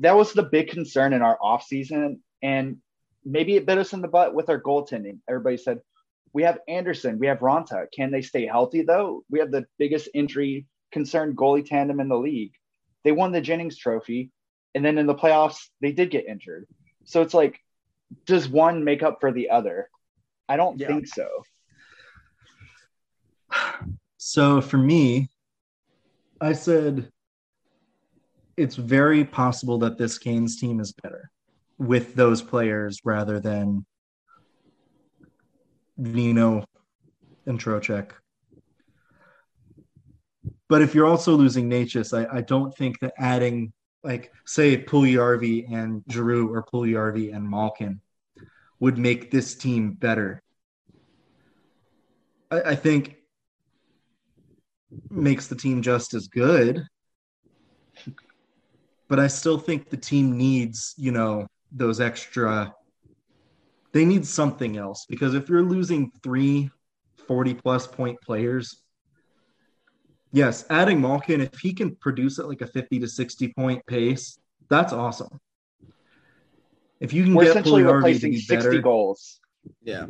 that 0.00 0.16
was 0.16 0.32
the 0.32 0.42
big 0.42 0.68
concern 0.68 1.12
in 1.12 1.22
our 1.22 1.38
offseason. 1.38 2.18
And 2.42 2.78
maybe 3.24 3.56
it 3.56 3.66
bit 3.66 3.78
us 3.78 3.92
in 3.92 4.02
the 4.02 4.08
butt 4.08 4.34
with 4.34 4.48
our 4.48 4.60
goaltending. 4.60 5.18
Everybody 5.28 5.56
said, 5.56 5.80
we 6.32 6.42
have 6.42 6.58
Anderson, 6.68 7.18
we 7.18 7.28
have 7.28 7.38
Raanta. 7.38 7.86
Can 7.94 8.10
they 8.10 8.20
stay 8.20 8.46
healthy 8.46 8.82
though? 8.82 9.24
We 9.30 9.38
have 9.38 9.50
the 9.50 9.64
biggest 9.78 10.08
injury 10.12 10.66
concerned 10.92 11.36
goalie 11.36 11.64
tandem 11.64 11.98
in 11.98 12.08
the 12.08 12.18
league. 12.18 12.52
They 13.04 13.12
won 13.12 13.32
the 13.32 13.40
Jennings 13.40 13.78
trophy, 13.78 14.30
and 14.74 14.84
then 14.84 14.98
in 14.98 15.06
the 15.06 15.14
playoffs, 15.14 15.68
they 15.80 15.92
did 15.92 16.10
get 16.10 16.26
injured. 16.26 16.66
So 17.04 17.22
it's 17.22 17.32
like, 17.32 17.60
does 18.26 18.48
one 18.48 18.84
make 18.84 19.02
up 19.02 19.18
for 19.20 19.32
the 19.32 19.50
other? 19.50 19.88
I 20.48 20.56
don't 20.56 20.78
Yeah. 20.78 20.88
think 20.88 21.06
so. 21.06 21.26
So 24.28 24.60
for 24.60 24.76
me, 24.76 25.30
I 26.40 26.52
said 26.52 27.12
it's 28.56 28.74
very 28.74 29.24
possible 29.24 29.78
that 29.78 29.98
this 29.98 30.18
Canes 30.18 30.58
team 30.58 30.80
is 30.80 30.92
better 31.00 31.30
with 31.78 32.16
those 32.16 32.42
players 32.42 32.98
rather 33.04 33.38
than 33.38 33.86
Nino 35.96 36.64
and 37.46 37.60
Trocheck. 37.60 38.10
But 40.68 40.82
if 40.82 40.92
you're 40.92 41.06
also 41.06 41.36
losing 41.36 41.70
Necas, 41.70 42.12
I, 42.12 42.38
I 42.38 42.40
don't 42.40 42.76
think 42.76 42.98
that 42.98 43.14
adding 43.16 43.72
like 44.02 44.32
say 44.44 44.76
Puljujärvi 44.76 45.72
and 45.72 46.02
Giroux 46.10 46.52
or 46.52 46.64
Puljujärvi 46.64 47.32
and 47.32 47.48
Malkin 47.48 48.00
would 48.80 48.98
make 48.98 49.30
this 49.30 49.54
team 49.54 49.92
better. 49.92 50.42
I, 52.50 52.60
I 52.62 52.74
think 52.74 53.15
makes 55.10 55.46
the 55.46 55.56
team 55.56 55.82
just 55.82 56.14
as 56.14 56.28
good. 56.28 56.84
But 59.08 59.20
I 59.20 59.28
still 59.28 59.58
think 59.58 59.88
the 59.88 59.96
team 59.96 60.36
needs, 60.36 60.94
you 60.96 61.12
know, 61.12 61.46
those 61.70 62.00
extra. 62.00 62.74
They 63.92 64.04
need 64.04 64.26
something 64.26 64.76
else 64.76 65.06
because 65.08 65.34
if 65.34 65.48
you're 65.48 65.62
losing 65.62 66.10
three 66.22 66.70
40 67.26 67.54
plus 67.54 67.86
point 67.86 68.20
players, 68.20 68.82
yes, 70.32 70.64
adding 70.70 71.00
Malkin, 71.00 71.40
if 71.40 71.58
he 71.58 71.72
can 71.72 71.94
produce 71.96 72.38
at 72.38 72.48
like 72.48 72.60
a 72.60 72.66
50 72.66 73.00
to 73.00 73.08
60 73.08 73.52
point 73.54 73.86
pace, 73.86 74.38
that's 74.68 74.92
awesome. 74.92 75.40
If 77.00 77.12
you 77.12 77.24
can 77.24 77.34
We're 77.34 77.44
get 77.44 77.50
essentially 77.50 77.82
Puljujärvi 77.82 77.88
to 77.88 77.94
replacing 77.94 78.30
be 78.32 78.40
60 78.40 78.68
better, 78.68 78.82
goals. 78.82 79.40
Yeah. 79.82 80.06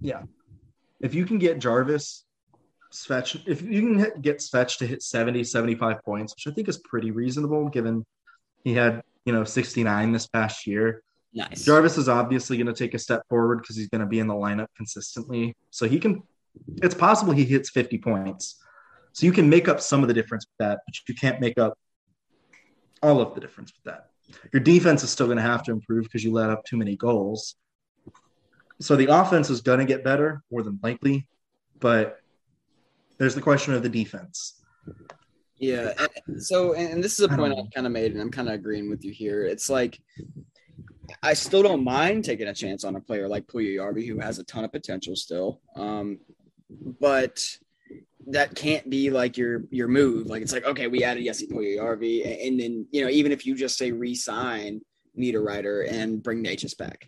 Yeah. 0.00 0.22
if 1.00 1.14
you 1.14 1.24
can 1.24 1.38
get 1.38 1.58
Jarvis 1.58 2.24
Svetch, 2.92 3.40
if 3.46 3.62
you 3.62 3.80
can 3.80 3.98
hit, 3.98 4.22
get 4.22 4.38
Svetch 4.38 4.78
to 4.78 4.86
hit 4.86 5.02
70, 5.02 5.44
75 5.44 6.04
points, 6.04 6.34
which 6.34 6.46
I 6.46 6.54
think 6.54 6.68
is 6.68 6.78
pretty 6.78 7.10
reasonable 7.10 7.68
given 7.68 8.04
he 8.64 8.74
had, 8.74 9.02
you 9.24 9.32
know, 9.32 9.44
69 9.44 10.12
this 10.12 10.26
past 10.26 10.66
year. 10.66 11.02
Nice. 11.32 11.64
Jarvis 11.64 11.96
is 11.96 12.08
obviously 12.08 12.58
going 12.58 12.66
to 12.66 12.74
take 12.74 12.94
a 12.94 12.98
step 12.98 13.22
forward 13.28 13.62
because 13.62 13.76
he's 13.76 13.88
going 13.88 14.02
to 14.02 14.06
be 14.06 14.18
in 14.18 14.26
the 14.26 14.34
lineup 14.34 14.66
consistently. 14.76 15.56
So 15.70 15.88
he 15.88 15.98
can, 15.98 16.22
it's 16.82 16.94
possible 16.94 17.32
he 17.32 17.44
hits 17.44 17.70
50 17.70 17.98
points. 17.98 18.62
So 19.12 19.26
you 19.26 19.32
can 19.32 19.48
make 19.48 19.68
up 19.68 19.80
some 19.80 20.02
of 20.02 20.08
the 20.08 20.14
difference 20.14 20.46
with 20.46 20.66
that, 20.66 20.80
but 20.86 20.94
you 21.08 21.14
can't 21.14 21.40
make 21.40 21.58
up 21.58 21.78
all 23.02 23.20
of 23.20 23.34
the 23.34 23.40
difference 23.40 23.72
with 23.74 23.92
that. 23.92 24.10
Your 24.52 24.60
defense 24.60 25.02
is 25.02 25.10
still 25.10 25.26
going 25.26 25.38
to 25.38 25.42
have 25.42 25.62
to 25.64 25.72
improve 25.72 26.04
because 26.04 26.22
you 26.22 26.32
let 26.32 26.50
up 26.50 26.64
too 26.64 26.76
many 26.76 26.96
goals. 26.96 27.56
So 28.80 28.96
the 28.96 29.06
offense 29.06 29.50
is 29.50 29.60
going 29.60 29.78
to 29.78 29.84
get 29.84 30.04
better 30.04 30.42
more 30.50 30.62
than 30.62 30.78
likely, 30.82 31.26
but 31.78 32.21
there's 33.22 33.36
the 33.36 33.40
question 33.40 33.72
of 33.72 33.84
the 33.84 33.88
defense. 33.88 34.60
Yeah. 35.56 35.92
and- 36.26 36.42
So, 36.42 36.74
and 36.74 37.04
this 37.04 37.20
is 37.20 37.24
a 37.24 37.28
point 37.28 37.56
I've 37.56 37.70
kind 37.72 37.86
of 37.86 37.92
made, 37.92 38.10
and 38.10 38.20
I'm 38.20 38.32
kind 38.32 38.48
of 38.48 38.54
agreeing 38.54 38.90
with 38.90 39.04
you 39.04 39.12
here. 39.12 39.44
It's 39.46 39.70
like 39.70 40.00
I 41.22 41.34
still 41.34 41.62
don't 41.62 41.84
mind 41.84 42.24
taking 42.24 42.48
a 42.48 42.54
chance 42.54 42.82
on 42.82 42.96
a 42.96 43.00
player 43.00 43.28
like 43.28 43.46
Puljujärvi, 43.46 44.08
who 44.08 44.18
has 44.18 44.40
a 44.40 44.44
ton 44.44 44.64
of 44.64 44.72
potential 44.72 45.14
still. 45.14 45.60
Um, 45.76 46.18
but 47.00 47.44
that 48.26 48.56
can't 48.56 48.90
be 48.90 49.10
like 49.10 49.38
your 49.38 49.62
your 49.70 49.86
move. 49.86 50.26
Like 50.26 50.42
it's 50.42 50.52
like, 50.52 50.64
okay, 50.64 50.88
we 50.88 51.04
added 51.04 51.24
Jesse 51.24 51.46
Puljujärvi, 51.46 52.44
and 52.48 52.58
then 52.58 52.86
you 52.90 53.02
know, 53.04 53.08
even 53.08 53.30
if 53.30 53.46
you 53.46 53.54
just 53.54 53.78
say 53.78 53.92
re-sign 53.92 54.80
Niederreiter 55.16 55.88
and 55.88 56.20
bring 56.20 56.42
Necas 56.42 56.76
back, 56.76 57.06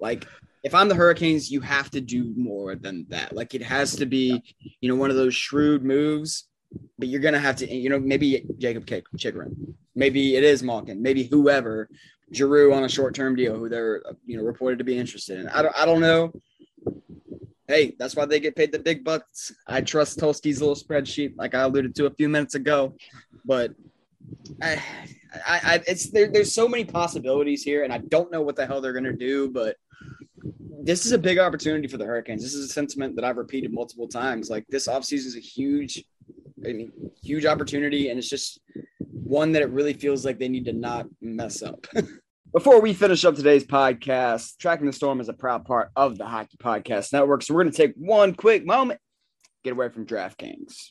like 0.00 0.26
if 0.62 0.74
I'm 0.74 0.88
the 0.88 0.94
Hurricanes, 0.94 1.50
you 1.50 1.60
have 1.60 1.90
to 1.90 2.00
do 2.00 2.34
more 2.36 2.74
than 2.74 3.06
that. 3.08 3.34
Like 3.34 3.54
it 3.54 3.62
has 3.62 3.96
to 3.96 4.06
be, 4.06 4.42
you 4.80 4.88
know, 4.88 4.96
one 4.96 5.10
of 5.10 5.16
those 5.16 5.34
shrewd 5.34 5.84
moves 5.84 6.50
but 6.98 7.08
you're 7.08 7.20
gonna 7.20 7.40
have 7.40 7.56
to, 7.56 7.74
you 7.74 7.90
know, 7.90 7.98
maybe 7.98 8.46
Jakob 8.58 8.86
Chychrun, 9.16 9.74
maybe 9.94 10.36
it 10.36 10.44
is 10.44 10.62
Malkin, 10.62 11.02
maybe 11.02 11.24
whoever, 11.24 11.88
Giroux 12.32 12.72
on 12.72 12.84
a 12.84 12.88
short 12.88 13.14
term 13.14 13.34
deal, 13.34 13.56
who 13.56 13.68
they're 13.68 14.02
you 14.24 14.36
know 14.36 14.44
reported 14.44 14.78
to 14.78 14.84
be 14.84 14.98
interested 14.98 15.40
in. 15.40 15.48
I 15.48 15.62
don't, 15.62 15.76
I 15.76 15.84
don't 15.84 16.00
know. 16.00 16.32
Hey, 17.66 17.94
that's 17.98 18.16
why 18.16 18.26
they 18.26 18.40
get 18.40 18.56
paid 18.56 18.72
the 18.72 18.78
big 18.78 19.04
bucks. 19.04 19.52
I 19.66 19.80
trust 19.80 20.18
Tulsky's 20.18 20.60
little 20.60 20.74
spreadsheet, 20.74 21.34
like 21.36 21.54
I 21.54 21.62
alluded 21.62 21.94
to 21.96 22.06
a 22.06 22.10
few 22.10 22.28
minutes 22.28 22.54
ago, 22.54 22.96
but 23.44 23.72
I, 24.60 24.82
I, 25.46 25.60
I 25.64 25.82
it's 25.86 26.10
there. 26.10 26.30
There's 26.30 26.54
so 26.54 26.68
many 26.68 26.84
possibilities 26.84 27.62
here, 27.62 27.84
and 27.84 27.92
I 27.92 27.98
don't 27.98 28.30
know 28.30 28.42
what 28.42 28.56
the 28.56 28.66
hell 28.66 28.80
they're 28.80 28.92
gonna 28.92 29.12
do, 29.12 29.50
but 29.50 29.76
this 30.82 31.06
is 31.06 31.12
a 31.12 31.18
big 31.18 31.38
opportunity 31.38 31.88
for 31.88 31.96
the 31.96 32.04
Hurricanes. 32.04 32.42
This 32.42 32.54
is 32.54 32.70
a 32.70 32.72
sentiment 32.72 33.16
that 33.16 33.24
I've 33.24 33.36
repeated 33.36 33.72
multiple 33.72 34.08
times. 34.08 34.50
Like 34.50 34.66
this 34.68 34.88
offseason 34.88 35.26
is 35.26 35.36
a 35.36 35.40
huge, 35.40 36.04
I 36.66 36.72
mean, 36.72 36.92
huge 37.22 37.46
opportunity, 37.46 38.08
and 38.08 38.18
it's 38.18 38.28
just 38.28 38.60
one 38.98 39.52
that 39.52 39.62
it 39.62 39.70
really 39.70 39.92
feels 39.92 40.24
like 40.24 40.38
they 40.38 40.48
need 40.48 40.64
to 40.66 40.72
not 40.72 41.06
mess 41.20 41.62
up. 41.62 41.86
Before 42.52 42.80
we 42.80 42.94
finish 42.94 43.24
up 43.24 43.36
today's 43.36 43.64
podcast, 43.64 44.58
Tracking 44.58 44.86
the 44.86 44.92
Storm 44.92 45.20
is 45.20 45.28
a 45.28 45.32
proud 45.32 45.64
part 45.64 45.90
of 45.94 46.18
the 46.18 46.26
Hockey 46.26 46.56
Podcast 46.56 47.12
Network. 47.12 47.42
So 47.42 47.54
we're 47.54 47.62
going 47.62 47.72
to 47.72 47.76
take 47.76 47.94
one 47.96 48.34
quick 48.34 48.66
moment, 48.66 48.98
get 49.62 49.72
away 49.72 49.88
from 49.88 50.04
DraftKings. 50.04 50.90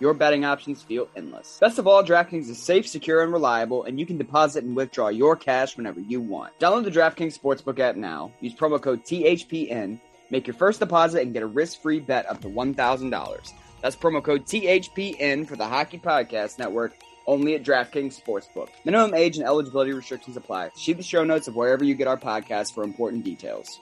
your 0.00 0.14
betting 0.14 0.44
options 0.44 0.82
feel 0.82 1.08
endless. 1.14 1.58
Best 1.60 1.78
of 1.78 1.86
all, 1.86 2.02
DraftKings 2.02 2.48
is 2.48 2.62
safe, 2.62 2.88
secure, 2.88 3.22
and 3.22 3.32
reliable, 3.32 3.84
and 3.84 4.00
you 4.00 4.06
can 4.06 4.18
deposit 4.18 4.64
and 4.64 4.74
withdraw 4.74 5.08
your 5.08 5.36
cash 5.36 5.76
whenever 5.76 6.00
you 6.00 6.20
want. 6.20 6.58
Download 6.58 6.84
the 6.84 6.90
DraftKings 6.90 7.38
Sportsbook 7.38 7.78
app 7.78 7.96
now. 7.96 8.32
Use 8.40 8.54
promo 8.54 8.80
code 8.80 9.04
THPN. 9.04 10.00
Make 10.30 10.46
your 10.46 10.54
first 10.54 10.80
deposit 10.80 11.22
and 11.22 11.32
get 11.32 11.42
a 11.42 11.46
risk-free 11.46 12.00
bet 12.00 12.28
up 12.28 12.40
to 12.40 12.48
$1,000. 12.48 13.52
That's 13.82 13.96
promo 13.96 14.22
code 14.22 14.46
THPN 14.46 15.46
for 15.46 15.56
the 15.56 15.66
Hockey 15.66 15.98
Podcast 15.98 16.58
Network, 16.58 16.94
only 17.26 17.54
at 17.54 17.64
DraftKings 17.64 18.20
Sportsbook. 18.20 18.68
Minimum 18.84 19.14
age 19.14 19.36
and 19.36 19.46
eligibility 19.46 19.92
restrictions 19.92 20.36
apply. 20.36 20.70
See 20.74 20.92
the 20.92 21.02
show 21.02 21.24
notes 21.24 21.48
of 21.48 21.56
wherever 21.56 21.84
you 21.84 21.94
get 21.94 22.08
our 22.08 22.16
podcast 22.16 22.74
for 22.74 22.84
important 22.84 23.24
details. 23.24 23.80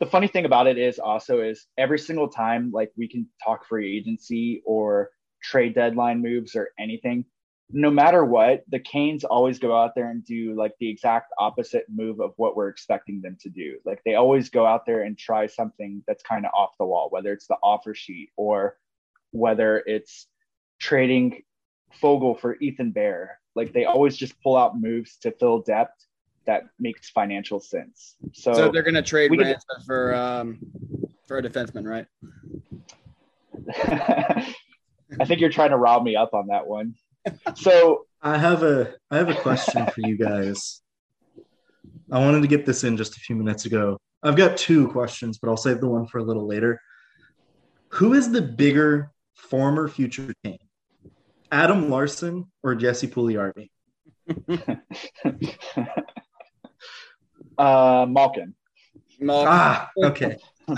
The 0.00 0.06
funny 0.06 0.28
thing 0.28 0.44
about 0.44 0.66
it 0.66 0.78
is 0.78 0.98
also 0.98 1.40
is 1.40 1.66
every 1.76 1.98
single 1.98 2.28
time 2.28 2.70
like 2.72 2.92
we 2.96 3.08
can 3.08 3.26
talk 3.44 3.66
free 3.66 3.96
agency 3.96 4.62
or 4.64 5.10
trade 5.42 5.74
deadline 5.74 6.22
moves 6.22 6.54
or 6.54 6.70
anything 6.78 7.24
no 7.70 7.90
matter 7.90 8.24
what 8.24 8.64
the 8.68 8.78
canes 8.78 9.24
always 9.24 9.58
go 9.58 9.76
out 9.76 9.94
there 9.94 10.10
and 10.10 10.24
do 10.24 10.54
like 10.54 10.72
the 10.80 10.88
exact 10.88 11.32
opposite 11.38 11.84
move 11.88 12.20
of 12.20 12.32
what 12.36 12.56
we're 12.56 12.68
expecting 12.68 13.20
them 13.20 13.36
to 13.40 13.50
do. 13.50 13.78
Like 13.84 14.00
they 14.04 14.14
always 14.14 14.48
go 14.48 14.64
out 14.64 14.86
there 14.86 15.02
and 15.02 15.18
try 15.18 15.46
something 15.46 16.02
that's 16.06 16.22
kind 16.22 16.46
of 16.46 16.52
off 16.54 16.70
the 16.78 16.86
wall 16.86 17.08
whether 17.10 17.32
it's 17.32 17.46
the 17.46 17.58
offer 17.62 17.94
sheet 17.94 18.30
or 18.36 18.76
whether 19.32 19.82
it's 19.86 20.26
trading 20.80 21.42
foegele 22.00 22.40
for 22.40 22.56
ethan 22.60 22.90
bear. 22.90 23.38
Like 23.54 23.72
they 23.74 23.84
always 23.84 24.16
just 24.16 24.40
pull 24.40 24.56
out 24.56 24.80
moves 24.80 25.18
to 25.18 25.32
fill 25.32 25.60
depth 25.60 26.06
that 26.48 26.62
makes 26.80 27.10
financial 27.10 27.60
sense 27.60 28.16
so, 28.32 28.54
So 28.54 28.70
they're 28.70 28.82
going 28.82 28.94
to 28.94 29.02
trade 29.02 29.30
we 29.30 29.54
for 29.86 30.14
um, 30.14 30.58
for 31.28 31.36
a 31.36 31.42
defenseman, 31.42 31.84
right? 31.86 32.06
I 35.20 35.24
think 35.26 35.40
you're 35.40 35.50
trying 35.50 35.70
to 35.70 35.76
rob 35.76 36.02
me 36.02 36.16
up 36.16 36.32
on 36.32 36.46
that 36.46 36.66
one. 36.66 36.94
So 37.54 38.06
I 38.22 38.38
have 38.38 38.62
a 38.62 38.94
I 39.10 39.18
have 39.18 39.28
a 39.28 39.34
question 39.34 39.86
for 39.86 40.00
you 40.00 40.16
guys. 40.16 40.80
I 42.10 42.18
wanted 42.18 42.40
to 42.40 42.48
get 42.48 42.64
this 42.64 42.82
in 42.82 42.96
just 42.96 43.16
a 43.16 43.20
few 43.20 43.36
minutes 43.36 43.66
ago. 43.66 43.98
I've 44.22 44.36
got 44.36 44.56
two 44.56 44.88
questions, 44.88 45.38
but 45.38 45.50
I'll 45.50 45.56
save 45.58 45.80
the 45.80 45.88
one 45.88 46.06
for 46.06 46.18
a 46.18 46.24
little 46.24 46.46
later. 46.46 46.80
Who 47.90 48.14
is 48.14 48.32
the 48.32 48.40
bigger 48.40 49.10
former 49.34 49.86
future 49.86 50.32
king? 50.42 50.58
Adam 51.52 51.90
Larsson 51.90 52.46
or 52.62 52.74
Jesse 52.74 53.08
Puljujärvi? 53.08 53.68
uh 57.58 58.06
Malkin. 58.08 58.54
Malkin. 59.20 59.48
Ah, 59.50 59.90
okay. 60.04 60.36
I 60.68 60.74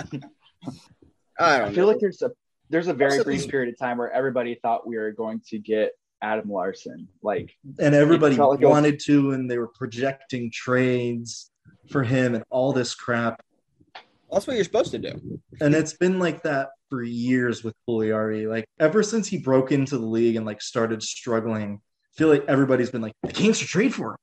I 1.38 1.58
don't 1.58 1.74
feel 1.74 1.84
know. 1.84 1.92
like 1.92 2.00
there's 2.00 2.22
a 2.22 2.30
there's 2.70 2.88
a 2.88 2.94
very 2.94 3.22
brief 3.22 3.48
period 3.48 3.72
of 3.72 3.78
time 3.78 3.98
where 3.98 4.10
everybody 4.12 4.54
thought 4.54 4.86
we 4.86 4.96
were 4.96 5.10
going 5.12 5.40
to 5.48 5.58
get 5.58 5.92
Adam 6.22 6.50
Larsson. 6.50 7.08
Like 7.22 7.50
And 7.78 7.94
everybody 7.94 8.36
like 8.36 8.60
it 8.60 8.64
was- 8.66 8.70
wanted 8.70 9.00
to, 9.06 9.32
and 9.32 9.50
they 9.50 9.58
were 9.58 9.68
projecting 9.68 10.50
trades 10.52 11.50
for 11.90 12.02
him 12.04 12.34
and 12.34 12.44
all 12.50 12.72
this 12.72 12.94
crap. 12.94 13.42
That's 14.30 14.46
what 14.46 14.54
you're 14.54 14.64
supposed 14.64 14.92
to 14.92 14.98
do. 14.98 15.40
And 15.60 15.74
it's 15.74 15.94
been 15.94 16.20
like 16.20 16.44
that 16.44 16.68
for 16.88 17.02
years 17.02 17.64
with 17.64 17.74
Puljujärvi. 17.88 18.48
Like 18.48 18.64
ever 18.78 19.02
since 19.02 19.26
he 19.26 19.38
broke 19.38 19.72
into 19.72 19.98
the 19.98 20.06
league 20.06 20.36
and 20.36 20.46
like 20.46 20.62
started 20.62 21.02
struggling, 21.02 21.80
I 21.82 22.16
feel 22.16 22.28
like 22.28 22.44
everybody's 22.46 22.90
been 22.90 23.02
like, 23.02 23.14
the 23.24 23.32
Kings 23.32 23.58
should 23.58 23.66
trade 23.68 23.92
for 23.92 24.10
him. 24.12 24.16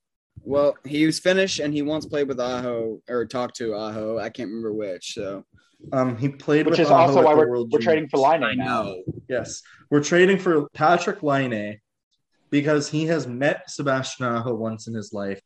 Well, 0.43 0.77
he 0.85 1.05
was 1.05 1.19
Finnish 1.19 1.59
and 1.59 1.73
he 1.73 1.81
once 1.81 2.05
played 2.05 2.27
with 2.27 2.39
Aho 2.39 3.01
or 3.09 3.25
talked 3.25 3.57
to 3.57 3.73
Aho. 3.75 4.17
I 4.17 4.29
can't 4.29 4.49
remember 4.49 4.73
which. 4.73 5.13
So 5.13 5.43
Um, 5.91 6.17
he 6.17 6.29
played 6.29 6.65
which 6.65 6.73
with 6.79 6.87
is 6.87 6.91
Aho 6.91 7.01
also 7.17 7.23
why 7.23 7.33
we're, 7.35 7.63
we're 7.65 7.79
trading 7.79 8.07
for 8.09 8.17
Juniors. 8.17 8.41
Line 8.41 8.57
now. 8.57 8.95
Yes, 9.29 9.61
we're 9.91 10.03
trading 10.03 10.39
for 10.39 10.69
Patrik 10.69 11.21
Laine 11.21 11.79
because 12.49 12.87
he 12.89 13.05
has 13.07 13.27
met 13.27 13.69
Sebastian 13.69 14.25
Aho 14.25 14.53
once 14.55 14.87
in 14.87 14.93
his 14.93 15.11
life. 15.13 15.41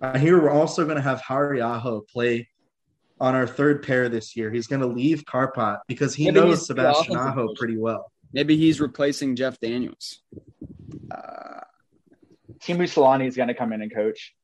I 0.00 0.18
hear 0.18 0.40
we're 0.40 0.50
also 0.50 0.84
going 0.84 0.96
to 0.96 1.02
have 1.02 1.20
Hari 1.20 1.60
Aho 1.60 2.02
play 2.12 2.48
on 3.20 3.34
our 3.34 3.46
third 3.46 3.82
pair 3.82 4.08
this 4.08 4.36
year. 4.36 4.50
He's 4.52 4.66
going 4.68 4.82
to 4.82 4.86
leave 4.86 5.24
Kärpät 5.24 5.78
because 5.88 6.14
he 6.14 6.26
Maybe 6.26 6.40
knows 6.40 6.66
Sebastian 6.66 7.16
Aho 7.16 7.54
pretty 7.58 7.76
well. 7.78 8.12
maybe 8.32 8.56
he's 8.56 8.80
replacing 8.80 9.34
Jeff 9.34 9.58
Daniels. 9.58 10.20
Uh, 11.10 11.60
Teemu 12.60 12.84
Selänne 12.84 13.26
is 13.26 13.36
going 13.36 13.48
to 13.48 13.54
come 13.54 13.72
in 13.72 13.82
and 13.82 13.92
coach. 13.92 14.34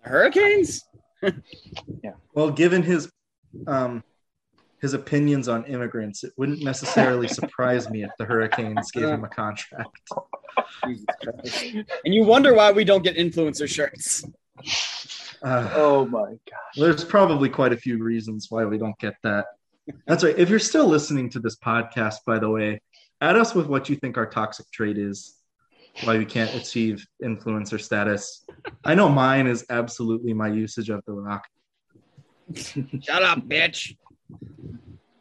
Hurricanes? 0.00 0.82
Yeah. 2.02 2.14
Well, 2.34 2.50
given 2.50 2.82
his 2.82 3.08
um, 3.68 4.02
his 4.80 4.92
opinions 4.92 5.46
on 5.46 5.64
immigrants, 5.66 6.24
it 6.24 6.32
wouldn't 6.36 6.64
necessarily 6.64 7.28
surprise 7.40 7.88
me 7.88 8.02
if 8.02 8.10
the 8.18 8.24
Hurricanes 8.24 8.90
gave 8.90 9.04
him 9.04 9.22
a 9.22 9.28
contract. 9.28 9.96
Jesus 10.84 11.84
And 12.04 12.12
you 12.12 12.24
wonder 12.24 12.54
why 12.54 12.72
we 12.72 12.82
don't 12.82 13.04
get 13.04 13.16
influencer 13.16 13.68
shirts. 13.68 14.24
Uh, 15.44 15.70
Oh 15.74 16.06
my 16.06 16.30
god! 16.30 16.70
there's 16.74 17.04
probably 17.04 17.48
quite 17.48 17.72
a 17.72 17.76
few 17.76 18.02
reasons 18.02 18.48
why 18.50 18.64
we 18.64 18.78
don't 18.78 18.98
get 18.98 19.14
that. 19.22 19.46
That's 20.08 20.24
right. 20.24 20.36
If 20.36 20.48
you're 20.50 20.58
still 20.58 20.88
listening 20.88 21.30
to 21.30 21.38
this 21.38 21.56
podcast, 21.56 22.16
by 22.26 22.40
the 22.40 22.50
way, 22.50 22.80
add 23.20 23.36
us 23.36 23.54
with 23.54 23.66
what 23.66 23.88
you 23.88 23.94
think 23.94 24.16
our 24.16 24.26
toxic 24.26 24.68
trait 24.72 24.98
is, 24.98 25.36
why 26.04 26.18
we 26.18 26.24
can't 26.24 26.54
achieve 26.54 27.06
influencer 27.22 27.80
status. 27.80 28.44
I 28.84 28.94
know 28.94 29.08
mine 29.08 29.46
is 29.46 29.64
absolutely 29.70 30.32
my 30.32 30.48
usage 30.48 30.88
of 30.90 31.02
the 31.06 31.12
rock. 31.12 31.46
Shut 32.54 33.22
up, 33.22 33.40
bitch. 33.40 33.96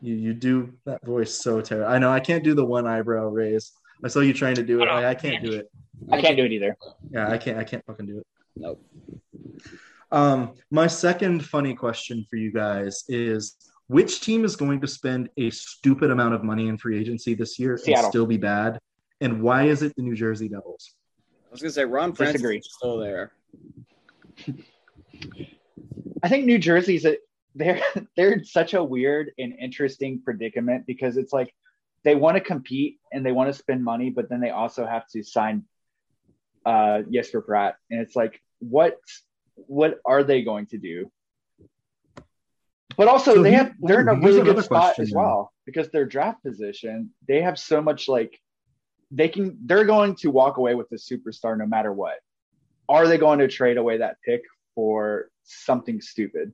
You 0.01 0.15
you 0.15 0.33
do 0.33 0.73
that 0.85 1.05
voice 1.05 1.33
so 1.33 1.61
terrible. 1.61 1.91
I 1.91 1.99
know 1.99 2.11
I 2.11 2.19
can't 2.19 2.43
do 2.43 2.55
the 2.55 2.65
one 2.65 2.87
eyebrow 2.87 3.27
raise. 3.27 3.71
I 4.03 4.07
saw 4.07 4.19
you 4.21 4.33
trying 4.33 4.55
to 4.55 4.63
do 4.63 4.81
it. 4.81 4.87
I, 4.87 5.11
I 5.11 5.15
can't 5.15 5.43
do 5.43 5.51
it. 5.51 5.69
I 6.11 6.19
can't 6.19 6.35
do 6.35 6.43
it 6.43 6.51
either. 6.51 6.75
Yeah, 7.11 7.29
I 7.29 7.37
can't. 7.37 7.59
I 7.59 7.63
can't 7.63 7.85
fucking 7.85 8.07
do 8.07 8.17
it. 8.19 8.27
Nope. 8.55 8.83
Um, 10.11 10.53
my 10.71 10.87
second 10.87 11.45
funny 11.45 11.75
question 11.75 12.25
for 12.29 12.37
you 12.37 12.51
guys 12.51 13.03
is: 13.07 13.57
Which 13.87 14.21
team 14.21 14.43
is 14.43 14.55
going 14.55 14.81
to 14.81 14.87
spend 14.87 15.29
a 15.37 15.51
stupid 15.51 16.09
amount 16.09 16.33
of 16.33 16.43
money 16.43 16.67
in 16.67 16.77
free 16.77 16.99
agency 16.99 17.35
this 17.35 17.59
year 17.59 17.77
Seattle. 17.77 18.05
and 18.05 18.11
still 18.11 18.25
be 18.25 18.37
bad? 18.37 18.79
And 19.21 19.41
why 19.41 19.65
is 19.65 19.83
it 19.83 19.95
the 19.95 20.01
New 20.01 20.15
Jersey 20.15 20.49
Devils? 20.49 20.93
I 21.47 21.51
was 21.51 21.61
gonna 21.61 21.71
say 21.71 21.85
Ron 21.85 22.13
Francis 22.13 22.41
Disagree. 22.41 22.57
is 22.57 22.69
still 22.75 22.97
there. 22.97 23.31
I 26.23 26.29
think 26.29 26.45
New 26.45 26.57
Jersey's 26.57 27.05
a 27.05 27.17
they're 27.55 27.81
they're 28.17 28.31
in 28.31 28.43
such 28.43 28.73
a 28.73 28.83
weird 28.83 29.31
and 29.37 29.53
interesting 29.59 30.21
predicament 30.23 30.85
because 30.87 31.17
it's 31.17 31.31
like 31.33 31.53
they 32.03 32.15
want 32.15 32.35
to 32.35 32.41
compete 32.41 32.97
and 33.11 33.23
they 33.25 33.31
want 33.31 33.47
to 33.49 33.53
spend 33.53 33.83
money, 33.83 34.09
but 34.09 34.27
then 34.29 34.41
they 34.41 34.49
also 34.49 34.85
have 34.85 35.07
to 35.09 35.23
sign 35.23 35.63
uh 36.65 37.01
Jesper 37.11 37.41
Bratt. 37.41 37.73
And 37.91 38.01
it's 38.01 38.15
like, 38.15 38.41
what 38.59 38.97
what 39.55 39.99
are 40.05 40.23
they 40.23 40.41
going 40.43 40.65
to 40.67 40.77
do? 40.79 41.11
But 42.97 43.07
also 43.07 43.35
So 43.35 43.43
they 43.43 43.51
he- 43.51 43.55
have 43.57 43.73
they're 43.79 44.01
in 44.01 44.07
a 44.07 44.15
really 44.15 44.41
good 44.41 44.63
spot 44.63 44.95
question 44.95 45.03
as 45.03 45.09
then. 45.09 45.19
well 45.21 45.53
because 45.65 45.89
their 45.89 46.05
draft 46.05 46.43
position, 46.43 47.11
they 47.27 47.41
have 47.41 47.59
so 47.59 47.81
much 47.81 48.07
like 48.07 48.39
they 49.11 49.27
can 49.27 49.57
they're 49.65 49.83
going 49.85 50.15
to 50.15 50.31
walk 50.31 50.57
away 50.57 50.73
with 50.75 50.87
a 50.91 50.95
superstar 50.95 51.57
no 51.57 51.65
matter 51.65 51.91
what. 51.91 52.15
Are 52.89 53.07
they 53.07 53.17
going 53.17 53.39
to 53.39 53.47
trade 53.47 53.77
away 53.77 53.97
that 53.97 54.17
pick 54.25 54.41
for 54.75 55.29
something 55.43 56.01
stupid? 56.01 56.53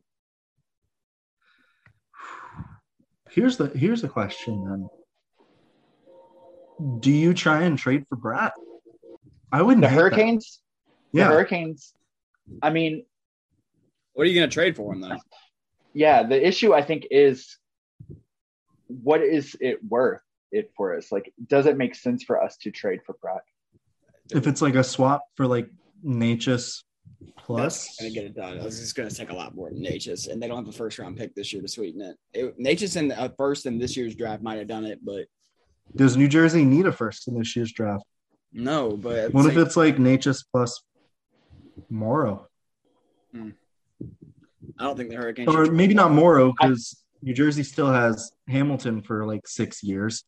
Here's 3.29 3.57
the 3.57 3.67
here's 3.69 4.01
the 4.01 4.07
question 4.09 4.63
then. 4.65 4.89
Do 6.99 7.11
you 7.11 7.33
try 7.33 7.63
and 7.63 7.77
trade 7.77 8.05
for 8.09 8.17
Bratt? 8.17 8.51
I 9.51 9.61
wouldn't. 9.61 9.81
The 9.81 9.89
hate 9.89 9.95
that. 9.95 10.01
Hurricanes, 10.01 10.59
the 11.13 11.19
Yeah. 11.19 11.27
Hurricanes. 11.27 11.93
I 12.61 12.69
mean, 12.69 13.05
What 14.13 14.23
are 14.25 14.29
you 14.29 14.39
gonna 14.39 14.51
trade 14.51 14.75
for 14.75 14.93
him 14.93 15.01
though? 15.01 15.17
yeah, 15.93 16.23
the 16.23 16.45
issue 16.47 16.73
I 16.73 16.81
think 16.83 17.07
is 17.11 17.57
what 18.87 19.21
is 19.21 19.55
it 19.59 19.83
worth 19.83 20.21
it 20.57 20.71
for 20.75 20.95
us? 20.97 21.11
Like, 21.11 21.33
does 21.47 21.65
it 21.65 21.77
make 21.77 21.95
sense 21.95 22.23
for 22.23 22.41
us 22.41 22.57
to 22.57 22.71
trade 22.71 22.99
for 23.05 23.15
Bratt? 23.23 23.39
If 24.31 24.47
it's 24.47 24.61
like 24.61 24.75
a 24.75 24.83
swap 24.83 25.23
for 25.35 25.47
like 25.47 25.69
Necas 26.05 26.83
plus, 27.37 27.85
That's 27.85 27.97
gonna 27.99 28.11
get 28.11 28.25
it 28.25 28.35
done. 28.35 28.57
It's 28.57 28.79
just 28.79 28.95
gonna 28.95 29.09
take 29.09 29.29
a 29.29 29.35
lot 29.35 29.55
more 29.55 29.69
than 29.69 29.79
Necas, 29.79 30.27
and 30.27 30.41
they 30.41 30.47
don't 30.47 30.57
have 30.57 30.67
a 30.67 30.77
first 30.77 30.99
round 30.99 31.17
pick 31.17 31.33
this 31.35 31.53
year 31.53 31.61
to 31.61 31.67
sweeten 31.67 32.01
it. 32.01 32.17
it 32.33 32.59
Necas 32.59 32.97
in 32.97 33.07
the 33.07 33.19
uh, 33.19 33.29
first 33.37 33.65
in 33.65 33.77
this 33.77 33.95
year's 33.95 34.15
draft 34.15 34.43
might 34.43 34.57
have 34.57 34.67
done 34.67 34.85
it, 34.85 34.99
but 35.03 35.27
does 35.95 36.17
New 36.17 36.27
Jersey 36.27 36.65
need 36.65 36.85
a 36.85 36.91
first 36.91 37.27
in 37.27 37.37
this 37.37 37.55
year's 37.55 37.71
draft? 37.71 38.03
no. 38.51 38.97
But 38.97 39.15
at 39.17 39.31
the 39.31 39.37
What 39.37 39.45
if 39.45 39.57
it's 39.57 39.77
like 39.77 39.97
Necas 39.97 40.43
plus 40.51 40.83
Morrow, 41.89 42.47
I 43.33 44.83
don't 44.83 44.97
think 44.97 45.09
the 45.09 45.15
Hurricanes. 45.15 45.47
or 45.47 45.65
maybe 45.65 45.93
not 45.93 46.11
Morrow 46.11 46.53
because 46.59 47.03
New 47.21 47.33
Jersey 47.33 47.63
still 47.63 47.91
has 47.91 48.31
Hamilton 48.47 49.01
for 49.01 49.25
like 49.25 49.47
six 49.47 49.83
years. 49.83 50.23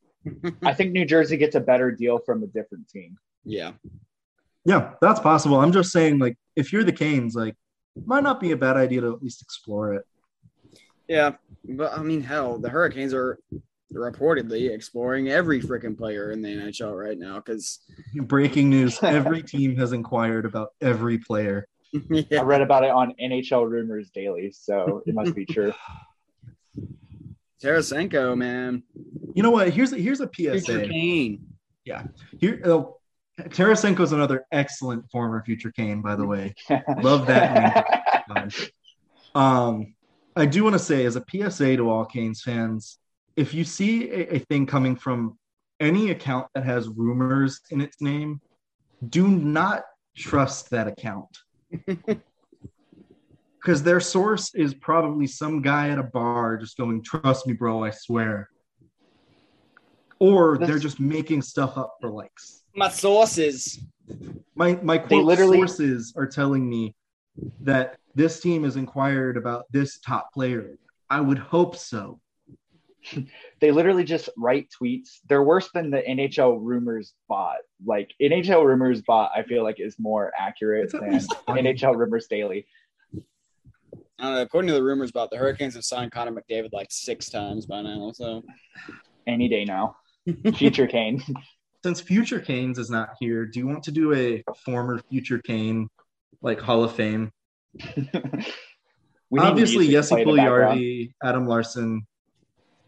I 0.64 0.74
think 0.74 0.92
New 0.92 1.06
Jersey 1.06 1.38
gets 1.38 1.56
a 1.56 1.60
better 1.60 1.92
deal 1.92 2.20
from 2.20 2.44
a 2.44 2.48
different 2.48 2.90
team. 2.90 3.18
yeah, 3.46 3.74
Yeah, 4.66 4.94
that's 5.02 5.20
possible. 5.20 5.60
I'm 5.60 5.72
just 5.72 5.92
saying, 5.92 6.20
like, 6.20 6.38
if 6.56 6.74
you're 6.74 6.84
the 6.84 6.92
Canes, 6.92 7.36
like, 7.36 7.56
might 8.06 8.24
not 8.24 8.40
be 8.40 8.52
a 8.52 8.58
bad 8.58 8.78
idea 8.78 9.02
to 9.02 9.14
at 9.14 9.22
least 9.22 9.42
explore 9.42 9.94
it. 9.94 10.06
yeah. 11.08 11.32
But 11.68 11.98
I 11.98 12.04
mean, 12.04 12.22
hell, 12.22 12.58
the 12.58 12.70
Hurricanes 12.70 13.14
are 13.14 13.40
reportedly 13.94 14.70
exploring 14.70 15.30
every 15.30 15.62
freaking 15.62 15.98
player 15.98 16.32
in 16.32 16.42
the 16.42 16.50
NHL 16.50 16.98
right 16.98 17.18
now 17.18 17.36
because 17.36 17.80
Breaking 18.16 18.70
news: 18.70 19.00
Every 19.04 19.44
team 19.44 19.76
has 19.78 19.94
inquired 19.94 20.46
about 20.46 20.70
every 20.82 21.18
player. 21.18 21.68
I 22.12 22.42
read 22.42 22.62
about 22.62 22.84
it 22.84 22.92
on 22.92 23.16
NHL 23.22 23.68
Rumors 23.68 24.12
Daily, 24.12 24.52
so 24.52 25.02
it 25.08 25.16
must 25.16 25.34
be 25.34 25.46
true. 25.46 25.74
Tarasenko, 27.62 28.38
man, 28.38 28.84
You 29.34 29.44
know 29.44 29.52
what? 29.52 29.70
Here's 29.70 29.94
a, 29.94 29.98
here's 29.98 30.22
a 30.22 30.28
future 30.28 30.60
PSA. 30.60 30.88
Kane. 30.88 31.46
Here, 32.40 32.62
oh, 32.66 32.98
is 34.04 34.12
another 34.12 34.46
excellent 34.52 35.10
former 35.12 35.44
future 35.44 35.72
Kane, 35.72 36.02
by 36.02 36.16
the 36.16 36.26
way. 36.26 36.54
Love 37.02 37.28
that. 37.28 37.86
Um, 39.36 39.94
I 40.36 40.46
do 40.46 40.64
want 40.64 40.74
to 40.74 40.80
say, 40.80 41.06
as 41.06 41.16
a 41.16 41.24
PSA 41.30 41.78
to 41.78 41.90
all 41.90 42.06
Canes 42.06 42.42
fans, 42.42 42.98
if 43.36 43.54
you 43.54 43.64
see 43.64 44.10
a, 44.10 44.36
a 44.36 44.40
thing 44.40 44.66
coming 44.66 44.96
from 44.96 45.38
any 45.80 46.12
account 46.12 46.48
that 46.54 46.66
has 46.66 46.88
rumors 46.88 47.62
in 47.72 47.82
its 47.82 48.02
name, 48.02 48.42
do 49.10 49.28
not 49.28 49.84
trust 50.16 50.70
that 50.72 50.88
account. 50.88 51.38
Because 53.62 53.84
their 53.84 54.00
source 54.00 54.54
is 54.56 54.74
probably 54.74 55.28
some 55.28 55.62
guy 55.62 55.90
at 55.90 56.00
a 56.00 56.04
bar 56.04 56.58
just 56.58 56.78
going, 56.78 57.04
Trust 57.04 57.46
me, 57.48 57.54
bro, 57.54 57.84
I 57.84 57.90
swear. 57.90 58.50
Or 60.20 60.58
they're 60.58 60.80
just 60.80 61.00
making 61.00 61.42
stuff 61.42 61.78
up 61.78 61.96
for 62.02 62.10
likes. 62.10 62.64
My 62.76 62.90
sources. 62.90 63.80
My 64.56 64.80
my 64.82 64.98
quote 64.98 65.26
literally- 65.26 65.58
sources 65.58 66.14
are 66.18 66.28
telling 66.28 66.68
me 66.70 66.96
that 67.62 67.98
this 68.16 68.40
team 68.40 68.64
has 68.64 68.76
inquired 68.76 69.38
about 69.38 69.66
this 69.72 70.00
top 70.00 70.34
player. 70.34 70.78
I 71.10 71.22
would 71.22 71.38
hope 71.38 71.76
so. 71.76 72.20
they 73.62 73.72
literally 73.72 74.04
just 74.04 74.30
write 74.38 74.68
tweets. 74.70 75.20
They're 75.28 75.44
worse 75.44 75.70
than 75.74 75.90
the 75.90 76.02
NHL 76.02 76.60
Rumors 76.62 77.14
bot. 77.28 77.58
Like 77.86 78.12
NHL 78.22 78.66
Rumors 78.66 79.02
bot, 79.02 79.32
I 79.36 79.44
feel 79.44 79.64
like 79.64 79.80
is 79.80 79.98
more 80.00 80.32
accurate 80.38 80.92
It's 80.94 81.28
than. 81.28 81.56
NHL 81.58 81.96
Rumors 81.96 82.28
Daily. 82.28 82.66
I 84.20 84.24
don't 84.24 84.34
know, 84.36 84.42
according 84.42 84.68
to 84.70 84.74
the 84.74 84.84
rumors 84.84 85.10
about 85.10 85.32
the 85.32 85.38
Hurricanes 85.38 85.76
have 85.76 85.86
signed 85.86 86.12
Connor 86.12 86.32
McDavid 86.32 86.74
like 86.74 86.88
six 86.90 87.30
times 87.30 87.66
by 87.66 87.82
now. 87.82 88.12
So 88.14 88.44
Any 89.28 89.48
day 89.48 89.64
now. 89.64 89.96
Future 90.56 90.88
Kane. 90.88 91.24
Since 91.84 92.02
Future 92.02 92.40
Canes 92.40 92.78
is 92.78 92.90
not 92.90 93.12
here, 93.20 93.46
do 93.46 93.60
you 93.60 93.68
want 93.68 93.84
to 93.84 93.92
do 93.92 94.14
a 94.14 94.44
former 94.66 95.00
Future 95.10 95.40
Kane 95.40 95.90
like 96.42 96.60
Hall 96.60 96.84
of 96.84 96.94
Fame? 96.94 97.32
Obviously, 99.38 99.88
music 99.88 99.92
to 99.92 99.96
Yessi 99.96 100.10
play 100.10 100.22
in 100.24 100.28
the 100.28 100.36
background. 100.36 100.80
Puljujärvi, 100.80 101.14
Adam 101.24 101.48
Larsson, 101.48 102.02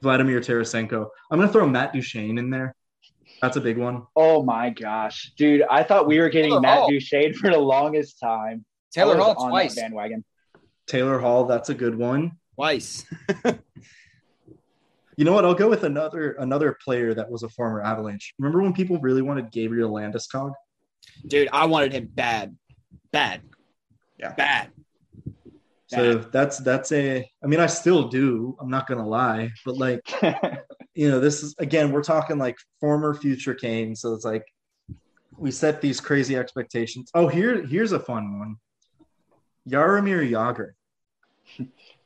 Vladimir 0.01 0.39
Tarasenko. 0.41 1.07
I'm 1.29 1.39
gonna 1.39 1.51
throw 1.51 1.67
Matt 1.67 1.93
Duchene 1.93 2.37
in 2.37 2.49
there. 2.49 2.75
That's 3.41 3.57
a 3.57 3.61
big 3.61 3.77
one. 3.77 4.03
Oh 4.15 4.43
my 4.43 4.71
gosh, 4.71 5.31
dude! 5.37 5.63
I 5.69 5.83
thought 5.83 6.07
we 6.07 6.19
were 6.19 6.29
getting 6.29 6.51
Taylor 6.51 6.61
Matt 6.61 6.77
Hall. 6.79 6.89
Duchene 6.89 7.33
for 7.33 7.51
the 7.51 7.59
longest 7.59 8.19
time. 8.19 8.65
Taylor 8.91 9.15
I 9.15 9.23
Hall 9.23 9.35
on 9.37 9.49
twice. 9.51 9.75
bandwagon. 9.75 10.25
Taylor 10.91 11.19
Hall, 11.19 11.45
that's 11.45 11.69
a 11.69 11.73
good 11.73 11.95
one. 11.97 12.33
Twice. 12.55 13.05
You 15.17 15.25
know 15.25 15.33
what? 15.33 15.45
I'll 15.45 15.53
go 15.53 15.69
with 15.69 15.83
another 15.83 16.31
another 16.39 16.75
player 16.83 17.13
that 17.13 17.29
was 17.29 17.43
a 17.43 17.49
former 17.49 17.81
Avalanche. 17.81 18.33
Remember 18.39 18.61
when 18.63 18.73
people 18.73 18.97
really 18.99 19.21
wanted 19.21 19.51
Gabriel 19.51 19.91
Landeskog? 19.91 20.53
Dude, 21.27 21.49
I 21.51 21.65
wanted 21.65 21.93
him 21.93 22.09
bad. 22.11 22.57
Bad. 23.11 23.41
Yeah. 24.17 24.33
Bad. 24.33 24.71
So 25.87 26.15
that's 26.15 26.57
that's 26.59 26.91
a. 26.91 27.29
I 27.43 27.47
mean, 27.47 27.59
I 27.59 27.67
still 27.67 28.07
do. 28.07 28.57
I'm 28.59 28.71
not 28.71 28.87
gonna 28.87 29.07
lie, 29.07 29.51
but 29.63 29.77
like 29.77 30.11
you 30.95 31.09
know, 31.09 31.19
this 31.19 31.43
is 31.43 31.53
again, 31.59 31.91
we're 31.91 32.03
talking 32.03 32.39
like 32.39 32.55
former 32.79 33.13
future 33.13 33.53
Kane. 33.53 33.95
So 33.95 34.15
it's 34.15 34.25
like 34.25 34.45
we 35.37 35.51
set 35.51 35.81
these 35.81 35.99
crazy 35.99 36.35
expectations. 36.35 37.11
Oh, 37.13 37.27
here 37.27 37.63
here's 37.63 37.91
a 37.91 37.99
fun 37.99 38.39
one. 38.39 38.55
Jaromir 39.69 40.27
Jagr. 40.27 40.71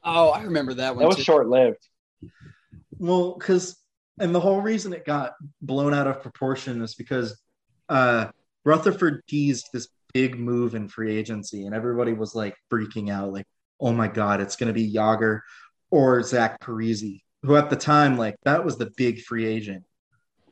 Oh, 0.04 0.30
I 0.30 0.44
remember 0.44 0.76
that 0.76 0.96
one. 0.96 1.02
that 1.04 1.16
was 1.16 1.24
short 1.24 1.48
lived. 1.48 1.88
Well, 3.00 3.36
because 3.38 3.76
and 4.20 4.34
the 4.34 4.40
whole 4.40 4.62
reason 4.62 4.94
it 4.94 5.06
got 5.06 5.34
blown 5.62 5.94
out 5.94 6.08
of 6.08 6.22
proportion 6.22 6.82
is 6.82 6.96
because 6.96 7.42
uh 7.90 8.28
Rutherford 8.64 9.24
teased 9.28 9.70
this 9.74 9.88
big 10.14 10.40
move 10.40 10.76
in 10.76 10.88
free 10.88 11.16
agency, 11.16 11.66
and 11.66 11.76
everybody 11.76 12.14
was 12.14 12.34
like 12.34 12.56
freaking 12.72 13.12
out, 13.12 13.34
like, 13.34 13.46
"Oh 13.80 13.92
my 13.92 14.08
god, 14.08 14.42
it's 14.42 14.56
going 14.56 14.68
to 14.68 14.74
be 14.74 14.92
Jagr 14.92 15.42
or 15.92 16.24
Zach 16.24 16.62
Parise," 16.62 17.22
who 17.44 17.56
at 17.56 17.70
the 17.70 17.76
time, 17.76 18.18
like, 18.18 18.36
that 18.44 18.64
was 18.64 18.78
the 18.78 18.92
big 18.98 19.22
free 19.22 19.46
agent, 19.46 19.84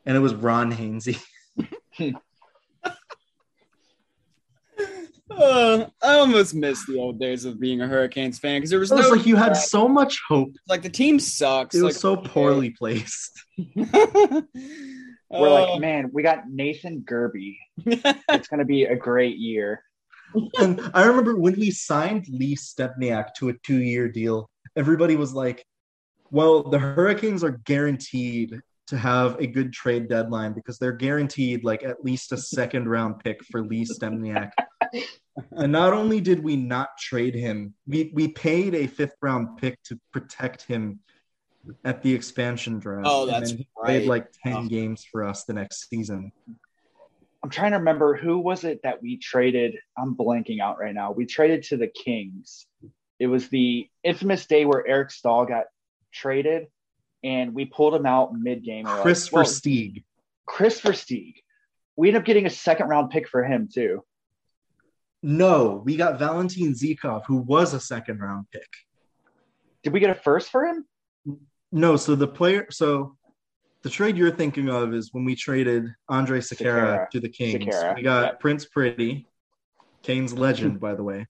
and 0.04 0.16
it 0.16 0.20
was 0.20 0.34
Ron 0.34 0.70
Hainsey. 0.70 1.20
Uh, 5.30 5.86
I 6.02 6.14
almost 6.18 6.54
miss 6.54 6.84
the 6.86 6.98
old 6.98 7.18
days 7.18 7.44
of 7.46 7.58
being 7.58 7.80
a 7.80 7.86
Hurricanes 7.88 8.38
fan 8.38 8.58
because 8.58 8.70
there 8.70 8.78
was 8.78 8.92
It 8.92 8.96
was 8.96 9.06
no 9.10 9.16
like 9.16 9.26
you 9.26 9.36
had 9.36 9.54
so 9.54 9.88
much 9.88 10.20
hope. 10.28 10.54
like 10.68 10.82
the 10.82 10.90
team 10.90 11.18
sucks. 11.18 11.74
It 11.74 11.82
was 11.82 11.94
like, 11.94 12.00
so 12.00 12.16
poorly 12.16 12.70
placed. 12.70 13.42
We're 13.74 14.44
Oh. 15.30 15.40
like, 15.72 15.80
man, 15.80 16.10
we 16.12 16.22
got 16.22 16.48
Nathan 16.48 17.04
Gerbe. 17.08 17.56
It's 17.86 18.48
going 18.48 18.58
to 18.58 18.64
be 18.66 18.84
a 18.84 18.94
great 18.96 19.36
year. 19.38 19.82
And 20.58 20.80
I 20.94 21.04
remember 21.04 21.36
when 21.36 21.54
we 21.58 21.70
signed 21.70 22.26
Lee 22.28 22.54
Stempniak 22.56 23.34
to 23.38 23.48
a 23.48 23.54
two-year 23.64 24.08
deal, 24.08 24.50
everybody 24.76 25.16
was 25.16 25.32
like, 25.32 25.64
"Well, 26.30 26.64
the 26.64 26.78
Hurricanes 26.78 27.42
are 27.44 27.60
guaranteed 27.64 28.60
to 28.88 28.98
have 28.98 29.38
a 29.40 29.46
good 29.46 29.72
trade 29.72 30.08
deadline 30.08 30.52
because 30.52 30.78
they're 30.78 30.92
guaranteed 30.92 31.64
like 31.64 31.82
at 31.84 32.04
least 32.04 32.32
a 32.32 32.36
second-round 32.36 33.20
pick 33.24 33.42
for 33.44 33.64
Lee 33.64 33.84
Stempniak." 33.86 34.50
and 35.52 35.72
not 35.72 35.92
only 35.92 36.20
did 36.20 36.42
we 36.42 36.56
not 36.56 36.96
trade 36.98 37.34
him, 37.34 37.74
we 37.86 38.10
we 38.14 38.28
paid 38.28 38.74
a 38.74 38.86
fifth-round 38.86 39.58
pick 39.58 39.82
to 39.84 39.98
protect 40.12 40.62
him 40.62 41.00
at 41.84 42.02
the 42.02 42.12
expansion 42.12 42.78
draft. 42.78 43.06
Oh, 43.08 43.22
And 43.24 43.32
that's 43.32 43.50
then 43.50 43.58
he 43.58 43.66
right. 43.76 43.86
Played 43.86 44.08
like 44.08 44.26
ten 44.44 44.52
Oh. 44.54 44.68
games 44.68 45.04
for 45.10 45.24
us 45.24 45.44
the 45.44 45.54
next 45.54 45.88
season. 45.88 46.30
I'm 47.42 47.50
trying 47.50 47.72
to 47.72 47.78
remember 47.78 48.16
who 48.16 48.38
was 48.38 48.64
it 48.64 48.80
that 48.84 49.02
we 49.02 49.18
traded. 49.18 49.76
I'm 49.98 50.14
blanking 50.16 50.60
out 50.60 50.78
right 50.78 50.94
now. 50.94 51.12
We 51.12 51.26
traded 51.26 51.62
to 51.64 51.76
the 51.76 51.88
Kings. 51.88 52.66
It 53.18 53.26
was 53.26 53.48
the 53.48 53.88
infamous 54.02 54.46
day 54.46 54.64
where 54.64 54.86
Eric 54.86 55.10
Staal 55.10 55.44
got 55.46 55.64
traded, 56.12 56.68
and 57.22 57.54
we 57.54 57.64
pulled 57.66 57.94
him 57.94 58.06
out 58.06 58.34
mid 58.34 58.64
game. 58.64 58.86
Kris 58.86 59.28
Versteeg. 59.28 60.04
Kris 60.46 60.80
Versteeg. 60.80 61.34
We 61.96 62.08
ended 62.08 62.22
up 62.22 62.26
getting 62.26 62.46
a 62.46 62.50
second 62.50 62.88
round 62.88 63.10
pick 63.10 63.28
for 63.28 63.44
him 63.44 63.68
too. 63.72 64.02
No, 65.26 65.80
we 65.86 65.96
got 65.96 66.18
Valentin 66.18 66.74
Zykov, 66.74 67.22
who 67.26 67.36
was 67.36 67.72
a 67.72 67.80
second 67.80 68.20
round 68.20 68.44
pick. 68.52 68.68
Did 69.82 69.94
we 69.94 69.98
get 69.98 70.10
a 70.10 70.14
first 70.14 70.50
for 70.50 70.66
him? 70.66 70.84
No, 71.72 71.96
so 71.96 72.14
the 72.14 72.28
player, 72.28 72.66
so 72.70 73.16
the 73.80 73.88
trade 73.88 74.18
you're 74.18 74.30
thinking 74.30 74.68
of 74.68 74.92
is 74.92 75.14
when 75.14 75.24
we 75.24 75.34
traded 75.34 75.86
Andre 76.10 76.40
Sekera 76.40 77.06
Sekera. 77.06 77.10
to 77.10 77.20
the 77.20 77.30
Kings. 77.30 77.64
Sekera, 77.64 77.96
we 77.96 78.02
got 78.02 78.24
yeah. 78.24 78.32
Prince 78.38 78.66
Pretty, 78.66 79.26
Kane's 80.02 80.34
legend, 80.34 80.78
by 80.78 80.94
the 80.94 81.02
way. 81.02 81.26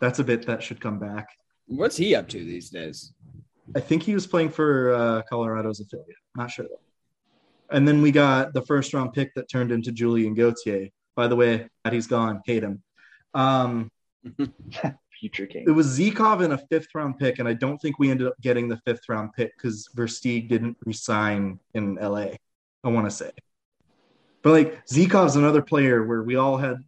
That's 0.00 0.18
a 0.18 0.24
bit 0.24 0.46
that 0.46 0.62
should 0.62 0.80
come 0.80 0.98
back. 0.98 1.28
What's 1.66 1.98
he 1.98 2.14
up 2.14 2.26
to 2.30 2.38
these 2.38 2.70
days? 2.70 3.12
I 3.76 3.80
think 3.80 4.02
he 4.02 4.14
was 4.14 4.26
playing 4.26 4.48
for 4.48 4.94
uh, 4.94 5.22
Colorado's 5.28 5.80
affiliate. 5.80 6.16
Not 6.36 6.50
sure 6.50 6.64
though. 6.64 7.76
And 7.76 7.86
then 7.86 8.00
we 8.00 8.12
got 8.12 8.54
the 8.54 8.62
first 8.62 8.94
round 8.94 9.12
pick 9.12 9.34
that 9.34 9.50
turned 9.50 9.72
into 9.72 9.92
Julien 9.92 10.32
Gauthier. 10.32 10.88
By 11.14 11.28
the 11.28 11.36
way, 11.36 11.68
that 11.84 11.92
he's 11.92 12.06
gone. 12.06 12.40
Hate 12.46 12.62
him. 12.62 12.82
Um, 13.34 13.90
Future 15.20 15.46
King. 15.46 15.64
it 15.66 15.70
was 15.70 15.98
Zykov 15.98 16.42
in 16.42 16.52
a 16.52 16.58
fifth 16.58 16.88
round 16.94 17.18
pick, 17.18 17.38
and 17.38 17.48
I 17.48 17.52
don't 17.52 17.78
think 17.78 17.98
we 17.98 18.10
ended 18.10 18.26
up 18.26 18.40
getting 18.40 18.68
the 18.68 18.78
fifth 18.78 19.08
round 19.08 19.32
pick 19.34 19.52
because 19.56 19.88
Versteeg 19.94 20.48
didn't 20.48 20.76
resign 20.84 21.60
in 21.74 21.96
LA. 21.96 22.28
I 22.82 22.88
want 22.88 23.06
to 23.06 23.10
say, 23.10 23.30
but 24.42 24.52
like 24.52 24.86
Zykov's 24.86 25.36
another 25.36 25.60
player 25.60 26.04
where 26.04 26.22
we 26.22 26.36
all 26.36 26.56
had 26.56 26.78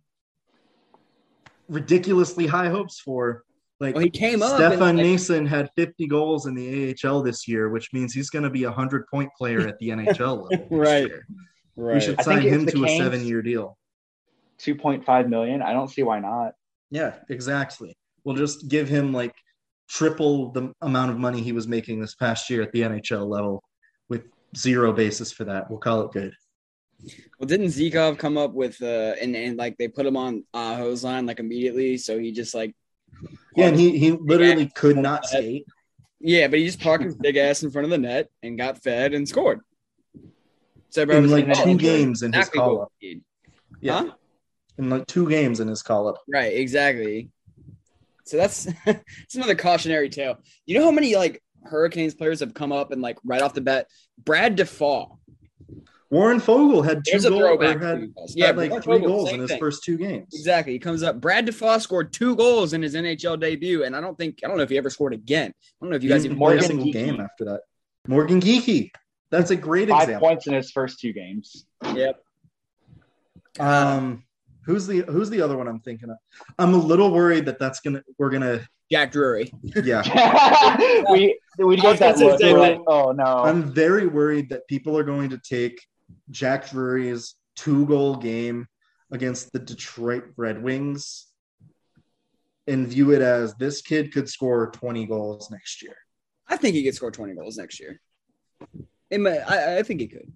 ridiculously 1.68 2.46
high 2.46 2.68
hopes 2.68 3.00
for. 3.00 3.44
Like 3.80 3.96
Well, 3.96 4.04
he 4.04 4.10
came 4.10 4.42
up. 4.42 4.56
Stefan 4.56 4.90
and, 4.90 4.98
like, 4.98 5.06
Noesen 5.06 5.46
had 5.46 5.68
50 5.76 6.06
goals 6.06 6.46
in 6.46 6.54
the 6.54 6.94
AHL 7.04 7.22
this 7.22 7.48
year, 7.48 7.68
which 7.68 7.92
means 7.92 8.14
he's 8.14 8.30
going 8.30 8.44
to 8.44 8.50
be 8.50 8.64
a 8.64 8.70
hundred 8.70 9.08
point 9.08 9.28
player 9.36 9.66
at 9.66 9.76
the 9.80 9.88
NHL 9.88 10.48
level. 10.50 10.66
Right. 10.70 11.08
year. 11.08 11.26
right. 11.76 11.94
We 11.94 12.00
should 12.00 12.20
I 12.20 12.22
sign 12.22 12.42
him 12.42 12.64
the 12.64 12.72
to 12.72 12.84
a 12.84 12.96
seven 12.96 13.26
year 13.26 13.42
deal. 13.42 13.76
2.5 14.64 15.28
million. 15.28 15.62
I 15.62 15.72
don't 15.72 15.88
see 15.88 16.02
why 16.02 16.20
not. 16.20 16.52
Yeah, 16.90 17.14
exactly. 17.30 17.94
We'll 18.24 18.36
just 18.36 18.68
give 18.68 18.88
him 18.88 19.12
like 19.12 19.34
triple 19.88 20.52
the 20.52 20.72
amount 20.80 21.10
of 21.10 21.18
money 21.18 21.40
he 21.42 21.52
was 21.52 21.66
making 21.66 22.00
this 22.00 22.14
past 22.14 22.48
year 22.48 22.62
at 22.62 22.72
the 22.72 22.82
NHL 22.82 23.26
level 23.26 23.62
with 24.08 24.22
zero 24.56 24.92
basis 24.92 25.32
for 25.32 25.44
that. 25.44 25.68
We'll 25.68 25.80
call 25.80 26.02
it 26.02 26.12
good. 26.12 26.32
Well, 27.38 27.48
didn't 27.48 27.66
Zykov 27.66 28.18
come 28.18 28.38
up 28.38 28.52
with 28.52 28.80
uh 28.80 29.14
and, 29.20 29.34
and 29.34 29.56
like 29.56 29.76
they 29.76 29.88
put 29.88 30.06
him 30.06 30.16
on 30.16 30.44
uh 30.54 30.76
hose 30.76 31.02
line 31.02 31.26
like 31.26 31.40
immediately, 31.40 31.96
so 31.96 32.18
he 32.18 32.30
just 32.30 32.54
like 32.54 32.74
Yeah, 33.56 33.66
and 33.68 33.78
he, 33.78 33.98
he 33.98 34.12
literally 34.12 34.70
could 34.74 34.96
not 34.96 35.26
skate. 35.26 35.66
yeah, 36.20 36.46
but 36.46 36.60
he 36.60 36.66
just 36.66 36.80
parked 36.80 37.04
his 37.04 37.16
big 37.16 37.36
ass 37.36 37.64
in 37.64 37.70
front 37.72 37.86
of 37.86 37.90
the 37.90 37.98
net 37.98 38.28
and 38.42 38.56
got 38.56 38.82
fed 38.82 39.14
and 39.14 39.28
scored. 39.28 39.60
So 40.90 41.02
everybody 41.02 41.24
In 41.24 41.30
like 41.30 41.56
like, 41.56 41.64
two 41.64 41.70
oh, 41.70 41.74
games 41.74 42.22
in 42.22 42.32
his 42.32 42.46
exactly 42.46 42.60
call 42.60 42.82
up. 42.82 42.92
Yeah. 43.80 44.04
Huh? 44.04 44.12
In 44.78 44.88
like 44.90 45.06
two 45.06 45.28
games 45.28 45.60
in 45.60 45.68
his 45.68 45.82
call 45.82 46.08
up. 46.08 46.16
Right, 46.32 46.54
exactly. 46.56 47.30
So 48.24 48.36
that's 48.36 48.66
it's 48.86 49.34
another 49.34 49.54
cautionary 49.54 50.08
tale. 50.08 50.38
You 50.66 50.78
know 50.78 50.84
how 50.84 50.90
many 50.90 51.14
like 51.16 51.42
Hurricanes 51.64 52.14
players 52.14 52.40
have 52.40 52.54
come 52.54 52.72
up 52.72 52.90
and 52.92 53.02
like 53.02 53.18
right 53.24 53.42
off 53.42 53.54
the 53.54 53.60
bat, 53.60 53.86
Brad 54.24 54.56
Default. 54.56 55.18
Warren 56.10 56.40
Foegele 56.40 56.84
had 56.84 57.02
two 57.06 57.12
goals 57.12 57.24
or 57.24 57.38
throwback. 57.56 57.80
had, 57.82 57.94
to 57.94 58.00
you 58.02 58.12
guys. 58.14 58.34
yeah, 58.36 58.46
yeah, 58.46 58.52
like 58.52 58.70
Brad 58.70 58.84
three 58.84 58.98
Foegele, 58.98 59.06
goals 59.06 59.32
in 59.32 59.40
his 59.40 59.50
thing. 59.50 59.58
first 59.58 59.82
two 59.82 59.96
games. 59.96 60.28
Exactly. 60.34 60.74
He 60.74 60.78
comes 60.78 61.02
up. 61.02 61.20
Brad 61.22 61.46
Defoe 61.46 61.78
scored 61.78 62.12
two 62.12 62.36
goals 62.36 62.74
in 62.74 62.82
his 62.82 62.94
NHL 62.94 63.40
debut, 63.40 63.84
and 63.84 63.96
I 63.96 64.00
don't 64.02 64.16
think 64.18 64.40
I 64.44 64.48
don't 64.48 64.58
know 64.58 64.62
if 64.62 64.68
he 64.70 64.76
ever 64.76 64.90
scored 64.90 65.14
again. 65.14 65.50
I 65.56 65.62
don't 65.80 65.88
know 65.90 65.96
if 65.96 66.02
you 66.02 66.08
He 66.10 66.14
guys 66.14 66.22
didn't 66.22 66.36
even 66.36 66.46
play 66.46 66.58
a 66.58 66.62
single 66.62 66.86
Geekie. 66.86 66.92
game 66.92 67.20
after 67.20 67.44
that. 67.46 67.60
Morgan 68.08 68.40
Geekie. 68.40 68.90
That's 69.30 69.50
a 69.50 69.56
great 69.56 69.88
Five 69.88 70.02
example. 70.02 70.28
points 70.28 70.46
in 70.46 70.52
his 70.52 70.70
first 70.70 71.00
two 71.00 71.14
games. 71.14 71.64
Yep. 71.94 72.22
Um, 73.58 74.24
who's 74.64 74.86
the 74.86 75.00
who's 75.02 75.30
the 75.30 75.40
other 75.40 75.56
one 75.56 75.68
I'm 75.68 75.80
thinking 75.80 76.10
of? 76.10 76.16
I'm 76.58 76.74
a 76.74 76.78
little 76.78 77.10
worried 77.12 77.46
that 77.46 77.58
that's 77.58 77.80
gonna 77.80 78.02
we're 78.18 78.30
gonna 78.30 78.66
Jack 78.90 79.12
Drury. 79.12 79.50
yeah. 79.62 80.02
we 81.10 81.38
we 81.58 81.78
I 81.80 81.90
was 81.90 81.98
get 81.98 81.98
that 81.98 82.14
gonna 82.16 82.26
look. 82.26 82.40
say 82.40 82.52
We're 82.52 82.58
like, 82.60 82.80
oh 82.86 83.12
no. 83.12 83.24
I'm 83.24 83.72
very 83.72 84.06
worried 84.06 84.48
that 84.50 84.66
people 84.68 84.96
are 84.98 85.04
going 85.04 85.30
to 85.30 85.38
take 85.38 85.80
Jack 86.30 86.70
Drury's 86.70 87.34
two 87.56 87.86
goal 87.86 88.16
game 88.16 88.66
against 89.10 89.52
the 89.52 89.58
Detroit 89.58 90.24
Red 90.36 90.62
Wings 90.62 91.26
and 92.66 92.86
view 92.86 93.12
it 93.12 93.20
as 93.22 93.54
this 93.56 93.82
kid 93.82 94.12
could 94.12 94.28
score 94.28 94.70
20 94.70 95.06
goals 95.06 95.50
next 95.50 95.82
year. 95.82 95.96
I 96.48 96.56
think 96.56 96.74
he 96.74 96.84
could 96.84 96.94
score 96.94 97.10
twenty 97.10 97.34
goals 97.34 97.56
next 97.56 97.80
year. 97.80 98.00
It 99.10 99.20
may, 99.20 99.38
I, 99.40 99.78
I 99.78 99.82
think 99.82 100.00
he 100.00 100.06
could. 100.08 100.30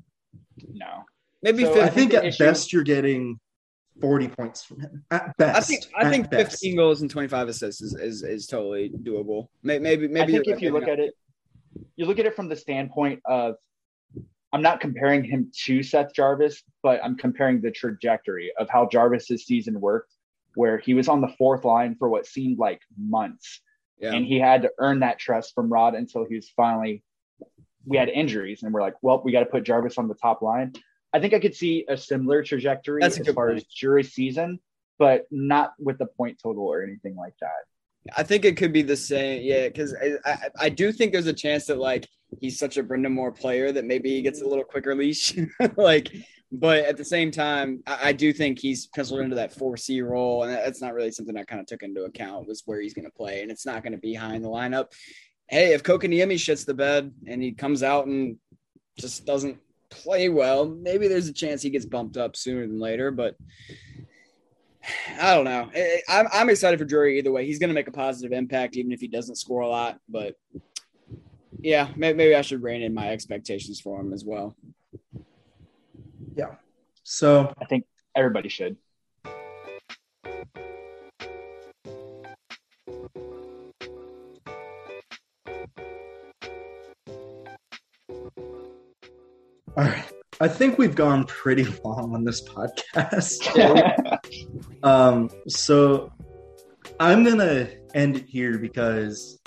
no. 0.72 1.04
Maybe 1.42 1.64
So, 1.64 1.74
15. 1.74 1.82
I 1.82 1.86
I 1.86 1.90
think 1.90 1.94
think 1.94 2.10
the 2.12 2.16
at 2.18 2.24
issue- 2.26 2.44
best 2.44 2.72
you're 2.72 2.82
getting 2.82 3.38
40 4.00 4.28
points 4.28 4.64
from 4.64 4.80
him. 4.80 5.04
At 5.10 5.36
best. 5.36 5.56
I 5.56 5.60
think 5.60 5.84
I 5.96 6.04
At 6.04 6.10
think 6.10 6.30
best. 6.30 6.50
15 6.52 6.76
goals 6.76 7.00
and 7.02 7.10
25 7.10 7.48
assists 7.48 7.80
is, 7.82 7.94
is, 7.94 8.22
is 8.22 8.46
totally 8.46 8.90
doable. 8.90 9.48
Maybe 9.62 9.82
maybe 9.82 10.08
maybe 10.08 10.34
I 10.34 10.42
think 10.42 10.48
if 10.48 10.62
you 10.62 10.72
look 10.72 10.88
at 10.88 10.98
it, 10.98 11.14
you 11.96 12.06
look 12.06 12.18
at 12.18 12.26
it 12.26 12.36
from 12.36 12.48
the 12.48 12.56
standpoint 12.56 13.20
of, 13.24 13.56
I'm 14.52 14.62
not 14.62 14.80
comparing 14.80 15.24
him 15.24 15.50
to 15.64 15.82
Seth 15.82 16.14
Jarvis, 16.14 16.62
but 16.82 17.00
I'm 17.04 17.16
comparing 17.16 17.60
the 17.60 17.70
trajectory 17.70 18.52
of 18.58 18.68
how 18.68 18.86
Jarvis's 18.86 19.44
season 19.44 19.80
worked, 19.80 20.12
where 20.54 20.78
he 20.78 20.94
was 20.94 21.08
on 21.08 21.20
the 21.20 21.28
fourth 21.36 21.64
line 21.64 21.96
for 21.98 22.08
what 22.08 22.26
seemed 22.26 22.58
like 22.58 22.80
months, 22.98 23.60
yeah. 23.98 24.12
and 24.12 24.24
he 24.24 24.38
had 24.38 24.62
to 24.62 24.70
earn 24.78 25.00
that 25.00 25.18
trust 25.18 25.54
from 25.54 25.70
Rod 25.70 25.94
until 25.94 26.24
he 26.24 26.36
was 26.36 26.48
finally. 26.50 27.02
We 27.88 27.96
had 27.96 28.08
injuries, 28.08 28.64
and 28.64 28.74
we're 28.74 28.82
like, 28.82 28.94
well, 29.00 29.22
we 29.24 29.30
got 29.30 29.40
to 29.40 29.46
put 29.46 29.62
Jarvis 29.62 29.96
on 29.96 30.08
the 30.08 30.14
top 30.14 30.42
line. 30.42 30.72
I 31.16 31.20
think 31.20 31.32
I 31.32 31.40
could 31.40 31.54
see 31.54 31.86
a 31.88 31.96
similar 31.96 32.42
trajectory 32.42 33.02
as 33.02 33.16
far 33.32 33.46
point. 33.46 33.56
as 33.56 33.64
jury 33.64 34.04
season, 34.04 34.60
but 34.98 35.22
not 35.30 35.72
with 35.78 35.96
the 35.96 36.04
point 36.04 36.38
total 36.42 36.64
or 36.66 36.82
anything 36.82 37.16
like 37.16 37.32
that. 37.40 37.64
I 38.14 38.22
think 38.22 38.44
it 38.44 38.58
could 38.58 38.70
be 38.70 38.82
the 38.82 38.98
same. 38.98 39.42
Yeah, 39.42 39.66
because 39.68 39.94
I, 39.94 40.30
I 40.30 40.38
I 40.60 40.68
do 40.68 40.92
think 40.92 41.12
there's 41.12 41.26
a 41.26 41.32
chance 41.32 41.64
that 41.66 41.78
like 41.78 42.06
he's 42.38 42.58
such 42.58 42.76
a 42.76 42.84
Brind'Amour 42.84 43.34
player 43.34 43.72
that 43.72 43.86
maybe 43.86 44.10
he 44.10 44.20
gets 44.20 44.42
a 44.42 44.46
little 44.46 44.62
quicker 44.62 44.94
leash. 44.94 45.34
like, 45.76 46.12
but 46.52 46.84
at 46.84 46.98
the 46.98 47.04
same 47.04 47.30
time, 47.30 47.82
I, 47.86 48.08
I 48.08 48.12
do 48.12 48.34
think 48.34 48.58
he's 48.58 48.86
penciled 48.88 49.20
into 49.20 49.36
that 49.36 49.54
four 49.54 49.78
C 49.78 50.02
role, 50.02 50.42
and 50.42 50.52
that's 50.52 50.82
not 50.82 50.92
really 50.92 51.12
something 51.12 51.36
I 51.36 51.44
kind 51.44 51.62
of 51.62 51.66
took 51.66 51.82
into 51.82 52.04
account 52.04 52.46
was 52.46 52.62
where 52.66 52.82
he's 52.82 52.94
going 52.94 53.06
to 53.06 53.16
play, 53.16 53.40
and 53.40 53.50
it's 53.50 53.64
not 53.64 53.82
going 53.82 53.94
to 53.94 53.98
be 53.98 54.12
high 54.12 54.34
in 54.34 54.42
the 54.42 54.50
lineup. 54.50 54.92
Hey, 55.48 55.72
if 55.72 55.82
Kotkaniemi 55.82 56.34
shits 56.34 56.66
the 56.66 56.74
bed 56.74 57.10
and 57.26 57.42
he 57.42 57.52
comes 57.52 57.82
out 57.82 58.06
and 58.06 58.36
just 58.98 59.24
doesn't 59.24 59.58
play 59.90 60.28
well, 60.28 60.66
maybe 60.66 61.08
there's 61.08 61.28
a 61.28 61.32
chance 61.32 61.62
he 61.62 61.70
gets 61.70 61.86
bumped 61.86 62.16
up 62.16 62.36
sooner 62.36 62.66
than 62.66 62.78
later, 62.78 63.10
but. 63.10 63.36
I 65.20 65.34
don't 65.34 65.44
know. 65.44 65.68
I- 65.74 66.02
I'm, 66.08 66.28
I'm 66.32 66.48
excited 66.48 66.78
for 66.78 66.84
Drury 66.84 67.18
either 67.18 67.32
way. 67.32 67.44
He's 67.44 67.58
going 67.58 67.70
to 67.70 67.74
make 67.74 67.88
a 67.88 67.92
positive 67.92 68.30
impact, 68.30 68.76
even 68.76 68.92
if 68.92 69.00
he 69.00 69.08
doesn't 69.08 69.34
score 69.34 69.62
a 69.62 69.68
lot. 69.68 69.98
But 70.08 70.36
yeah, 71.58 71.88
maybe, 71.96 72.16
maybe 72.16 72.34
I 72.36 72.42
should 72.42 72.62
rein 72.62 72.82
in 72.82 72.94
my 72.94 73.10
expectations 73.10 73.80
for 73.80 74.00
him 74.00 74.12
as 74.12 74.24
well. 74.24 74.54
Yeah. 76.36 76.54
So 77.02 77.52
I 77.60 77.64
think 77.64 77.84
everybody 78.14 78.48
should. 78.48 78.76
I 90.46 90.48
think 90.48 90.78
we've 90.78 90.94
gone 90.94 91.24
pretty 91.24 91.64
long 91.84 92.14
on 92.14 92.22
this 92.22 92.40
podcast. 92.48 93.42
Um, 94.82 95.30
so 95.48 96.12
I'm 97.00 97.24
gonna 97.24 97.68
end 97.94 98.16
it 98.16 98.26
here 98.26 98.56
because 98.56 99.40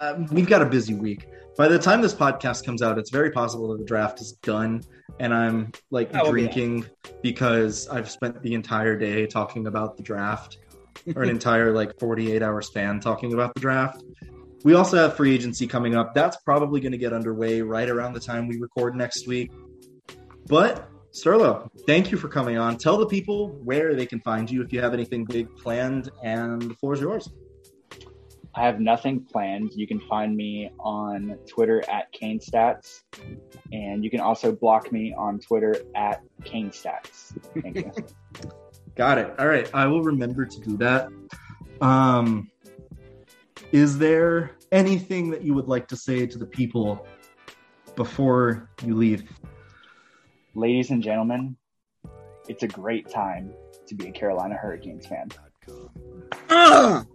uh, 0.00 0.14
we've 0.30 0.46
got 0.46 0.62
a 0.62 0.66
busy 0.66 0.94
week. 0.94 1.26
By 1.56 1.66
the 1.66 1.78
time 1.80 2.00
this 2.00 2.14
podcast 2.14 2.64
comes 2.64 2.80
out, 2.80 2.96
it's 2.98 3.10
very 3.10 3.32
possible 3.32 3.72
that 3.72 3.78
the 3.78 3.84
draft 3.84 4.20
is 4.20 4.32
done, 4.34 4.82
and 5.18 5.34
I'm 5.34 5.72
like 5.90 6.10
Oh, 6.14 6.30
drinking 6.30 6.86
because 7.22 7.88
I've 7.88 8.08
spent 8.08 8.40
the 8.42 8.54
entire 8.54 8.96
day 8.96 9.26
talking 9.26 9.66
about 9.66 9.96
the 9.96 10.04
draft, 10.04 10.58
or 11.16 11.24
an 11.24 11.30
entire 11.38 11.72
like 11.72 11.98
48 11.98 12.40
hour 12.40 12.62
span 12.62 13.00
talking 13.00 13.32
about 13.32 13.54
the 13.54 13.60
draft. 13.60 14.04
We 14.62 14.74
also 14.74 14.96
have 14.98 15.16
free 15.16 15.34
agency 15.34 15.66
coming 15.66 15.96
up. 15.96 16.14
That's 16.14 16.36
probably 16.44 16.80
going 16.80 16.92
to 16.92 16.98
get 16.98 17.12
underway 17.12 17.62
right 17.62 17.88
around 17.88 18.12
the 18.12 18.20
time 18.20 18.46
we 18.46 18.60
record 18.60 18.94
next 18.94 19.26
week. 19.26 19.50
But 20.46 20.88
Sterlo, 21.12 21.70
thank 21.86 22.10
you 22.10 22.16
for 22.16 22.28
coming 22.28 22.56
on. 22.56 22.78
Tell 22.78 22.96
the 22.96 23.06
people 23.06 23.50
where 23.64 23.94
they 23.94 24.06
can 24.06 24.20
find 24.20 24.50
you 24.50 24.62
if 24.62 24.72
you 24.72 24.80
have 24.80 24.94
anything 24.94 25.24
big 25.24 25.54
planned, 25.56 26.10
and 26.22 26.62
the 26.62 26.74
floor 26.74 26.94
is 26.94 27.00
yours. 27.00 27.28
I 28.54 28.62
have 28.66 28.80
nothing 28.80 29.24
planned. 29.24 29.72
You 29.74 29.86
can 29.86 30.00
find 30.00 30.36
me 30.36 30.70
on 30.78 31.38
Twitter 31.46 31.82
at 31.88 32.12
CaneStats, 32.12 33.02
and 33.72 34.04
you 34.04 34.10
can 34.10 34.20
also 34.20 34.52
block 34.52 34.92
me 34.92 35.14
on 35.16 35.38
Twitter 35.38 35.76
at 35.94 36.22
CaneStats. 36.42 37.38
Thank 37.62 37.76
you. 37.76 37.92
Got 38.94 39.18
it. 39.18 39.34
All 39.38 39.46
right, 39.46 39.70
I 39.72 39.86
will 39.86 40.02
remember 40.02 40.44
to 40.44 40.60
do 40.60 40.76
that. 40.78 41.08
Um, 41.80 42.50
is 43.70 43.96
there 43.96 44.52
anything 44.70 45.30
that 45.30 45.42
you 45.42 45.54
would 45.54 45.66
like 45.66 45.88
to 45.88 45.96
say 45.96 46.26
to 46.26 46.38
the 46.38 46.46
people 46.46 47.06
before 47.96 48.70
you 48.84 48.94
leave? 48.94 49.24
Ladies 50.54 50.90
and 50.90 51.02
gentlemen, 51.02 51.56
it's 52.46 52.62
a 52.62 52.68
great 52.68 53.08
time 53.08 53.54
to 53.86 53.94
be 53.94 54.08
a 54.08 54.12
Carolina 54.12 54.54
Hurricanes 54.54 55.06
fan. 55.06 55.30